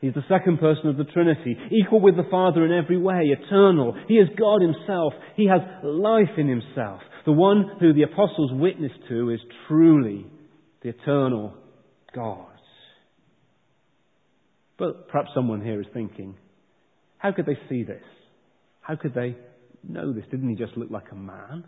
He's 0.00 0.14
the 0.14 0.24
second 0.28 0.58
person 0.58 0.88
of 0.88 0.96
the 0.96 1.04
Trinity, 1.04 1.56
equal 1.70 2.00
with 2.00 2.16
the 2.16 2.28
Father 2.30 2.64
in 2.64 2.72
every 2.72 2.98
way, 2.98 3.32
eternal. 3.38 3.94
He 4.06 4.14
is 4.14 4.28
God 4.38 4.60
Himself. 4.60 5.14
He 5.36 5.46
has 5.46 5.60
life 5.82 6.36
in 6.36 6.48
Himself. 6.48 7.00
The 7.24 7.32
one 7.32 7.76
who 7.80 7.94
the 7.94 8.02
apostles 8.02 8.50
witness 8.52 8.92
to 9.08 9.30
is 9.30 9.40
truly 9.66 10.26
the 10.82 10.90
eternal 10.90 11.54
God. 12.14 12.46
But 14.78 15.08
perhaps 15.08 15.30
someone 15.34 15.62
here 15.62 15.80
is 15.80 15.86
thinking, 15.94 16.34
how 17.16 17.32
could 17.32 17.46
they 17.46 17.58
see 17.70 17.84
this? 17.84 18.02
How 18.80 18.96
could 18.96 19.14
they 19.14 19.36
know 19.88 20.12
this? 20.12 20.24
Didn't 20.30 20.50
he 20.50 20.56
just 20.56 20.76
look 20.76 20.90
like 20.90 21.10
a 21.12 21.14
man? 21.14 21.64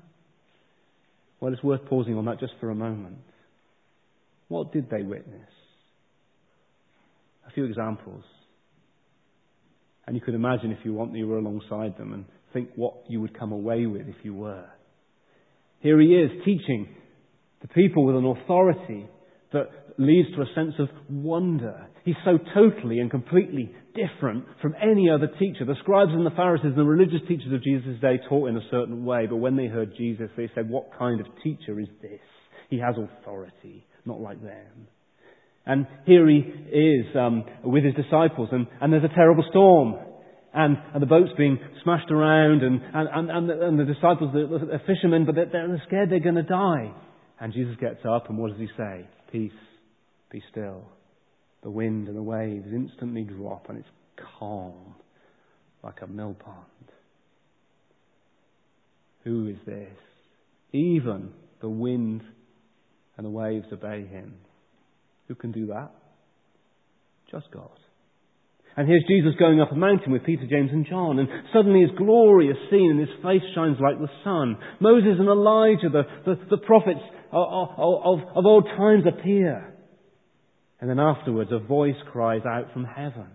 Well, 1.41 1.53
it's 1.53 1.63
worth 1.63 1.87
pausing 1.87 2.17
on 2.19 2.27
that 2.27 2.41
just 2.41 2.53
for 2.61 2.71
a 2.71 2.75
moment. 2.75 3.17
What 4.49 4.73
did 4.73 4.89
they 4.91 5.03
witness? 5.03 5.49
A 7.47 7.51
few 7.53 7.65
examples. 7.65 8.25
And 10.07 10.15
you 10.15 10.23
could 10.23 10.35
imagine 10.35 10.71
if 10.71 10.85
you 10.85 10.95
want 10.95 11.15
you 11.15 11.27
were 11.27 11.39
alongside 11.39 11.99
them 11.99 12.13
and 12.13 12.25
think 12.53 12.71
what 12.77 12.95
you 13.09 13.21
would 13.21 13.39
come 13.39 13.53
away 13.53 13.87
with 13.87 14.09
if 14.09 14.17
you 14.23 14.35
were. 14.35 14.67
Here 15.81 16.01
he 16.01 16.09
is 16.09 16.31
teaching 16.45 16.89
the 17.61 17.69
people 17.69 18.05
with 18.07 18.17
an 18.17 18.27
authority 18.27 19.07
that 19.53 19.69
leads 19.99 20.29
to 20.35 20.43
a 20.43 20.55
sense 20.55 20.75
of 20.79 20.89
wonder. 21.09 21.87
He's 22.05 22.17
so 22.25 22.39
totally 22.55 22.99
and 22.99 23.11
completely 23.11 23.73
different 23.95 24.45
from 24.61 24.75
any 24.81 25.09
other 25.11 25.29
teacher. 25.39 25.65
The 25.65 25.75
scribes 25.81 26.13
and 26.13 26.27
the 26.27 26.31
Pharisees 26.31 26.67
and 26.67 26.79
the 26.79 26.85
religious 26.85 27.27
teachers 27.27 27.53
of 27.53 27.63
Jesus' 27.63 28.01
day 28.01 28.19
taught 28.29 28.49
in 28.49 28.57
a 28.57 28.69
certain 28.71 29.05
way, 29.05 29.27
but 29.27 29.37
when 29.37 29.57
they 29.57 29.67
heard 29.67 29.93
Jesus, 29.97 30.29
they 30.37 30.51
said, 30.55 30.69
What 30.69 30.91
kind 30.99 31.21
of 31.21 31.27
teacher 31.43 31.81
is 31.81 31.89
this? 32.03 32.21
He 32.69 32.79
has 32.79 32.95
authority, 32.97 33.87
not 34.07 34.21
like 34.21 34.43
them. 34.43 34.89
And 35.67 35.87
here 36.07 36.29
he 36.29 36.39
is 36.39 37.07
um, 37.17 37.45
with 37.65 37.85
his 37.85 37.95
disciples, 37.95 38.49
and, 38.53 38.67
and 38.81 38.93
there's 38.93 39.05
a 39.05 39.15
terrible 39.15 39.45
storm. 39.51 39.97
And, 40.55 40.79
and 40.95 41.03
the 41.03 41.07
boat's 41.07 41.33
being 41.37 41.59
smashed 41.83 42.11
around, 42.11 42.63
and, 42.63 42.81
and, 42.95 43.31
and, 43.31 43.49
the, 43.49 43.67
and 43.67 43.79
the 43.79 43.85
disciples, 43.85 44.35
are 44.35 44.81
fishermen, 44.87 45.27
but 45.27 45.35
they're, 45.35 45.47
they're 45.51 45.83
scared 45.87 46.11
they're 46.11 46.21
going 46.21 46.37
to 46.37 46.43
die. 46.43 46.95
And 47.41 47.53
Jesus 47.53 47.77
gets 47.81 48.01
up, 48.09 48.31
and 48.31 48.39
what 48.39 48.53
does 48.53 48.61
he 48.61 48.69
say? 48.77 49.07
Peace, 49.31 49.53
be 50.31 50.43
still. 50.51 50.85
The 51.63 51.71
wind 51.71 52.09
and 52.09 52.17
the 52.17 52.23
waves 52.23 52.69
instantly 52.73 53.25
drop, 53.25 53.69
and 53.69 53.79
it's 53.79 53.89
calm 54.39 54.95
like 55.83 56.01
a 56.03 56.07
mill 56.07 56.37
pond. 56.39 56.65
Who 59.25 59.49
is 59.49 59.57
this? 59.67 59.89
Even 60.73 61.33
the 61.61 61.69
wind 61.69 62.23
and 63.17 63.25
the 63.25 63.31
waves 63.31 63.67
obey 63.73 64.07
him. 64.07 64.35
Who 65.29 65.35
can 65.35 65.53
do 65.53 65.67
that? 65.67 65.91
Just 67.31 67.51
God. 67.51 67.71
And 68.77 68.87
here's 68.87 69.05
Jesus 69.09 69.33
going 69.39 69.61
up 69.61 69.73
a 69.73 69.75
mountain 69.75 70.13
with 70.13 70.25
Peter, 70.25 70.47
James, 70.49 70.71
and 70.71 70.87
John, 70.87 71.19
and 71.19 71.29
suddenly 71.53 71.81
his 71.81 71.97
glory 71.97 72.49
is 72.49 72.57
seen 72.71 72.91
and 72.91 73.01
his 73.01 73.17
face 73.23 73.43
shines 73.55 73.79
like 73.81 73.99
the 73.99 74.11
sun. 74.23 74.59
Moses 74.81 75.17
and 75.19 75.29
Elijah, 75.29 75.89
the, 75.89 76.03
the, 76.27 76.39
the 76.51 76.59
prophets 76.59 77.01
of, 77.33 77.69
of, 77.79 78.19
of 78.35 78.45
old 78.45 78.67
times 78.77 79.05
appear. 79.07 79.75
And 80.79 80.91
then 80.91 81.01
afterwards, 81.01 81.51
a 81.53 81.59
voice 81.59 81.97
cries 82.13 82.43
out 82.47 82.73
from 82.75 82.85
heaven 82.85 83.29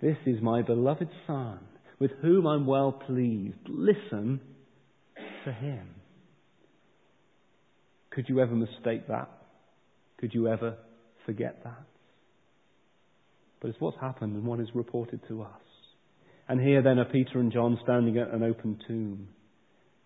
This 0.00 0.16
is 0.24 0.40
my 0.40 0.62
beloved 0.62 1.08
Son, 1.26 1.58
with 1.98 2.12
whom 2.22 2.46
I'm 2.46 2.64
well 2.64 2.92
pleased. 2.92 3.58
Listen 3.68 4.40
to 5.44 5.52
him. 5.52 5.88
Could 8.14 8.28
you 8.28 8.40
ever 8.40 8.54
mistake 8.54 9.08
that? 9.08 9.30
Could 10.18 10.34
you 10.34 10.48
ever 10.48 10.76
forget 11.26 11.62
that? 11.64 11.84
But 13.60 13.68
it's 13.68 13.80
what's 13.80 13.98
happened 14.00 14.36
and 14.36 14.44
what 14.44 14.60
is 14.60 14.68
reported 14.74 15.20
to 15.28 15.42
us. 15.42 15.48
And 16.48 16.60
here 16.60 16.82
then 16.82 16.98
are 16.98 17.04
Peter 17.06 17.38
and 17.38 17.52
John 17.52 17.78
standing 17.82 18.18
at 18.18 18.32
an 18.32 18.42
open 18.42 18.78
tomb. 18.86 19.28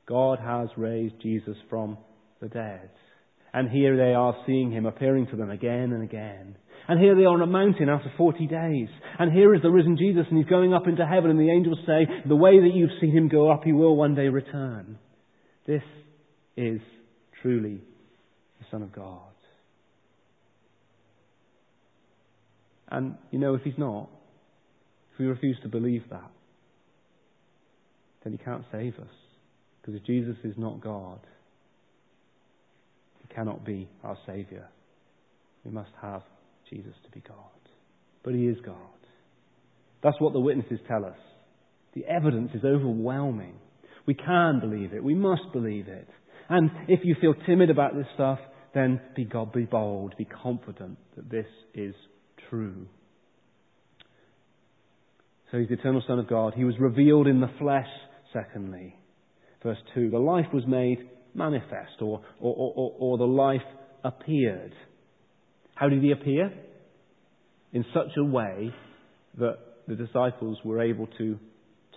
God 0.06 0.38
has 0.38 0.68
raised 0.76 1.20
Jesus 1.20 1.56
from 1.68 1.98
the 2.40 2.48
dead. 2.48 2.90
And 3.52 3.70
here 3.70 3.96
they 3.96 4.12
are 4.12 4.36
seeing 4.46 4.70
him 4.70 4.86
appearing 4.86 5.26
to 5.28 5.36
them 5.36 5.50
again 5.50 5.92
and 5.92 6.02
again. 6.02 6.56
And 6.88 7.00
here 7.00 7.16
they 7.16 7.22
are 7.22 7.34
on 7.34 7.42
a 7.42 7.46
mountain 7.46 7.88
after 7.88 8.12
40 8.16 8.46
days. 8.46 8.88
And 9.18 9.32
here 9.32 9.54
is 9.54 9.62
the 9.62 9.70
risen 9.70 9.96
Jesus 9.96 10.26
and 10.28 10.38
he's 10.38 10.46
going 10.46 10.72
up 10.72 10.86
into 10.86 11.06
heaven 11.06 11.30
and 11.30 11.40
the 11.40 11.50
angels 11.50 11.78
say, 11.86 12.06
the 12.28 12.36
way 12.36 12.60
that 12.60 12.74
you've 12.74 13.00
seen 13.00 13.16
him 13.16 13.28
go 13.28 13.50
up, 13.50 13.64
he 13.64 13.72
will 13.72 13.96
one 13.96 14.14
day 14.14 14.28
return. 14.28 14.98
This 15.66 15.82
is 16.56 16.80
truly 17.42 17.80
Son 18.70 18.82
of 18.82 18.92
God. 18.92 19.20
And, 22.88 23.16
you 23.30 23.38
know, 23.38 23.54
if 23.54 23.62
he's 23.62 23.78
not, 23.78 24.08
if 25.12 25.18
we 25.18 25.26
refuse 25.26 25.58
to 25.62 25.68
believe 25.68 26.02
that, 26.10 26.30
then 28.22 28.32
he 28.32 28.38
can't 28.38 28.64
save 28.70 28.94
us. 28.94 29.14
Because 29.80 30.00
if 30.00 30.06
Jesus 30.06 30.36
is 30.44 30.54
not 30.56 30.80
God, 30.80 31.20
he 33.20 33.34
cannot 33.34 33.64
be 33.64 33.88
our 34.04 34.16
Saviour. 34.26 34.68
We 35.64 35.70
must 35.72 35.90
have 36.00 36.22
Jesus 36.70 36.94
to 37.04 37.10
be 37.10 37.20
God. 37.26 37.36
But 38.22 38.34
He 38.34 38.46
is 38.46 38.56
God. 38.64 38.76
That's 40.02 40.20
what 40.20 40.32
the 40.32 40.40
witnesses 40.40 40.80
tell 40.88 41.04
us. 41.04 41.18
The 41.94 42.04
evidence 42.04 42.50
is 42.54 42.64
overwhelming. 42.64 43.54
We 44.06 44.14
can 44.14 44.60
believe 44.60 44.92
it. 44.92 45.02
We 45.02 45.14
must 45.14 45.52
believe 45.52 45.88
it. 45.88 46.08
And 46.48 46.70
if 46.88 47.00
you 47.02 47.16
feel 47.20 47.34
timid 47.46 47.70
about 47.70 47.94
this 47.94 48.06
stuff, 48.14 48.38
then 48.76 49.00
be 49.16 49.24
God, 49.24 49.54
be 49.54 49.64
bold, 49.64 50.14
be 50.18 50.26
confident 50.26 50.98
that 51.16 51.30
this 51.30 51.46
is 51.74 51.94
true. 52.50 52.86
So 55.50 55.58
he's 55.58 55.68
the 55.68 55.74
eternal 55.74 56.02
Son 56.06 56.18
of 56.18 56.28
God. 56.28 56.52
He 56.54 56.64
was 56.64 56.74
revealed 56.78 57.26
in 57.26 57.40
the 57.40 57.50
flesh, 57.58 57.88
secondly. 58.34 58.94
Verse 59.62 59.78
2. 59.94 60.10
The 60.10 60.18
life 60.18 60.46
was 60.52 60.64
made 60.66 61.08
manifest, 61.34 62.02
or, 62.02 62.20
or, 62.38 62.72
or, 62.76 62.92
or 62.98 63.18
the 63.18 63.24
life 63.24 63.62
appeared. 64.04 64.74
How 65.74 65.88
did 65.88 66.02
he 66.02 66.12
appear? 66.12 66.52
In 67.72 67.84
such 67.94 68.16
a 68.18 68.24
way 68.24 68.74
that 69.38 69.56
the 69.88 69.94
disciples 69.94 70.58
were 70.64 70.82
able 70.82 71.06
to 71.18 71.38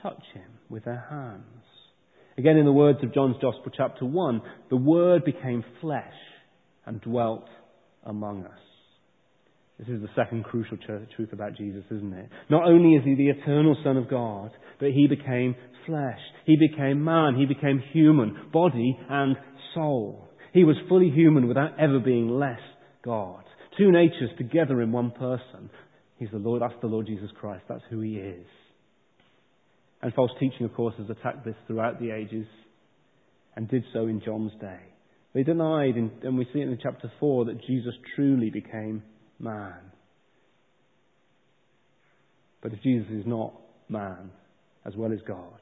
touch 0.02 0.24
him 0.34 0.50
with 0.70 0.86
their 0.86 1.06
hands. 1.10 1.44
Again, 2.38 2.56
in 2.56 2.66
the 2.66 2.72
words 2.72 3.00
of 3.04 3.14
John's 3.14 3.36
Gospel, 3.42 3.72
chapter 3.76 4.06
1, 4.06 4.42
the 4.70 4.78
Word 4.78 5.26
became 5.26 5.66
flesh 5.82 6.14
and 6.90 7.00
dwelt 7.02 7.46
among 8.04 8.44
us. 8.46 8.60
This 9.78 9.90
is 9.90 10.02
the 10.02 10.10
second 10.16 10.44
crucial 10.44 10.76
truth 11.16 11.32
about 11.32 11.56
Jesus, 11.56 11.84
isn't 11.92 12.14
it? 12.14 12.30
Not 12.50 12.68
only 12.68 12.96
is 12.96 13.06
he 13.06 13.14
the 13.14 13.30
eternal 13.30 13.78
Son 13.84 13.96
of 13.96 14.10
God, 14.10 14.50
but 14.80 14.90
he 14.90 15.08
became 15.08 15.56
flesh. 15.86 16.20
He 16.46 16.58
became 16.58 17.04
man. 17.04 17.36
He 17.38 17.46
became 17.46 17.82
human, 17.94 18.50
body 18.52 19.00
and 19.08 19.38
soul. 19.76 20.28
He 20.52 20.64
was 20.64 20.76
fully 20.90 21.12
human 21.12 21.48
without 21.48 21.80
ever 21.80 22.00
being 22.00 22.28
less 22.28 22.60
God. 23.06 23.44
Two 23.78 23.92
natures 23.92 24.32
together 24.40 24.82
in 24.82 24.92
one 24.92 25.12
person. 25.12 25.70
He's 26.18 26.32
the 26.32 26.40
Lord. 26.40 26.64
That's 26.64 26.74
the 26.82 26.88
Lord 26.88 27.06
Jesus 27.06 27.30
Christ. 27.40 27.66
That's 27.70 27.84
who 27.92 28.02
he 28.02 28.16
is. 28.16 28.48
And 30.02 30.12
false 30.16 30.32
teaching, 30.40 30.66
of 30.66 30.74
course, 30.74 30.96
has 30.98 31.10
attacked 31.10 31.46
this 31.46 31.56
throughout 31.68 32.00
the 32.02 32.10
ages 32.10 32.48
and 33.56 33.70
did 33.70 33.84
so 33.94 34.08
in 34.08 34.22
John's 34.26 34.54
day. 34.60 34.80
They 35.34 35.44
denied, 35.44 35.96
and 35.96 36.38
we 36.38 36.46
see 36.52 36.60
it 36.60 36.68
in 36.68 36.80
chapter 36.82 37.12
4, 37.20 37.46
that 37.46 37.62
Jesus 37.66 37.94
truly 38.16 38.50
became 38.50 39.04
man. 39.40 39.76
But 42.62 42.74
if 42.74 42.82
Jesus 42.82 43.08
is 43.12 43.26
not 43.26 43.54
man 43.88 44.32
as 44.86 44.96
well 44.96 45.14
as 45.14 45.20
God, 45.28 45.60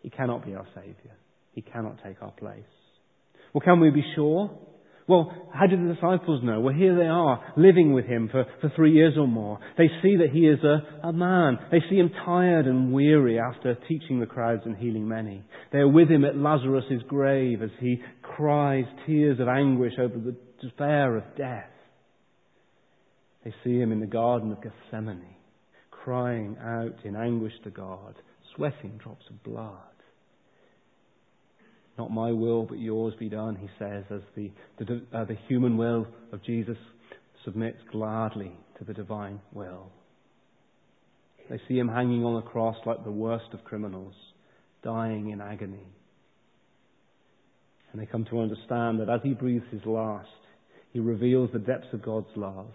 he 0.00 0.10
cannot 0.10 0.44
be 0.44 0.54
our 0.54 0.66
Saviour. 0.74 1.16
He 1.54 1.62
cannot 1.62 2.02
take 2.04 2.22
our 2.22 2.30
place. 2.32 2.62
Well, 3.52 3.62
can 3.62 3.80
we 3.80 3.90
be 3.90 4.04
sure? 4.14 4.50
Well, 5.12 5.30
how 5.52 5.66
did 5.66 5.78
the 5.78 5.92
disciples 5.92 6.42
know? 6.42 6.60
Well, 6.60 6.74
here 6.74 6.96
they 6.96 7.04
are, 7.04 7.52
living 7.58 7.92
with 7.92 8.06
him 8.06 8.30
for, 8.32 8.46
for 8.62 8.72
three 8.74 8.92
years 8.92 9.12
or 9.18 9.28
more. 9.28 9.58
They 9.76 9.88
see 10.00 10.16
that 10.16 10.30
he 10.32 10.46
is 10.46 10.58
a, 10.64 11.06
a 11.06 11.12
man. 11.12 11.58
They 11.70 11.80
see 11.90 11.96
him 11.96 12.10
tired 12.24 12.66
and 12.66 12.94
weary 12.94 13.38
after 13.38 13.76
teaching 13.86 14.20
the 14.20 14.26
crowds 14.26 14.62
and 14.64 14.74
healing 14.74 15.06
many. 15.06 15.44
They 15.70 15.80
are 15.80 15.88
with 15.88 16.08
him 16.08 16.24
at 16.24 16.38
Lazarus' 16.38 17.02
grave 17.08 17.60
as 17.62 17.68
he 17.78 18.00
cries 18.22 18.86
tears 19.06 19.38
of 19.38 19.48
anguish 19.48 19.92
over 19.98 20.16
the 20.16 20.34
despair 20.62 21.14
of 21.14 21.24
death. 21.36 21.68
They 23.44 23.52
see 23.62 23.78
him 23.78 23.92
in 23.92 24.00
the 24.00 24.06
Garden 24.06 24.50
of 24.50 24.62
Gethsemane, 24.62 25.36
crying 25.90 26.56
out 26.58 27.04
in 27.04 27.16
anguish 27.16 27.52
to 27.64 27.70
God, 27.70 28.14
sweating 28.56 28.96
drops 28.96 29.26
of 29.28 29.42
blood. 29.42 29.91
Not 31.98 32.10
my 32.10 32.32
will, 32.32 32.64
but 32.64 32.78
yours 32.78 33.14
be 33.18 33.28
done, 33.28 33.56
he 33.56 33.68
says, 33.78 34.04
as 34.10 34.22
the, 34.34 34.50
the, 34.78 35.02
uh, 35.12 35.24
the 35.24 35.36
human 35.48 35.76
will 35.76 36.06
of 36.32 36.42
Jesus 36.42 36.78
submits 37.44 37.78
gladly 37.90 38.52
to 38.78 38.84
the 38.84 38.94
divine 38.94 39.40
will. 39.52 39.90
They 41.50 41.60
see 41.68 41.78
him 41.78 41.88
hanging 41.88 42.24
on 42.24 42.36
the 42.36 42.48
cross 42.48 42.76
like 42.86 43.04
the 43.04 43.10
worst 43.10 43.52
of 43.52 43.64
criminals, 43.64 44.14
dying 44.82 45.30
in 45.30 45.40
agony. 45.40 45.86
And 47.92 48.00
they 48.00 48.06
come 48.06 48.24
to 48.30 48.40
understand 48.40 49.00
that 49.00 49.10
as 49.10 49.20
he 49.22 49.34
breathes 49.34 49.66
his 49.70 49.84
last, 49.84 50.28
he 50.92 51.00
reveals 51.00 51.50
the 51.52 51.58
depths 51.58 51.92
of 51.92 52.02
God's 52.02 52.34
love 52.36 52.68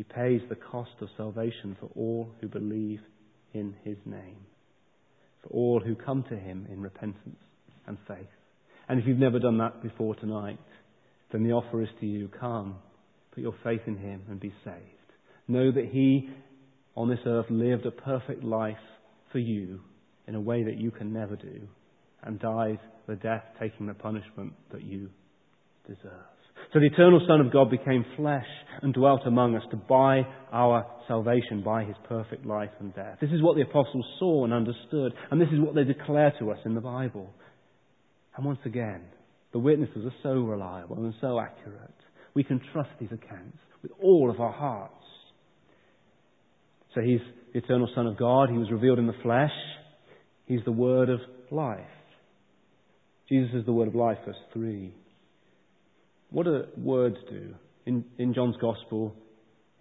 he 0.00 0.04
pays 0.04 0.40
the 0.48 0.56
cost 0.56 0.92
of 1.02 1.10
salvation 1.16 1.76
for 1.78 1.90
all 1.94 2.30
who 2.40 2.48
believe 2.48 3.00
in 3.52 3.74
his 3.84 3.98
name, 4.06 4.38
for 5.42 5.48
all 5.48 5.80
who 5.80 5.94
come 5.94 6.22
to 6.30 6.36
him 6.38 6.66
in 6.70 6.80
repentance 6.80 7.36
and 7.86 7.98
faith. 8.06 8.26
And 8.88 9.00
if 9.00 9.06
you've 9.06 9.18
never 9.18 9.38
done 9.38 9.58
that 9.58 9.82
before 9.82 10.14
tonight, 10.16 10.58
then 11.32 11.44
the 11.44 11.52
offer 11.52 11.82
is 11.82 11.88
to 12.00 12.06
you 12.06 12.28
come, 12.40 12.76
put 13.32 13.42
your 13.42 13.54
faith 13.62 13.82
in 13.86 13.96
him 13.96 14.22
and 14.28 14.40
be 14.40 14.52
saved. 14.64 14.76
Know 15.48 15.70
that 15.70 15.86
he 15.86 16.30
on 16.96 17.08
this 17.08 17.20
earth 17.26 17.46
lived 17.50 17.86
a 17.86 17.90
perfect 17.90 18.42
life 18.42 18.76
for 19.32 19.38
you 19.38 19.80
in 20.26 20.34
a 20.34 20.40
way 20.40 20.64
that 20.64 20.76
you 20.76 20.90
can 20.90 21.12
never 21.12 21.36
do 21.36 21.60
and 22.22 22.38
died 22.38 22.78
the 23.06 23.16
death 23.16 23.44
taking 23.58 23.86
the 23.86 23.94
punishment 23.94 24.52
that 24.72 24.82
you 24.82 25.08
deserve. 25.86 26.26
So 26.72 26.78
the 26.78 26.86
eternal 26.86 27.20
Son 27.26 27.40
of 27.40 27.52
God 27.52 27.70
became 27.70 28.04
flesh 28.16 28.46
and 28.82 28.94
dwelt 28.94 29.22
among 29.26 29.56
us 29.56 29.62
to 29.70 29.76
buy 29.76 30.22
our 30.52 30.86
salvation 31.08 31.62
by 31.64 31.84
his 31.84 31.96
perfect 32.08 32.46
life 32.46 32.70
and 32.78 32.94
death. 32.94 33.18
This 33.20 33.30
is 33.30 33.42
what 33.42 33.56
the 33.56 33.62
apostles 33.62 34.04
saw 34.18 34.44
and 34.44 34.52
understood, 34.52 35.12
and 35.30 35.40
this 35.40 35.48
is 35.52 35.58
what 35.58 35.74
they 35.74 35.84
declare 35.84 36.32
to 36.38 36.50
us 36.52 36.58
in 36.64 36.74
the 36.74 36.80
Bible. 36.80 37.32
And 38.40 38.46
once 38.46 38.60
again, 38.64 39.02
the 39.52 39.58
witnesses 39.58 40.06
are 40.06 40.14
so 40.22 40.30
reliable 40.40 40.96
and 40.96 41.12
so 41.20 41.38
accurate. 41.38 41.92
We 42.32 42.42
can 42.42 42.58
trust 42.72 42.88
these 42.98 43.10
accounts 43.12 43.58
with 43.82 43.92
all 44.02 44.30
of 44.30 44.40
our 44.40 44.50
hearts. 44.50 44.94
So 46.94 47.02
he's 47.02 47.20
the 47.52 47.58
eternal 47.58 47.86
Son 47.94 48.06
of 48.06 48.16
God. 48.16 48.48
He 48.48 48.56
was 48.56 48.70
revealed 48.70 48.98
in 48.98 49.06
the 49.06 49.12
flesh. 49.22 49.50
He's 50.46 50.64
the 50.64 50.72
Word 50.72 51.10
of 51.10 51.20
life. 51.50 51.80
Jesus 53.28 53.50
is 53.56 53.66
the 53.66 53.74
Word 53.74 53.88
of 53.88 53.94
life, 53.94 54.16
verse 54.24 54.36
3. 54.54 54.90
What 56.30 56.44
do 56.44 56.62
words 56.78 57.16
do? 57.28 57.54
In, 57.84 58.06
in 58.16 58.32
John's 58.32 58.56
Gospel, 58.58 59.14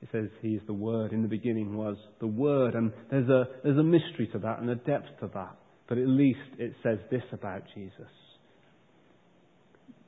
it 0.02 0.10
says 0.12 0.26
he 0.42 0.50
is 0.50 0.62
the 0.68 0.74
Word. 0.74 1.14
In 1.14 1.22
the 1.22 1.30
beginning 1.30 1.78
was 1.78 1.96
the 2.20 2.28
Word. 2.28 2.76
And 2.76 2.92
there's 3.10 3.30
a, 3.30 3.46
there's 3.64 3.78
a 3.78 3.84
mystery 3.84 4.28
to 4.34 4.40
that 4.40 4.60
and 4.60 4.70
a 4.70 4.76
depth 4.76 5.18
to 5.22 5.30
that. 5.34 5.56
But 5.88 5.98
at 5.98 6.08
least 6.08 6.40
it 6.58 6.74
says 6.84 6.98
this 7.10 7.24
about 7.32 7.64
Jesus. 7.74 8.12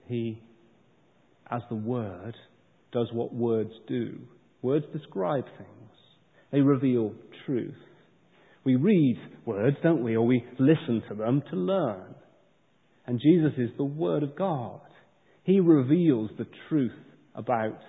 He, 0.08 0.42
as 1.50 1.62
the 1.70 1.76
Word, 1.76 2.36
does 2.92 3.10
what 3.14 3.34
words 3.34 3.72
do. 3.88 4.20
Words 4.62 4.86
describe 4.94 5.46
things. 5.58 5.92
They 6.52 6.62
reveal 6.62 7.14
truth. 7.46 7.74
We 8.64 8.76
read 8.76 9.18
words, 9.46 9.78
don't 9.82 10.04
we? 10.04 10.16
Or 10.16 10.26
we 10.26 10.44
listen 10.60 11.02
to 11.10 11.16
them 11.16 11.42
to 11.50 11.56
learn. 11.56 12.16
And 13.08 13.20
Jesus 13.20 13.54
is 13.58 13.70
the 13.78 13.84
Word 13.84 14.24
of 14.24 14.36
God. 14.36 14.82
He 15.44 15.60
reveals 15.60 16.30
the 16.38 16.48
truth 16.70 16.92
about 17.34 17.80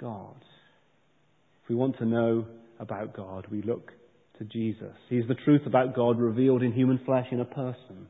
God. 0.00 0.36
If 1.62 1.68
we 1.68 1.74
want 1.74 1.98
to 1.98 2.04
know 2.04 2.46
about 2.78 3.16
God, 3.16 3.46
we 3.50 3.62
look 3.62 3.90
to 4.38 4.44
Jesus. 4.44 4.94
He's 5.08 5.26
the 5.26 5.34
truth 5.34 5.62
about 5.66 5.94
God 5.94 6.18
revealed 6.18 6.62
in 6.62 6.72
human 6.72 7.00
flesh 7.04 7.26
in 7.30 7.40
a 7.40 7.44
person. 7.44 8.06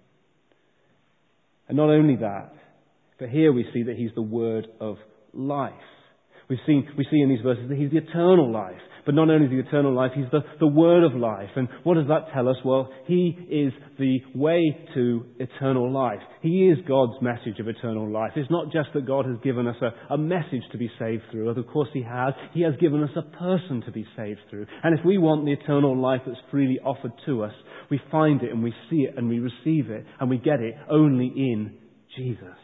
And 1.69 1.77
not 1.77 1.89
only 1.89 2.17
that, 2.17 2.53
but 3.19 3.29
here 3.29 3.53
we 3.53 3.67
see 3.73 3.85
that 3.85 3.97
He's 3.97 4.11
the 4.15 4.23
Word 4.23 4.67
of 4.81 4.97
life. 5.33 5.73
We've 6.49 6.59
seen, 6.67 6.87
we 6.99 7.07
see 7.11 7.21
in 7.21 7.29
these 7.29 7.43
verses 7.43 7.69
that 7.69 7.79
He's 7.79 7.91
the 7.91 7.99
eternal 7.99 8.51
life. 8.53 8.81
But 9.07 9.15
not 9.15 9.29
only 9.29 9.49
the 9.49 9.61
eternal 9.61 9.95
life, 9.95 10.13
He's 10.15 10.31
the, 10.33 10.41
the 10.61 10.67
Word 10.67 11.05
of 11.05 11.15
life. 11.15 11.51
And 11.57 11.69
what 11.83 11.95
does 11.95 12.09
that 12.09 12.33
tell 12.33 12.49
us? 12.49 12.57
Well, 12.65 12.91
He 13.07 13.37
is 13.51 13.73
the 13.99 14.19
way 14.35 14.63
to 14.95 15.27
eternal 15.39 15.93
life. 15.93 16.21
He 16.41 16.69
is 16.69 16.79
God's 16.89 17.21
message 17.21 17.61
of 17.61 17.69
eternal 17.69 18.11
life. 18.11 18.33
It's 18.37 18.51
not 18.51 18.73
just 18.73 18.89
that 18.95 19.07
God 19.07 19.27
has 19.27 19.37
given 19.43 19.67
us 19.67 19.77
a, 19.83 20.15
a 20.15 20.19
message 20.19 20.63
to 20.73 20.79
be 20.79 20.91
saved 20.99 21.23
through. 21.31 21.51
Of 21.51 21.67
course 21.69 21.91
He 21.93 22.03
has. 22.03 22.33
He 22.53 22.63
has 22.63 22.75
given 22.81 23.03
us 23.03 23.11
a 23.17 23.37
person 23.37 23.83
to 23.85 23.93
be 23.93 24.07
saved 24.17 24.41
through. 24.49 24.67
And 24.83 24.99
if 24.99 25.05
we 25.05 25.19
want 25.19 25.45
the 25.45 25.53
eternal 25.53 25.97
life 25.97 26.23
that's 26.27 26.39
freely 26.51 26.79
offered 26.85 27.13
to 27.27 27.45
us, 27.45 27.53
we 27.91 28.01
find 28.11 28.43
it 28.43 28.51
and 28.51 28.63
we 28.63 28.73
see 28.91 29.03
it 29.03 29.15
and 29.17 29.29
we 29.29 29.39
receive 29.39 29.91
it 29.91 30.07
and 30.19 30.31
we 30.31 30.39
get 30.39 30.61
it 30.61 30.75
only 30.91 31.27
in 31.27 31.77
Jesus. 32.17 32.64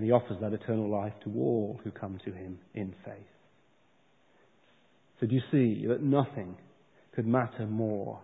And 0.00 0.06
he 0.06 0.12
offers 0.12 0.38
that 0.40 0.54
eternal 0.54 0.88
life 0.88 1.12
to 1.24 1.30
all 1.36 1.78
who 1.84 1.90
come 1.90 2.18
to 2.24 2.32
him 2.32 2.58
in 2.72 2.94
faith. 3.04 3.12
So 5.20 5.26
do 5.26 5.34
you 5.34 5.42
see 5.52 5.86
that 5.88 6.02
nothing 6.02 6.56
could 7.14 7.26
matter 7.26 7.66
more 7.66 8.18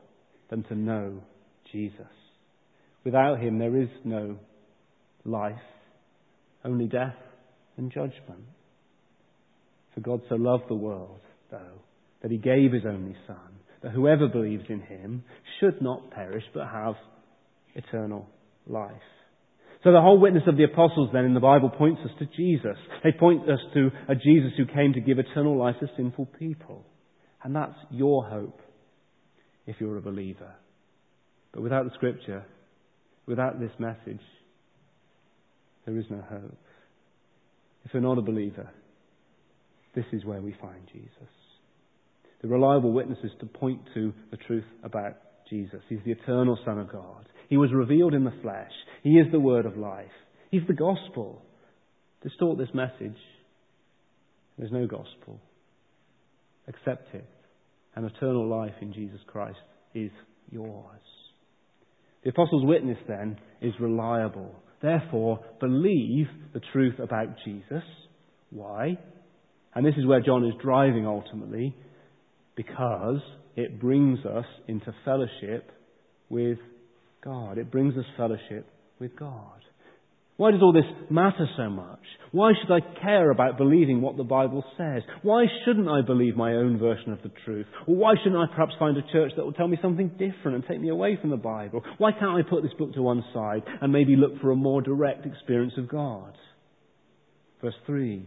than 0.48 0.62
to 0.68 0.74
know 0.74 1.20
Jesus? 1.70 2.06
Without 3.04 3.40
him, 3.40 3.58
there 3.58 3.76
is 3.76 3.90
no 4.04 4.38
life, 5.26 5.52
only 6.64 6.86
death 6.86 7.12
and 7.76 7.92
judgment. 7.92 8.46
For 9.94 10.00
God 10.00 10.22
so 10.30 10.36
loved 10.36 10.70
the 10.70 10.74
world, 10.76 11.20
though, 11.50 11.82
that 12.22 12.30
he 12.30 12.38
gave 12.38 12.72
his 12.72 12.86
only 12.88 13.16
Son, 13.26 13.36
that 13.82 13.92
whoever 13.92 14.28
believes 14.28 14.64
in 14.70 14.80
him 14.80 15.24
should 15.60 15.82
not 15.82 16.10
perish 16.10 16.44
but 16.54 16.68
have 16.68 16.94
eternal 17.74 18.26
life. 18.66 18.94
So 19.84 19.92
the 19.92 20.00
whole 20.00 20.18
witness 20.18 20.42
of 20.46 20.56
the 20.56 20.64
apostles 20.64 21.10
then 21.12 21.24
in 21.24 21.34
the 21.34 21.40
Bible 21.40 21.70
points 21.70 22.00
us 22.04 22.10
to 22.18 22.26
Jesus. 22.36 22.76
They 23.04 23.12
point 23.12 23.48
us 23.48 23.60
to 23.74 23.90
a 24.08 24.14
Jesus 24.14 24.52
who 24.56 24.66
came 24.66 24.94
to 24.94 25.00
give 25.00 25.18
eternal 25.18 25.56
life 25.56 25.76
to 25.80 25.88
sinful 25.96 26.26
people. 26.38 26.84
And 27.42 27.54
that's 27.54 27.76
your 27.90 28.24
hope 28.26 28.60
if 29.66 29.76
you're 29.78 29.96
a 29.96 30.02
believer. 30.02 30.54
But 31.52 31.62
without 31.62 31.84
the 31.84 31.92
scripture, 31.94 32.44
Without 33.26 33.58
this 33.58 33.72
message, 33.78 34.20
there 35.84 35.98
is 35.98 36.04
no 36.10 36.22
hope. 36.28 36.58
If 37.84 37.92
you're 37.92 38.02
not 38.02 38.18
a 38.18 38.22
believer, 38.22 38.70
this 39.94 40.04
is 40.12 40.24
where 40.24 40.40
we 40.40 40.54
find 40.60 40.82
Jesus. 40.92 41.10
The 42.42 42.48
reliable 42.48 42.92
witnesses 42.92 43.32
to 43.40 43.46
point 43.46 43.80
to 43.94 44.12
the 44.30 44.36
truth 44.36 44.64
about 44.84 45.14
Jesus. 45.50 45.80
He's 45.88 46.00
the 46.04 46.12
eternal 46.12 46.58
Son 46.64 46.78
of 46.78 46.90
God. 46.90 47.26
He 47.48 47.56
was 47.56 47.72
revealed 47.72 48.14
in 48.14 48.24
the 48.24 48.34
flesh. 48.42 48.72
He 49.02 49.10
is 49.18 49.30
the 49.30 49.40
word 49.40 49.66
of 49.66 49.76
life. 49.76 50.06
He's 50.50 50.66
the 50.66 50.74
gospel. 50.74 51.42
Distort 52.22 52.58
this 52.58 52.74
message. 52.74 53.16
There's 54.58 54.72
no 54.72 54.86
gospel. 54.86 55.40
Accept 56.68 57.14
it. 57.14 57.28
And 57.94 58.04
eternal 58.04 58.48
life 58.48 58.74
in 58.80 58.92
Jesus 58.92 59.20
Christ 59.26 59.58
is 59.94 60.10
yours. 60.50 61.00
The 62.24 62.30
apostles' 62.30 62.66
witness 62.66 62.98
then 63.06 63.38
is 63.60 63.72
reliable. 63.80 64.54
Therefore, 64.82 65.40
believe 65.60 66.26
the 66.52 66.60
truth 66.72 66.98
about 66.98 67.28
Jesus. 67.44 67.84
Why? 68.50 68.98
And 69.74 69.86
this 69.86 69.94
is 69.96 70.06
where 70.06 70.20
John 70.20 70.44
is 70.44 70.54
driving 70.62 71.06
ultimately, 71.06 71.74
because 72.56 73.20
it 73.54 73.80
brings 73.80 74.18
us 74.24 74.44
into 74.68 74.92
fellowship 75.04 75.70
with 76.28 76.58
God. 77.26 77.58
It 77.58 77.70
brings 77.70 77.94
us 77.96 78.04
fellowship 78.16 78.66
with 78.98 79.14
God. 79.18 79.60
Why 80.36 80.50
does 80.50 80.60
all 80.62 80.72
this 80.72 80.84
matter 81.10 81.46
so 81.56 81.70
much? 81.70 82.00
Why 82.30 82.52
should 82.52 82.70
I 82.70 82.80
care 83.00 83.30
about 83.30 83.56
believing 83.56 84.02
what 84.02 84.18
the 84.18 84.24
Bible 84.24 84.62
says? 84.76 85.02
Why 85.22 85.46
shouldn't 85.64 85.88
I 85.88 86.02
believe 86.02 86.36
my 86.36 86.52
own 86.52 86.78
version 86.78 87.12
of 87.12 87.22
the 87.22 87.32
truth? 87.44 87.66
Or 87.86 87.96
why 87.96 88.14
shouldn't 88.22 88.36
I 88.36 88.54
perhaps 88.54 88.74
find 88.78 88.96
a 88.98 89.12
church 89.12 89.32
that 89.36 89.44
will 89.44 89.54
tell 89.54 89.68
me 89.68 89.78
something 89.80 90.08
different 90.10 90.56
and 90.56 90.64
take 90.68 90.80
me 90.80 90.90
away 90.90 91.18
from 91.18 91.30
the 91.30 91.38
Bible? 91.38 91.82
Why 91.96 92.12
can't 92.12 92.38
I 92.38 92.48
put 92.48 92.62
this 92.62 92.74
book 92.78 92.92
to 92.94 93.02
one 93.02 93.24
side 93.32 93.62
and 93.80 93.92
maybe 93.92 94.14
look 94.14 94.40
for 94.42 94.50
a 94.50 94.56
more 94.56 94.82
direct 94.82 95.24
experience 95.24 95.72
of 95.78 95.88
God? 95.88 96.36
Verse 97.62 97.74
3 97.86 98.22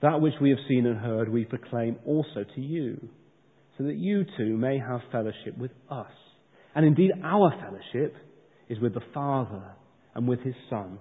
That 0.00 0.22
which 0.22 0.34
we 0.40 0.50
have 0.50 0.58
seen 0.68 0.86
and 0.86 0.98
heard 0.98 1.28
we 1.28 1.44
proclaim 1.44 1.98
also 2.06 2.44
to 2.54 2.60
you, 2.62 3.10
so 3.76 3.84
that 3.84 3.96
you 3.96 4.24
too 4.38 4.56
may 4.56 4.78
have 4.78 5.00
fellowship 5.12 5.58
with 5.58 5.72
us. 5.90 6.12
And 6.74 6.86
indeed, 6.86 7.10
our 7.24 7.52
fellowship 7.60 8.14
is 8.68 8.78
with 8.78 8.94
the 8.94 9.02
Father 9.12 9.62
and 10.14 10.28
with 10.28 10.40
his 10.40 10.54
Son 10.68 10.98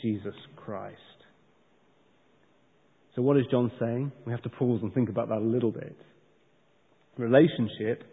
Jesus 0.00 0.34
Christ. 0.56 0.96
So, 3.14 3.22
what 3.22 3.36
is 3.36 3.44
John 3.50 3.70
saying? 3.78 4.12
We 4.26 4.32
have 4.32 4.42
to 4.42 4.48
pause 4.48 4.80
and 4.82 4.92
think 4.92 5.08
about 5.08 5.28
that 5.28 5.38
a 5.38 5.44
little 5.44 5.70
bit. 5.70 5.96
Relationship 7.18 8.04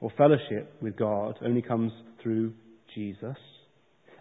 or 0.00 0.10
fellowship 0.18 0.74
with 0.82 0.96
God 0.96 1.38
only 1.44 1.62
comes 1.62 1.92
through 2.22 2.52
Jesus. 2.94 3.36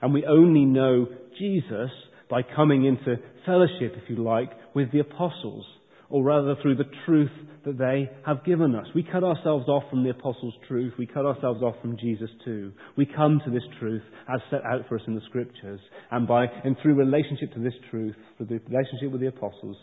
And 0.01 0.13
we 0.13 0.25
only 0.25 0.65
know 0.65 1.07
Jesus 1.39 1.89
by 2.29 2.41
coming 2.43 2.85
into 2.85 3.15
fellowship, 3.45 3.93
if 3.95 4.09
you 4.09 4.23
like, 4.23 4.51
with 4.75 4.91
the 4.91 4.99
apostles 4.99 5.65
or 6.13 6.23
rather 6.23 6.55
through 6.61 6.75
the 6.75 6.85
truth 7.07 7.31
that 7.65 7.79
they 7.79 8.07
have 8.23 8.45
given 8.45 8.75
us. 8.75 8.85
We 8.93 9.01
cut 9.01 9.23
ourselves 9.23 9.67
off 9.67 9.81
from 9.89 10.03
the 10.03 10.11
apostles' 10.11 10.53
truth. 10.67 10.93
We 10.99 11.07
cut 11.07 11.25
ourselves 11.25 11.63
off 11.63 11.73
from 11.81 11.97
Jesus 11.97 12.29
too. 12.45 12.71
We 12.95 13.07
come 13.07 13.41
to 13.43 13.49
this 13.49 13.63
truth 13.79 14.03
as 14.31 14.39
set 14.51 14.63
out 14.63 14.81
for 14.87 14.95
us 14.95 15.01
in 15.07 15.15
the 15.15 15.21
scriptures. 15.27 15.79
And 16.11 16.27
by, 16.27 16.45
and 16.63 16.75
through 16.79 16.93
relationship 16.93 17.51
to 17.55 17.59
this 17.59 17.73
truth, 17.89 18.13
through 18.37 18.45
the 18.45 18.61
relationship 18.69 19.11
with 19.11 19.21
the 19.21 19.27
apostles, 19.27 19.75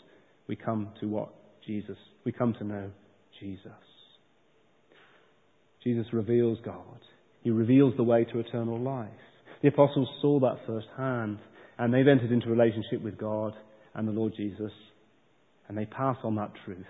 we 0.46 0.54
come 0.54 0.90
to 1.00 1.08
what? 1.08 1.34
Jesus. 1.66 1.98
We 2.24 2.30
come 2.30 2.54
to 2.60 2.64
know 2.64 2.90
Jesus. 3.40 3.72
Jesus 5.82 6.06
reveals 6.12 6.58
God. 6.64 7.00
He 7.42 7.50
reveals 7.50 7.94
the 7.96 8.04
way 8.04 8.24
to 8.26 8.38
eternal 8.38 8.78
life. 8.78 9.08
The 9.62 9.68
apostles 9.68 10.08
saw 10.22 10.38
that 10.38 10.60
firsthand, 10.64 11.40
and 11.76 11.92
they've 11.92 12.06
entered 12.06 12.30
into 12.30 12.50
relationship 12.50 13.02
with 13.02 13.18
God 13.18 13.52
and 13.96 14.06
the 14.06 14.12
Lord 14.12 14.34
Jesus 14.36 14.70
and 15.70 15.78
they 15.78 15.86
pass 15.86 16.16
on 16.24 16.34
that 16.34 16.50
truth. 16.64 16.84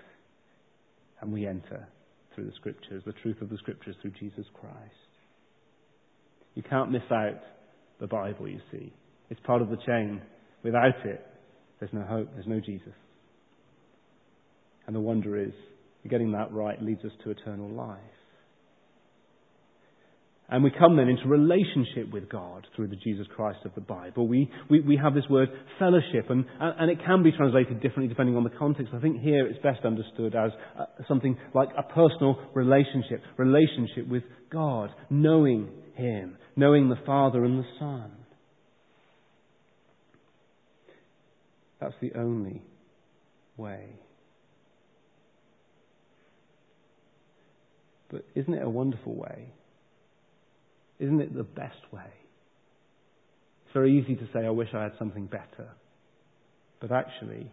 And 1.21 1.31
we 1.31 1.45
enter 1.45 1.87
through 2.33 2.45
the 2.45 2.51
Scriptures, 2.55 3.03
the 3.05 3.13
truth 3.13 3.39
of 3.39 3.51
the 3.51 3.57
Scriptures 3.57 3.95
through 4.01 4.13
Jesus 4.19 4.47
Christ. 4.59 4.75
You 6.55 6.63
can't 6.63 6.91
miss 6.91 7.03
out 7.11 7.39
the 7.99 8.07
Bible, 8.07 8.47
you 8.47 8.59
see. 8.71 8.91
It's 9.29 9.39
part 9.41 9.61
of 9.61 9.69
the 9.69 9.77
chain. 9.85 10.19
Without 10.63 11.05
it, 11.05 11.23
there's 11.79 11.93
no 11.93 12.01
hope, 12.01 12.29
there's 12.33 12.47
no 12.47 12.59
Jesus. 12.59 12.95
And 14.87 14.95
the 14.95 14.99
wonder 14.99 15.37
is, 15.37 15.53
getting 16.09 16.31
that 16.31 16.51
right 16.51 16.81
leads 16.81 17.05
us 17.05 17.11
to 17.23 17.29
eternal 17.29 17.69
life. 17.69 17.99
And 20.51 20.65
we 20.65 20.69
come 20.69 20.97
then 20.97 21.07
into 21.07 21.29
relationship 21.29 22.11
with 22.11 22.29
God 22.29 22.67
through 22.75 22.89
the 22.89 22.97
Jesus 22.97 23.25
Christ 23.33 23.59
of 23.63 23.73
the 23.73 23.79
Bible. 23.79 24.27
We, 24.27 24.51
we, 24.69 24.81
we 24.81 24.99
have 25.01 25.13
this 25.13 25.23
word 25.29 25.47
fellowship, 25.79 26.29
and, 26.29 26.43
and 26.59 26.91
it 26.91 26.99
can 27.05 27.23
be 27.23 27.31
translated 27.31 27.81
differently 27.81 28.09
depending 28.09 28.35
on 28.35 28.43
the 28.43 28.49
context. 28.49 28.91
I 28.93 28.99
think 28.99 29.21
here 29.21 29.47
it's 29.47 29.63
best 29.63 29.85
understood 29.85 30.35
as 30.35 30.51
uh, 30.77 30.85
something 31.07 31.37
like 31.53 31.69
a 31.77 31.83
personal 31.83 32.37
relationship, 32.53 33.21
relationship 33.37 34.09
with 34.09 34.23
God, 34.51 34.89
knowing 35.09 35.69
Him, 35.95 36.37
knowing 36.57 36.89
the 36.89 36.99
Father 37.05 37.45
and 37.45 37.59
the 37.59 37.67
Son. 37.79 38.11
That's 41.79 41.95
the 42.01 42.11
only 42.19 42.61
way. 43.55 43.85
But 48.11 48.25
isn't 48.35 48.53
it 48.53 48.61
a 48.61 48.69
wonderful 48.69 49.15
way? 49.15 49.53
Isn't 51.01 51.19
it 51.19 51.35
the 51.35 51.43
best 51.43 51.81
way? 51.91 52.13
It's 53.65 53.73
very 53.73 53.99
easy 53.99 54.15
to 54.15 54.27
say, 54.31 54.45
I 54.45 54.51
wish 54.51 54.69
I 54.75 54.83
had 54.83 54.91
something 54.99 55.25
better. 55.25 55.69
But 56.79 56.91
actually, 56.91 57.51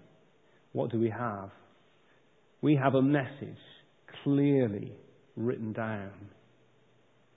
what 0.73 0.91
do 0.91 1.01
we 1.01 1.09
have? 1.09 1.49
We 2.61 2.77
have 2.77 2.95
a 2.95 3.01
message 3.01 3.57
clearly 4.23 4.93
written 5.35 5.73
down. 5.73 6.11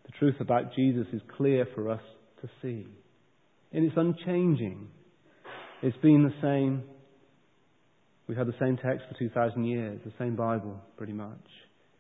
The 0.06 0.12
truth 0.20 0.36
about 0.42 0.76
Jesus 0.76 1.08
is 1.14 1.22
clear 1.38 1.66
for 1.74 1.90
us 1.90 2.02
to 2.42 2.50
see. 2.62 2.88
And 3.72 3.86
it's 3.86 3.96
unchanging. 3.96 4.90
It's 5.82 5.98
been 5.98 6.24
the 6.24 6.42
same. 6.42 6.84
We've 8.28 8.38
had 8.38 8.48
the 8.48 8.56
same 8.60 8.76
text 8.76 9.06
for 9.10 9.18
2,000 9.18 9.64
years, 9.64 10.02
the 10.04 10.12
same 10.20 10.36
Bible, 10.36 10.82
pretty 10.98 11.14
much 11.14 11.48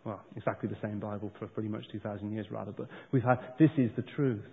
well, 0.06 0.22
exactly 0.36 0.68
the 0.68 0.78
same 0.82 1.00
Bible 1.00 1.32
for 1.38 1.48
pretty 1.48 1.70
much 1.70 1.84
2,000 1.92 2.32
years, 2.32 2.48
rather, 2.50 2.72
but 2.72 2.88
we've 3.12 3.24
had, 3.24 3.38
this 3.60 3.70
is 3.78 3.92
the 3.96 4.02
truth. 4.02 4.44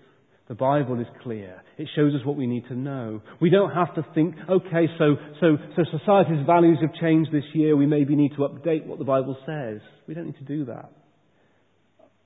The 0.48 0.54
Bible 0.54 0.98
is 1.00 1.06
clear. 1.22 1.62
It 1.76 1.88
shows 1.94 2.14
us 2.14 2.24
what 2.24 2.36
we 2.36 2.46
need 2.46 2.66
to 2.68 2.74
know. 2.74 3.20
We 3.40 3.50
don't 3.50 3.70
have 3.70 3.94
to 3.96 4.06
think, 4.14 4.34
okay, 4.48 4.86
so, 4.98 5.16
so, 5.40 5.56
so 5.76 5.84
society's 5.98 6.46
values 6.46 6.78
have 6.80 6.94
changed 6.94 7.32
this 7.32 7.44
year, 7.54 7.76
we 7.76 7.86
maybe 7.86 8.16
need 8.16 8.32
to 8.32 8.48
update 8.48 8.86
what 8.86 8.98
the 8.98 9.04
Bible 9.04 9.36
says. 9.46 9.80
We 10.06 10.14
don't 10.14 10.26
need 10.26 10.38
to 10.38 10.44
do 10.44 10.64
that. 10.66 10.90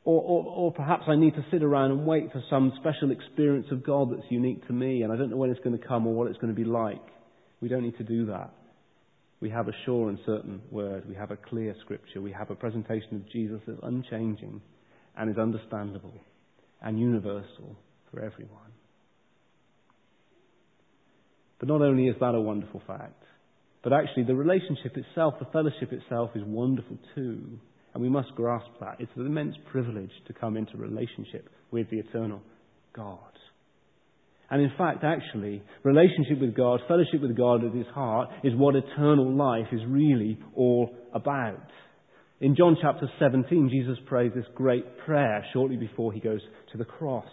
Or, 0.05 0.21
or, 0.21 0.45
or 0.45 0.73
perhaps 0.73 1.05
I 1.07 1.15
need 1.15 1.35
to 1.35 1.45
sit 1.53 1.63
around 1.63 1.93
and 1.93 2.05
wait 2.05 2.33
for 2.33 2.43
some 2.51 2.73
special 2.81 3.13
experience 3.13 3.67
of 3.71 3.85
God 3.85 4.11
that's 4.13 4.27
unique 4.31 4.67
to 4.67 4.73
me, 4.73 5.03
and 5.03 5.13
I 5.13 5.17
don't 5.17 5.31
know 5.31 5.37
when 5.37 5.51
it's 5.51 5.61
going 5.61 5.79
to 5.79 5.85
come 5.85 6.07
or 6.07 6.15
what 6.15 6.29
it's 6.29 6.39
going 6.39 6.53
to 6.53 6.61
be 6.61 6.69
like. 6.69 7.03
We 7.61 7.69
don't 7.69 7.83
need 7.83 7.99
to 7.99 8.05
do 8.05 8.27
that 8.27 8.53
we 9.43 9.51
have 9.51 9.67
a 9.67 9.73
sure 9.85 10.09
and 10.09 10.21
certain 10.25 10.63
word. 10.71 11.03
We 11.09 11.17
have 11.17 11.33
a 11.33 11.37
clear 11.37 11.75
scripture. 11.81 12.21
We 12.21 12.31
have 12.31 12.51
a 12.51 12.55
presentation 12.55 13.17
of 13.17 13.29
Jesus 13.29 13.61
that's 13.67 13.81
unchanging 13.83 14.63
and 15.19 15.29
is 15.29 15.37
understandable 15.37 16.15
and 16.81 16.99
universal 16.99 17.77
for 18.11 18.21
everyone. 18.21 18.71
But 21.59 21.69
not 21.69 21.83
only 21.83 22.07
is 22.07 22.15
that 22.21 22.37
a 22.37 22.41
wonderful 22.41 22.83
fact, 22.87 23.21
but 23.83 23.93
actually 23.93 24.25
the 24.25 24.37
relationship 24.37 24.97
itself, 24.97 25.35
the 25.41 25.47
fellowship 25.47 25.93
itself 25.93 26.31
is 26.37 26.43
wonderful 26.47 26.99
too. 27.17 27.59
And 27.95 28.03
we 28.03 28.09
must 28.09 28.35
grasp 28.37 28.71
that. 28.79 28.97
It's 29.01 29.11
an 29.17 29.27
immense 29.27 29.57
privilege 29.73 30.13
to 30.29 30.33
come 30.33 30.57
into 30.57 30.77
relationship 30.77 31.51
with 31.73 31.91
the 31.91 31.99
eternal 31.99 32.43
God. 32.95 33.32
And 34.53 34.61
in 34.61 34.71
fact, 34.77 35.03
actually, 35.03 35.63
relationship 35.83 36.39
with 36.39 36.55
God, 36.55 36.81
fellowship 36.87 37.23
with 37.23 37.35
God 37.35 37.65
at 37.65 37.73
his 37.73 37.87
heart, 37.95 38.29
is 38.45 38.53
what 38.55 38.77
eternal 38.77 39.35
life 39.35 39.69
is 39.73 39.81
really 39.89 40.39
all 40.55 40.95
about. 41.15 41.67
In 42.39 42.55
John 42.55 42.77
chapter 42.79 43.11
17, 43.19 43.71
Jesus 43.71 43.97
prays 44.05 44.31
this 44.35 44.45
great 44.55 44.85
prayer 45.07 45.43
shortly 45.55 45.79
before 45.79 46.13
he 46.13 46.21
goes 46.21 46.43
to 46.73 46.77
the 46.77 46.85
cross. 46.85 47.25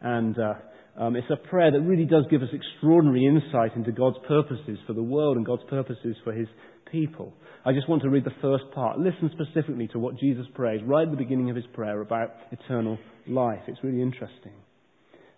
And 0.00 0.36
uh, 0.36 0.54
um, 1.00 1.14
it's 1.14 1.30
a 1.30 1.36
prayer 1.36 1.70
that 1.70 1.80
really 1.80 2.06
does 2.06 2.24
give 2.28 2.42
us 2.42 2.48
extraordinary 2.52 3.24
insight 3.24 3.76
into 3.76 3.92
God's 3.92 4.18
purposes 4.26 4.80
for 4.84 4.94
the 4.94 5.02
world 5.02 5.36
and 5.36 5.46
God's 5.46 5.62
purposes 5.70 6.16
for 6.24 6.32
his 6.32 6.48
people. 6.90 7.32
I 7.64 7.72
just 7.72 7.88
want 7.88 8.02
to 8.02 8.10
read 8.10 8.24
the 8.24 8.34
first 8.42 8.64
part. 8.74 8.98
Listen 8.98 9.30
specifically 9.32 9.86
to 9.92 10.00
what 10.00 10.18
Jesus 10.18 10.46
prays 10.54 10.80
right 10.84 11.04
at 11.04 11.12
the 11.12 11.16
beginning 11.16 11.50
of 11.50 11.56
his 11.56 11.66
prayer 11.72 12.00
about 12.00 12.30
eternal 12.50 12.98
life. 13.28 13.62
It's 13.68 13.84
really 13.84 14.02
interesting. 14.02 14.54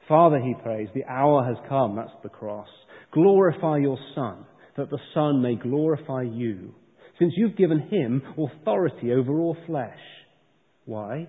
Father, 0.09 0.41
he 0.41 0.55
prays, 0.63 0.89
the 0.95 1.05
hour 1.05 1.45
has 1.45 1.57
come, 1.69 1.97
that's 1.97 2.11
the 2.23 2.29
cross. 2.29 2.69
Glorify 3.13 3.79
your 3.79 3.99
Son, 4.15 4.45
that 4.77 4.91
the 4.91 4.99
Son 5.15 5.43
may 5.43 5.55
glorify 5.55 6.23
you, 6.23 6.75
since 7.19 7.33
you've 7.37 7.57
given 7.57 7.81
him 7.81 8.23
authority 8.39 9.13
over 9.13 9.41
all 9.41 9.57
flesh. 9.67 9.99
Why? 10.85 11.29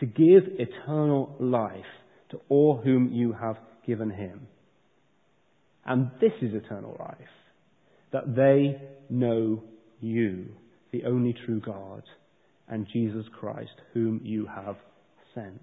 To 0.00 0.06
give 0.06 0.44
eternal 0.58 1.36
life 1.38 1.84
to 2.30 2.40
all 2.48 2.80
whom 2.82 3.10
you 3.12 3.32
have 3.32 3.56
given 3.86 4.10
him. 4.10 4.46
And 5.84 6.10
this 6.20 6.32
is 6.40 6.54
eternal 6.54 6.96
life, 6.98 7.16
that 8.12 8.34
they 8.34 8.80
know 9.10 9.62
you, 10.00 10.46
the 10.92 11.04
only 11.04 11.34
true 11.44 11.60
God, 11.60 12.02
and 12.68 12.86
Jesus 12.92 13.26
Christ, 13.38 13.72
whom 13.92 14.20
you 14.22 14.46
have 14.46 14.76
sent. 15.34 15.60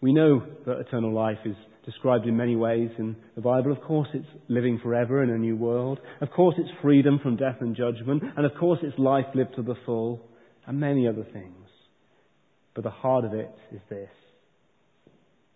We 0.00 0.12
know 0.12 0.42
that 0.66 0.78
eternal 0.78 1.12
life 1.12 1.38
is 1.44 1.56
described 1.84 2.26
in 2.26 2.36
many 2.36 2.54
ways 2.54 2.90
in 2.98 3.16
the 3.34 3.40
Bible. 3.40 3.72
Of 3.72 3.80
course, 3.80 4.08
it's 4.12 4.26
living 4.48 4.78
forever 4.82 5.22
in 5.22 5.30
a 5.30 5.38
new 5.38 5.56
world. 5.56 5.98
Of 6.20 6.30
course, 6.30 6.54
it's 6.58 6.68
freedom 6.82 7.18
from 7.22 7.36
death 7.36 7.56
and 7.60 7.74
judgment. 7.74 8.22
And 8.36 8.46
of 8.46 8.52
course, 8.60 8.78
it's 8.82 8.98
life 8.98 9.24
lived 9.34 9.56
to 9.56 9.62
the 9.62 9.74
full, 9.86 10.20
and 10.66 10.78
many 10.78 11.08
other 11.08 11.26
things. 11.32 11.66
But 12.74 12.84
the 12.84 12.90
heart 12.90 13.24
of 13.24 13.32
it 13.32 13.50
is 13.72 13.80
this 13.88 14.10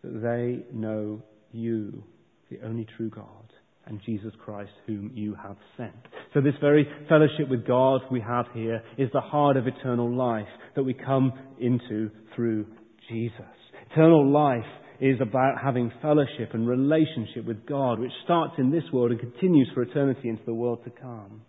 that 0.02 0.20
they 0.20 0.76
know 0.76 1.22
you, 1.52 2.02
the 2.50 2.58
only 2.66 2.84
true 2.96 3.08
God, 3.08 3.52
and 3.86 4.00
Jesus 4.04 4.32
Christ, 4.44 4.72
whom 4.86 5.12
you 5.14 5.36
have 5.36 5.56
sent. 5.76 5.94
So, 6.34 6.40
this 6.40 6.54
very 6.60 6.88
fellowship 7.08 7.48
with 7.48 7.66
God 7.66 8.00
we 8.10 8.20
have 8.20 8.46
here 8.54 8.82
is 8.98 9.08
the 9.12 9.20
heart 9.20 9.56
of 9.56 9.66
eternal 9.66 10.12
life 10.12 10.48
that 10.74 10.82
we 10.82 10.94
come 10.94 11.32
into 11.60 12.10
through 12.34 12.66
Jesus. 13.08 13.61
Eternal 13.92 14.30
life 14.30 14.64
is 15.00 15.20
about 15.20 15.60
having 15.62 15.92
fellowship 16.00 16.54
and 16.54 16.66
relationship 16.66 17.44
with 17.44 17.66
God, 17.66 17.98
which 17.98 18.12
starts 18.24 18.54
in 18.56 18.70
this 18.70 18.84
world 18.92 19.10
and 19.10 19.20
continues 19.20 19.68
for 19.74 19.82
eternity 19.82 20.28
into 20.28 20.44
the 20.46 20.54
world 20.54 20.82
to 20.84 20.90
come. 20.90 21.42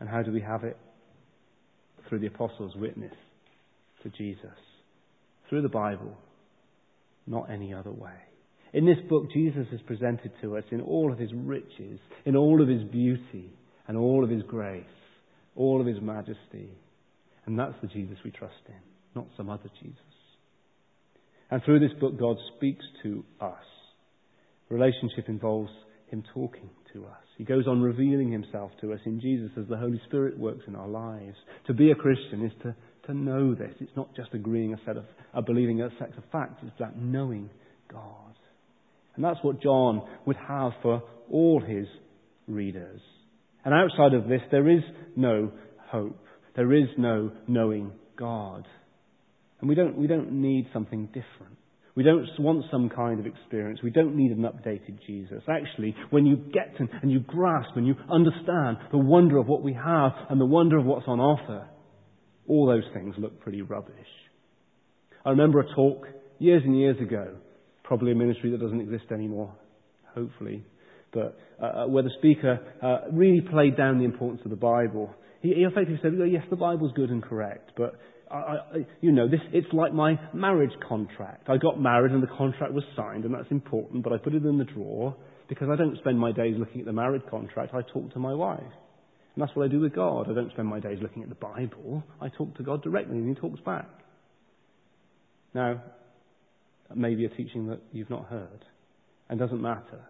And 0.00 0.08
how 0.08 0.22
do 0.22 0.32
we 0.32 0.40
have 0.40 0.64
it? 0.64 0.76
Through 2.08 2.20
the 2.20 2.28
apostles' 2.28 2.74
witness 2.76 3.12
to 4.02 4.10
Jesus. 4.10 4.56
Through 5.48 5.62
the 5.62 5.68
Bible, 5.68 6.16
not 7.26 7.50
any 7.50 7.74
other 7.74 7.90
way. 7.90 8.16
In 8.72 8.86
this 8.86 8.98
book, 9.08 9.24
Jesus 9.32 9.66
is 9.72 9.80
presented 9.86 10.30
to 10.40 10.56
us 10.56 10.64
in 10.70 10.80
all 10.80 11.12
of 11.12 11.18
his 11.18 11.30
riches, 11.34 11.98
in 12.24 12.36
all 12.36 12.62
of 12.62 12.68
his 12.68 12.82
beauty, 12.84 13.52
and 13.88 13.96
all 13.96 14.22
of 14.24 14.30
his 14.30 14.42
grace, 14.44 14.84
all 15.56 15.80
of 15.80 15.86
his 15.86 16.00
majesty. 16.00 16.70
And 17.46 17.58
that's 17.58 17.74
the 17.82 17.88
Jesus 17.88 18.18
we 18.24 18.30
trust 18.30 18.54
in, 18.68 18.74
not 19.14 19.26
some 19.36 19.50
other 19.50 19.70
Jesus. 19.82 19.98
And 21.50 21.62
through 21.64 21.80
this 21.80 21.98
book, 21.98 22.18
God 22.18 22.36
speaks 22.56 22.84
to 23.02 23.24
us. 23.40 23.54
Relationship 24.68 25.28
involves 25.28 25.70
Him 26.08 26.22
talking 26.34 26.68
to 26.92 27.04
us. 27.06 27.22
He 27.36 27.44
goes 27.44 27.66
on 27.66 27.80
revealing 27.80 28.30
Himself 28.30 28.70
to 28.80 28.92
us 28.92 29.00
in 29.06 29.20
Jesus 29.20 29.50
as 29.58 29.66
the 29.68 29.76
Holy 29.76 30.00
Spirit 30.06 30.38
works 30.38 30.64
in 30.66 30.74
our 30.74 30.88
lives. 30.88 31.36
To 31.68 31.74
be 31.74 31.90
a 31.90 31.94
Christian 31.94 32.44
is 32.44 32.52
to, 32.62 32.74
to 33.06 33.14
know 33.14 33.54
this. 33.54 33.74
It's 33.80 33.96
not 33.96 34.14
just 34.14 34.34
agreeing 34.34 34.74
a 34.74 34.80
set 34.84 34.96
of, 34.96 35.04
uh, 35.32 35.40
believing 35.40 35.80
a 35.80 35.90
set 35.98 36.16
of 36.18 36.24
facts. 36.30 36.60
It's 36.62 36.78
that 36.78 36.98
knowing 36.98 37.48
God. 37.90 38.34
And 39.16 39.24
that's 39.24 39.42
what 39.42 39.62
John 39.62 40.02
would 40.26 40.36
have 40.36 40.72
for 40.82 41.02
all 41.30 41.60
his 41.66 41.86
readers. 42.46 43.00
And 43.64 43.74
outside 43.74 44.14
of 44.14 44.28
this, 44.28 44.40
there 44.50 44.68
is 44.68 44.82
no 45.16 45.50
hope. 45.90 46.18
There 46.54 46.72
is 46.72 46.88
no 46.96 47.32
knowing 47.46 47.92
God. 48.16 48.66
And 49.60 49.68
we 49.68 49.74
don't, 49.74 49.96
we 49.96 50.06
don't 50.06 50.32
need 50.32 50.68
something 50.72 51.06
different. 51.06 51.58
We 51.98 52.04
don't 52.04 52.28
want 52.38 52.64
some 52.70 52.90
kind 52.90 53.18
of 53.18 53.26
experience. 53.26 53.80
We 53.82 53.90
don't 53.90 54.14
need 54.14 54.30
an 54.30 54.44
updated 54.44 55.04
Jesus. 55.04 55.42
Actually, 55.50 55.96
when 56.10 56.26
you 56.26 56.36
get 56.36 56.76
to, 56.78 56.86
and 57.02 57.10
you 57.10 57.18
grasp 57.18 57.70
and 57.74 57.88
you 57.88 57.96
understand 58.08 58.76
the 58.92 58.98
wonder 58.98 59.36
of 59.36 59.48
what 59.48 59.62
we 59.62 59.72
have 59.72 60.12
and 60.30 60.40
the 60.40 60.46
wonder 60.46 60.78
of 60.78 60.84
what's 60.84 61.08
on 61.08 61.18
offer, 61.18 61.66
all 62.46 62.68
those 62.68 62.84
things 62.94 63.16
look 63.18 63.40
pretty 63.40 63.62
rubbish. 63.62 63.94
I 65.24 65.30
remember 65.30 65.58
a 65.58 65.74
talk 65.74 66.06
years 66.38 66.62
and 66.64 66.78
years 66.78 67.00
ago, 67.00 67.34
probably 67.82 68.12
a 68.12 68.14
ministry 68.14 68.52
that 68.52 68.60
doesn't 68.60 68.80
exist 68.80 69.06
anymore, 69.12 69.52
hopefully, 70.14 70.64
but 71.12 71.36
uh, 71.60 71.64
uh 71.64 71.86
where 71.88 72.04
the 72.04 72.12
speaker 72.18 72.60
uh, 72.80 73.10
really 73.12 73.40
played 73.40 73.76
down 73.76 73.98
the 73.98 74.04
importance 74.04 74.40
of 74.44 74.50
the 74.50 74.56
Bible. 74.56 75.12
He, 75.40 75.48
he 75.48 75.62
effectively 75.62 75.98
said, 76.00 76.12
yes, 76.30 76.44
the 76.48 76.54
Bible's 76.54 76.92
good 76.94 77.10
and 77.10 77.22
correct, 77.22 77.72
but 77.76 77.96
I, 78.30 78.36
I, 78.36 78.86
you 79.00 79.12
know, 79.12 79.28
this, 79.28 79.40
it's 79.52 79.72
like 79.72 79.92
my 79.92 80.18
marriage 80.34 80.72
contract. 80.86 81.48
I 81.48 81.56
got 81.56 81.80
married 81.80 82.12
and 82.12 82.22
the 82.22 82.28
contract 82.28 82.72
was 82.72 82.84
signed, 82.96 83.24
and 83.24 83.34
that's 83.34 83.50
important, 83.50 84.04
but 84.04 84.12
I 84.12 84.18
put 84.18 84.34
it 84.34 84.44
in 84.44 84.58
the 84.58 84.64
drawer 84.64 85.16
because 85.48 85.68
I 85.72 85.76
don't 85.76 85.96
spend 85.98 86.18
my 86.18 86.32
days 86.32 86.54
looking 86.58 86.80
at 86.80 86.86
the 86.86 86.92
marriage 86.92 87.22
contract. 87.30 87.74
I 87.74 87.82
talk 87.92 88.12
to 88.12 88.18
my 88.18 88.34
wife. 88.34 88.60
And 88.60 89.42
that's 89.42 89.54
what 89.56 89.64
I 89.64 89.68
do 89.68 89.80
with 89.80 89.94
God. 89.94 90.30
I 90.30 90.34
don't 90.34 90.50
spend 90.52 90.68
my 90.68 90.80
days 90.80 90.98
looking 91.00 91.22
at 91.22 91.28
the 91.28 91.34
Bible. 91.36 92.02
I 92.20 92.28
talk 92.28 92.56
to 92.56 92.62
God 92.62 92.82
directly, 92.82 93.16
and 93.16 93.34
He 93.34 93.40
talks 93.40 93.60
back. 93.60 93.88
Now, 95.54 95.82
that 96.88 96.96
may 96.96 97.14
be 97.14 97.24
a 97.24 97.30
teaching 97.30 97.68
that 97.68 97.80
you've 97.92 98.10
not 98.10 98.26
heard, 98.26 98.64
and 99.28 99.38
doesn't 99.38 99.62
matter. 99.62 100.00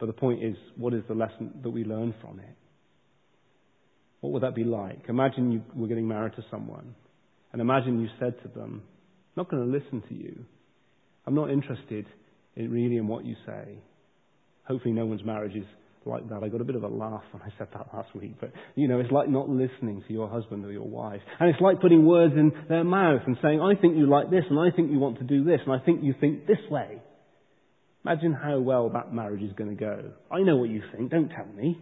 But 0.00 0.06
the 0.06 0.12
point 0.12 0.42
is, 0.42 0.56
what 0.76 0.92
is 0.92 1.02
the 1.08 1.14
lesson 1.14 1.60
that 1.62 1.70
we 1.70 1.84
learn 1.84 2.14
from 2.20 2.40
it? 2.40 2.56
What 4.20 4.32
would 4.32 4.42
that 4.42 4.54
be 4.54 4.64
like? 4.64 5.08
Imagine 5.08 5.52
you 5.52 5.62
were 5.76 5.86
getting 5.86 6.08
married 6.08 6.34
to 6.36 6.44
someone 6.50 6.94
and 7.54 7.60
imagine 7.60 8.00
you 8.00 8.08
said 8.18 8.34
to 8.42 8.48
them, 8.48 8.82
I'm 8.82 9.36
not 9.36 9.48
going 9.48 9.64
to 9.64 9.70
listen 9.70 10.02
to 10.08 10.14
you. 10.14 10.44
I'm 11.24 11.36
not 11.36 11.52
interested 11.52 12.04
in 12.56 12.68
really 12.68 12.96
in 12.96 13.06
what 13.06 13.24
you 13.24 13.36
say. 13.46 13.78
Hopefully 14.64 14.92
no 14.92 15.06
one's 15.06 15.24
marriage 15.24 15.54
is 15.54 15.64
like 16.04 16.28
that. 16.30 16.42
I 16.42 16.48
got 16.48 16.60
a 16.60 16.64
bit 16.64 16.74
of 16.74 16.82
a 16.82 16.88
laugh 16.88 17.22
when 17.30 17.44
I 17.44 17.56
said 17.56 17.68
that 17.72 17.94
last 17.94 18.12
week, 18.16 18.34
but 18.40 18.50
you 18.74 18.88
know, 18.88 18.98
it's 18.98 19.12
like 19.12 19.28
not 19.28 19.48
listening 19.48 20.02
to 20.04 20.12
your 20.12 20.28
husband 20.28 20.64
or 20.64 20.72
your 20.72 20.88
wife. 20.88 21.20
And 21.38 21.48
it's 21.48 21.60
like 21.60 21.80
putting 21.80 22.04
words 22.04 22.34
in 22.36 22.50
their 22.68 22.82
mouth 22.82 23.22
and 23.24 23.36
saying, 23.40 23.60
I 23.60 23.80
think 23.80 23.96
you 23.96 24.10
like 24.10 24.30
this 24.30 24.42
and 24.50 24.58
I 24.58 24.74
think 24.74 24.90
you 24.90 24.98
want 24.98 25.18
to 25.18 25.24
do 25.24 25.44
this 25.44 25.60
and 25.64 25.72
I 25.72 25.78
think 25.78 26.02
you 26.02 26.12
think 26.20 26.48
this 26.48 26.58
way. 26.68 27.00
Imagine 28.04 28.32
how 28.32 28.58
well 28.58 28.90
that 28.94 29.14
marriage 29.14 29.42
is 29.42 29.52
going 29.52 29.70
to 29.70 29.76
go. 29.76 30.10
I 30.28 30.40
know 30.40 30.56
what 30.56 30.70
you 30.70 30.82
think, 30.92 31.12
don't 31.12 31.28
tell 31.28 31.46
me. 31.54 31.80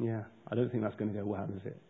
Yeah, 0.00 0.22
I 0.50 0.56
don't 0.56 0.68
think 0.68 0.82
that's 0.82 0.96
going 0.96 1.12
to 1.12 1.16
go 1.16 1.24
well, 1.24 1.48
is 1.54 1.62
it? 1.64 1.80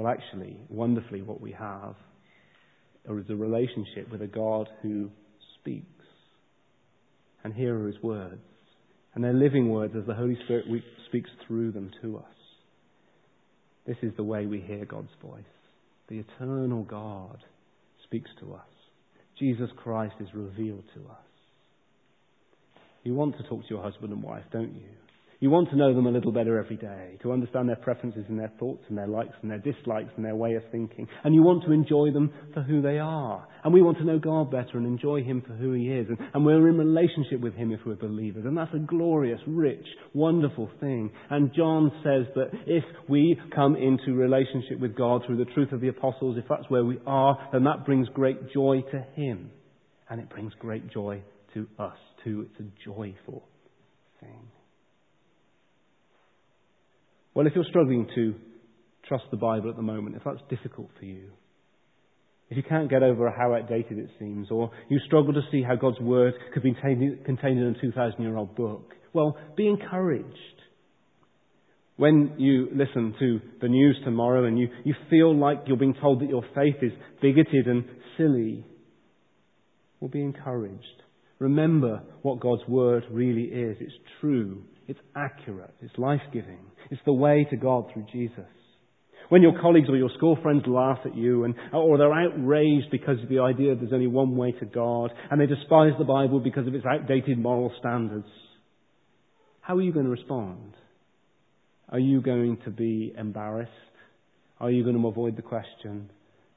Well, 0.00 0.10
actually, 0.10 0.56
wonderfully, 0.70 1.20
what 1.20 1.42
we 1.42 1.52
have 1.52 1.94
is 3.06 3.28
a 3.28 3.36
relationship 3.36 4.10
with 4.10 4.22
a 4.22 4.26
God 4.26 4.66
who 4.80 5.10
speaks. 5.60 6.06
And 7.44 7.52
here 7.52 7.78
are 7.78 7.86
his 7.86 8.02
words. 8.02 8.40
And 9.14 9.22
they're 9.22 9.34
living 9.34 9.68
words 9.68 9.92
as 9.94 10.06
the 10.06 10.14
Holy 10.14 10.38
Spirit 10.44 10.64
speaks 11.06 11.28
through 11.46 11.72
them 11.72 11.90
to 12.00 12.16
us. 12.16 12.24
This 13.86 13.98
is 14.00 14.12
the 14.16 14.24
way 14.24 14.46
we 14.46 14.60
hear 14.62 14.86
God's 14.86 15.12
voice. 15.20 15.42
The 16.08 16.20
eternal 16.20 16.82
God 16.82 17.44
speaks 18.04 18.30
to 18.40 18.54
us. 18.54 18.60
Jesus 19.38 19.68
Christ 19.76 20.14
is 20.18 20.28
revealed 20.32 20.84
to 20.94 21.00
us. 21.10 21.26
You 23.04 23.12
want 23.12 23.36
to 23.36 23.42
talk 23.42 23.64
to 23.64 23.68
your 23.68 23.82
husband 23.82 24.14
and 24.14 24.22
wife, 24.22 24.44
don't 24.50 24.72
you? 24.72 24.88
You 25.42 25.48
want 25.48 25.70
to 25.70 25.76
know 25.76 25.94
them 25.94 26.06
a 26.06 26.10
little 26.10 26.32
better 26.32 26.58
every 26.58 26.76
day, 26.76 27.16
to 27.22 27.32
understand 27.32 27.66
their 27.66 27.76
preferences 27.76 28.26
and 28.28 28.38
their 28.38 28.52
thoughts 28.58 28.84
and 28.90 28.98
their 28.98 29.06
likes 29.06 29.32
and 29.40 29.50
their 29.50 29.58
dislikes 29.58 30.10
and 30.16 30.22
their 30.22 30.36
way 30.36 30.52
of 30.52 30.62
thinking. 30.70 31.08
And 31.24 31.34
you 31.34 31.42
want 31.42 31.64
to 31.64 31.72
enjoy 31.72 32.12
them 32.12 32.30
for 32.52 32.60
who 32.60 32.82
they 32.82 32.98
are. 32.98 33.48
And 33.64 33.72
we 33.72 33.80
want 33.80 33.96
to 33.98 34.04
know 34.04 34.18
God 34.18 34.50
better 34.50 34.76
and 34.76 34.86
enjoy 34.86 35.22
Him 35.22 35.42
for 35.46 35.54
who 35.54 35.72
He 35.72 35.88
is. 35.88 36.08
And, 36.10 36.18
and 36.34 36.44
we're 36.44 36.68
in 36.68 36.76
relationship 36.76 37.40
with 37.40 37.54
Him 37.54 37.72
if 37.72 37.80
we're 37.86 37.94
believers. 37.94 38.44
And 38.44 38.54
that's 38.54 38.74
a 38.74 38.80
glorious, 38.80 39.40
rich, 39.46 39.86
wonderful 40.12 40.68
thing. 40.78 41.10
And 41.30 41.54
John 41.56 41.90
says 42.04 42.26
that 42.34 42.50
if 42.66 42.84
we 43.08 43.40
come 43.54 43.76
into 43.76 44.12
relationship 44.12 44.78
with 44.78 44.94
God 44.94 45.22
through 45.26 45.38
the 45.38 45.50
truth 45.52 45.72
of 45.72 45.80
the 45.80 45.88
apostles, 45.88 46.36
if 46.36 46.44
that's 46.50 46.68
where 46.68 46.84
we 46.84 46.98
are, 47.06 47.48
then 47.50 47.64
that 47.64 47.86
brings 47.86 48.10
great 48.10 48.52
joy 48.52 48.82
to 48.92 49.06
Him. 49.14 49.50
And 50.10 50.20
it 50.20 50.28
brings 50.28 50.52
great 50.58 50.92
joy 50.92 51.22
to 51.54 51.66
us 51.78 51.96
too. 52.24 52.46
It's 52.50 52.60
a 52.60 52.84
joyful 52.84 53.42
thing. 54.20 54.49
Well, 57.34 57.46
if 57.46 57.54
you're 57.54 57.64
struggling 57.64 58.08
to 58.14 58.34
trust 59.06 59.24
the 59.30 59.36
Bible 59.36 59.70
at 59.70 59.76
the 59.76 59.82
moment, 59.82 60.16
if 60.16 60.22
that's 60.24 60.40
difficult 60.48 60.90
for 60.98 61.04
you, 61.04 61.30
if 62.50 62.56
you 62.56 62.64
can't 62.64 62.90
get 62.90 63.04
over 63.04 63.30
how 63.30 63.54
outdated 63.54 63.98
it 63.98 64.10
seems, 64.18 64.50
or 64.50 64.72
you 64.88 64.98
struggle 65.06 65.32
to 65.32 65.42
see 65.52 65.62
how 65.62 65.76
God's 65.76 66.00
Word 66.00 66.34
could 66.52 66.64
be 66.64 66.74
contained 66.74 67.58
in 67.58 67.76
a 67.76 67.80
2,000 67.80 68.20
year 68.20 68.36
old 68.36 68.56
book, 68.56 68.92
well, 69.12 69.36
be 69.56 69.68
encouraged. 69.68 70.26
When 71.96 72.34
you 72.38 72.68
listen 72.72 73.14
to 73.20 73.40
the 73.60 73.68
news 73.68 73.96
tomorrow 74.04 74.46
and 74.46 74.58
you, 74.58 74.68
you 74.84 74.94
feel 75.08 75.36
like 75.36 75.64
you're 75.66 75.76
being 75.76 75.94
told 76.00 76.22
that 76.22 76.28
your 76.28 76.44
faith 76.54 76.76
is 76.82 76.92
bigoted 77.22 77.66
and 77.66 77.84
silly, 78.16 78.64
well, 80.00 80.08
be 80.08 80.22
encouraged. 80.22 81.02
Remember 81.38 82.02
what 82.22 82.40
God's 82.40 82.66
Word 82.66 83.04
really 83.10 83.44
is. 83.44 83.76
It's 83.80 83.94
true. 84.20 84.64
It's 84.88 84.98
accurate. 85.14 85.74
It's 85.82 85.96
life 85.98 86.22
giving. 86.32 86.58
It's 86.90 87.00
the 87.04 87.12
way 87.12 87.46
to 87.50 87.56
God 87.56 87.90
through 87.92 88.06
Jesus. 88.12 88.46
When 89.30 89.42
your 89.42 89.60
colleagues 89.60 89.88
or 89.88 89.96
your 89.96 90.10
school 90.16 90.36
friends 90.42 90.64
laugh 90.66 90.98
at 91.04 91.16
you 91.16 91.44
and, 91.44 91.54
or 91.72 91.98
they're 91.98 92.12
outraged 92.12 92.90
because 92.90 93.22
of 93.22 93.28
the 93.28 93.38
idea 93.38 93.76
there's 93.76 93.92
only 93.92 94.08
one 94.08 94.36
way 94.36 94.50
to 94.52 94.66
God 94.66 95.12
and 95.30 95.40
they 95.40 95.46
despise 95.46 95.92
the 95.98 96.04
Bible 96.04 96.40
because 96.40 96.66
of 96.66 96.74
its 96.74 96.84
outdated 96.84 97.38
moral 97.38 97.72
standards, 97.78 98.26
how 99.60 99.76
are 99.76 99.82
you 99.82 99.92
going 99.92 100.06
to 100.06 100.10
respond? 100.10 100.74
Are 101.90 102.00
you 102.00 102.20
going 102.20 102.58
to 102.64 102.70
be 102.70 103.14
embarrassed? 103.16 103.70
Are 104.58 104.70
you 104.70 104.82
going 104.82 105.00
to 105.00 105.06
avoid 105.06 105.36
the 105.36 105.42
question? 105.42 106.10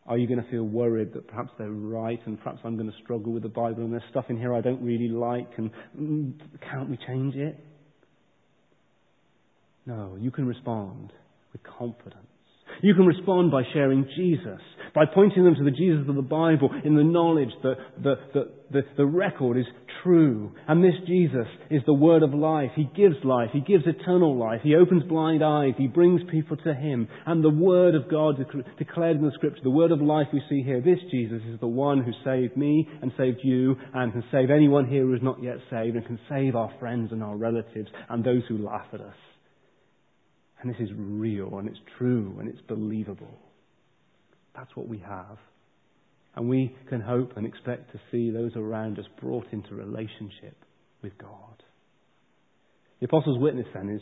Are 0.08 0.18
you 0.18 0.28
going 0.28 0.44
to 0.44 0.50
feel 0.50 0.64
worried 0.64 1.14
that 1.14 1.28
perhaps 1.28 1.52
they're 1.60 1.70
right 1.70 2.20
and 2.26 2.42
perhaps 2.42 2.60
I'm 2.64 2.76
going 2.76 2.92
to 2.92 2.98
struggle 3.04 3.34
with 3.34 3.44
the 3.44 3.50
Bible 3.50 3.84
and 3.84 3.94
there's 3.94 4.04
stuff 4.10 4.26
in 4.30 4.38
here 4.38 4.54
I 4.54 4.62
don't 4.62 4.82
really 4.84 5.10
like 5.10 5.50
and 5.58 5.70
mm, 5.98 6.34
can't 6.72 6.90
we 6.90 6.98
change 7.06 7.36
it? 7.36 7.58
No, 9.86 10.18
you 10.20 10.32
can 10.32 10.46
respond 10.46 11.12
with 11.52 11.62
confidence. 11.64 12.28
You 12.82 12.96
can 12.96 13.06
respond 13.06 13.52
by 13.52 13.64
sharing 13.72 14.06
Jesus, 14.16 14.60
by 14.96 15.06
pointing 15.14 15.44
them 15.44 15.56
to 15.56 15.64
the 15.64 15.72
Jesus 15.72 16.08
of 16.10 16.16
the 16.16 16.22
Bible 16.22 16.70
in 16.84 16.96
the 16.96 17.04
knowledge 17.04 17.52
that 17.62 17.76
the, 18.02 18.16
the, 18.34 18.52
the, 18.72 18.82
the 18.98 19.06
record 19.06 19.58
is 19.58 19.66
true. 20.02 20.52
And 20.68 20.84
this 20.84 20.96
Jesus 21.06 21.48
is 21.70 21.82
the 21.86 21.94
word 21.94 22.24
of 22.24 22.34
life. 22.34 22.72
He 22.76 22.90
gives 22.96 23.16
life. 23.24 23.50
He 23.54 23.62
gives 23.62 23.84
eternal 23.86 24.38
life. 24.38 24.62
He 24.64 24.76
opens 24.76 25.04
blind 25.04 25.44
eyes. 25.44 25.74
He 25.78 25.88
brings 25.88 26.22
people 26.32 26.58
to 26.58 26.74
Him. 26.74 27.08
And 27.26 27.44
the 27.44 27.50
word 27.50 27.96
of 27.96 28.10
God 28.10 28.38
declared 28.78 29.18
in 29.18 29.26
the 29.26 29.32
scripture, 29.36 29.62
the 29.64 29.70
word 29.70 29.92
of 29.92 30.02
life 30.02 30.28
we 30.34 30.42
see 30.50 30.64
here, 30.64 30.82
this 30.82 31.00
Jesus 31.12 31.42
is 31.48 31.60
the 31.60 31.68
one 31.68 32.04
who 32.04 32.12
saved 32.26 32.58
me 32.58 32.88
and 33.02 33.12
saved 33.18 33.40
you 33.44 33.76
and 33.94 34.12
can 34.12 34.24
save 34.32 34.50
anyone 34.50 34.88
here 34.88 35.04
who 35.04 35.14
is 35.14 35.22
not 35.22 35.44
yet 35.44 35.58
saved 35.70 35.96
and 35.96 36.06
can 36.06 36.20
save 36.30 36.56
our 36.56 36.74
friends 36.80 37.12
and 37.12 37.22
our 37.22 37.38
relatives 37.38 37.90
and 38.10 38.24
those 38.24 38.44
who 38.48 38.58
laugh 38.58 38.88
at 38.94 39.02
us. 39.02 39.16
And 40.64 40.74
this 40.74 40.80
is 40.80 40.90
real 40.96 41.60
and 41.60 41.68
it's 41.68 41.80
true 41.98 42.38
and 42.40 42.48
it's 42.48 42.62
believable. 42.70 43.38
That's 44.56 44.74
what 44.76 44.88
we 44.88 45.00
have. 45.00 45.38
And 46.36 46.48
we 46.48 46.74
can 46.90 47.02
hope 47.02 47.34
and 47.36 47.46
expect 47.46 47.92
to 47.92 48.00
see 48.10 48.32
those 48.32 48.54
around 48.56 48.98
us 48.98 49.06
brought 49.20 49.46
into 49.52 49.76
relationship 49.76 50.56
with 51.02 51.18
God. 51.18 51.64
The 53.02 53.08
Apostles' 53.08 53.40
witness 53.42 53.68
then 53.74 53.90
is 53.90 54.02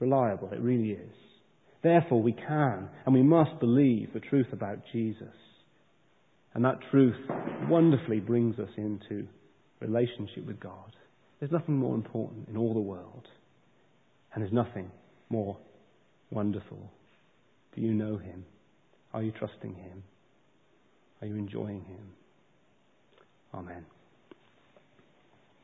reliable. 0.00 0.50
It 0.52 0.60
really 0.60 0.90
is. 0.90 1.14
Therefore, 1.82 2.22
we 2.22 2.32
can 2.32 2.90
and 3.06 3.14
we 3.14 3.22
must 3.22 3.58
believe 3.58 4.12
the 4.12 4.20
truth 4.20 4.52
about 4.52 4.80
Jesus. 4.92 5.34
And 6.52 6.62
that 6.66 6.78
truth 6.90 7.16
wonderfully 7.70 8.20
brings 8.20 8.58
us 8.58 8.68
into 8.76 9.26
relationship 9.80 10.46
with 10.46 10.60
God. 10.60 10.94
There's 11.40 11.50
nothing 11.50 11.78
more 11.78 11.94
important 11.94 12.48
in 12.50 12.58
all 12.58 12.74
the 12.74 12.80
world. 12.80 13.26
And 14.34 14.42
there's 14.42 14.52
nothing 14.52 14.90
more 15.30 15.56
wonderful. 16.32 16.90
Do 17.74 17.80
you 17.80 17.94
know 17.94 18.16
Him? 18.16 18.44
Are 19.12 19.22
you 19.22 19.30
trusting 19.32 19.74
Him? 19.74 20.02
Are 21.20 21.26
you 21.26 21.36
enjoying 21.36 21.84
Him? 21.84 22.12
Amen. 23.54 23.84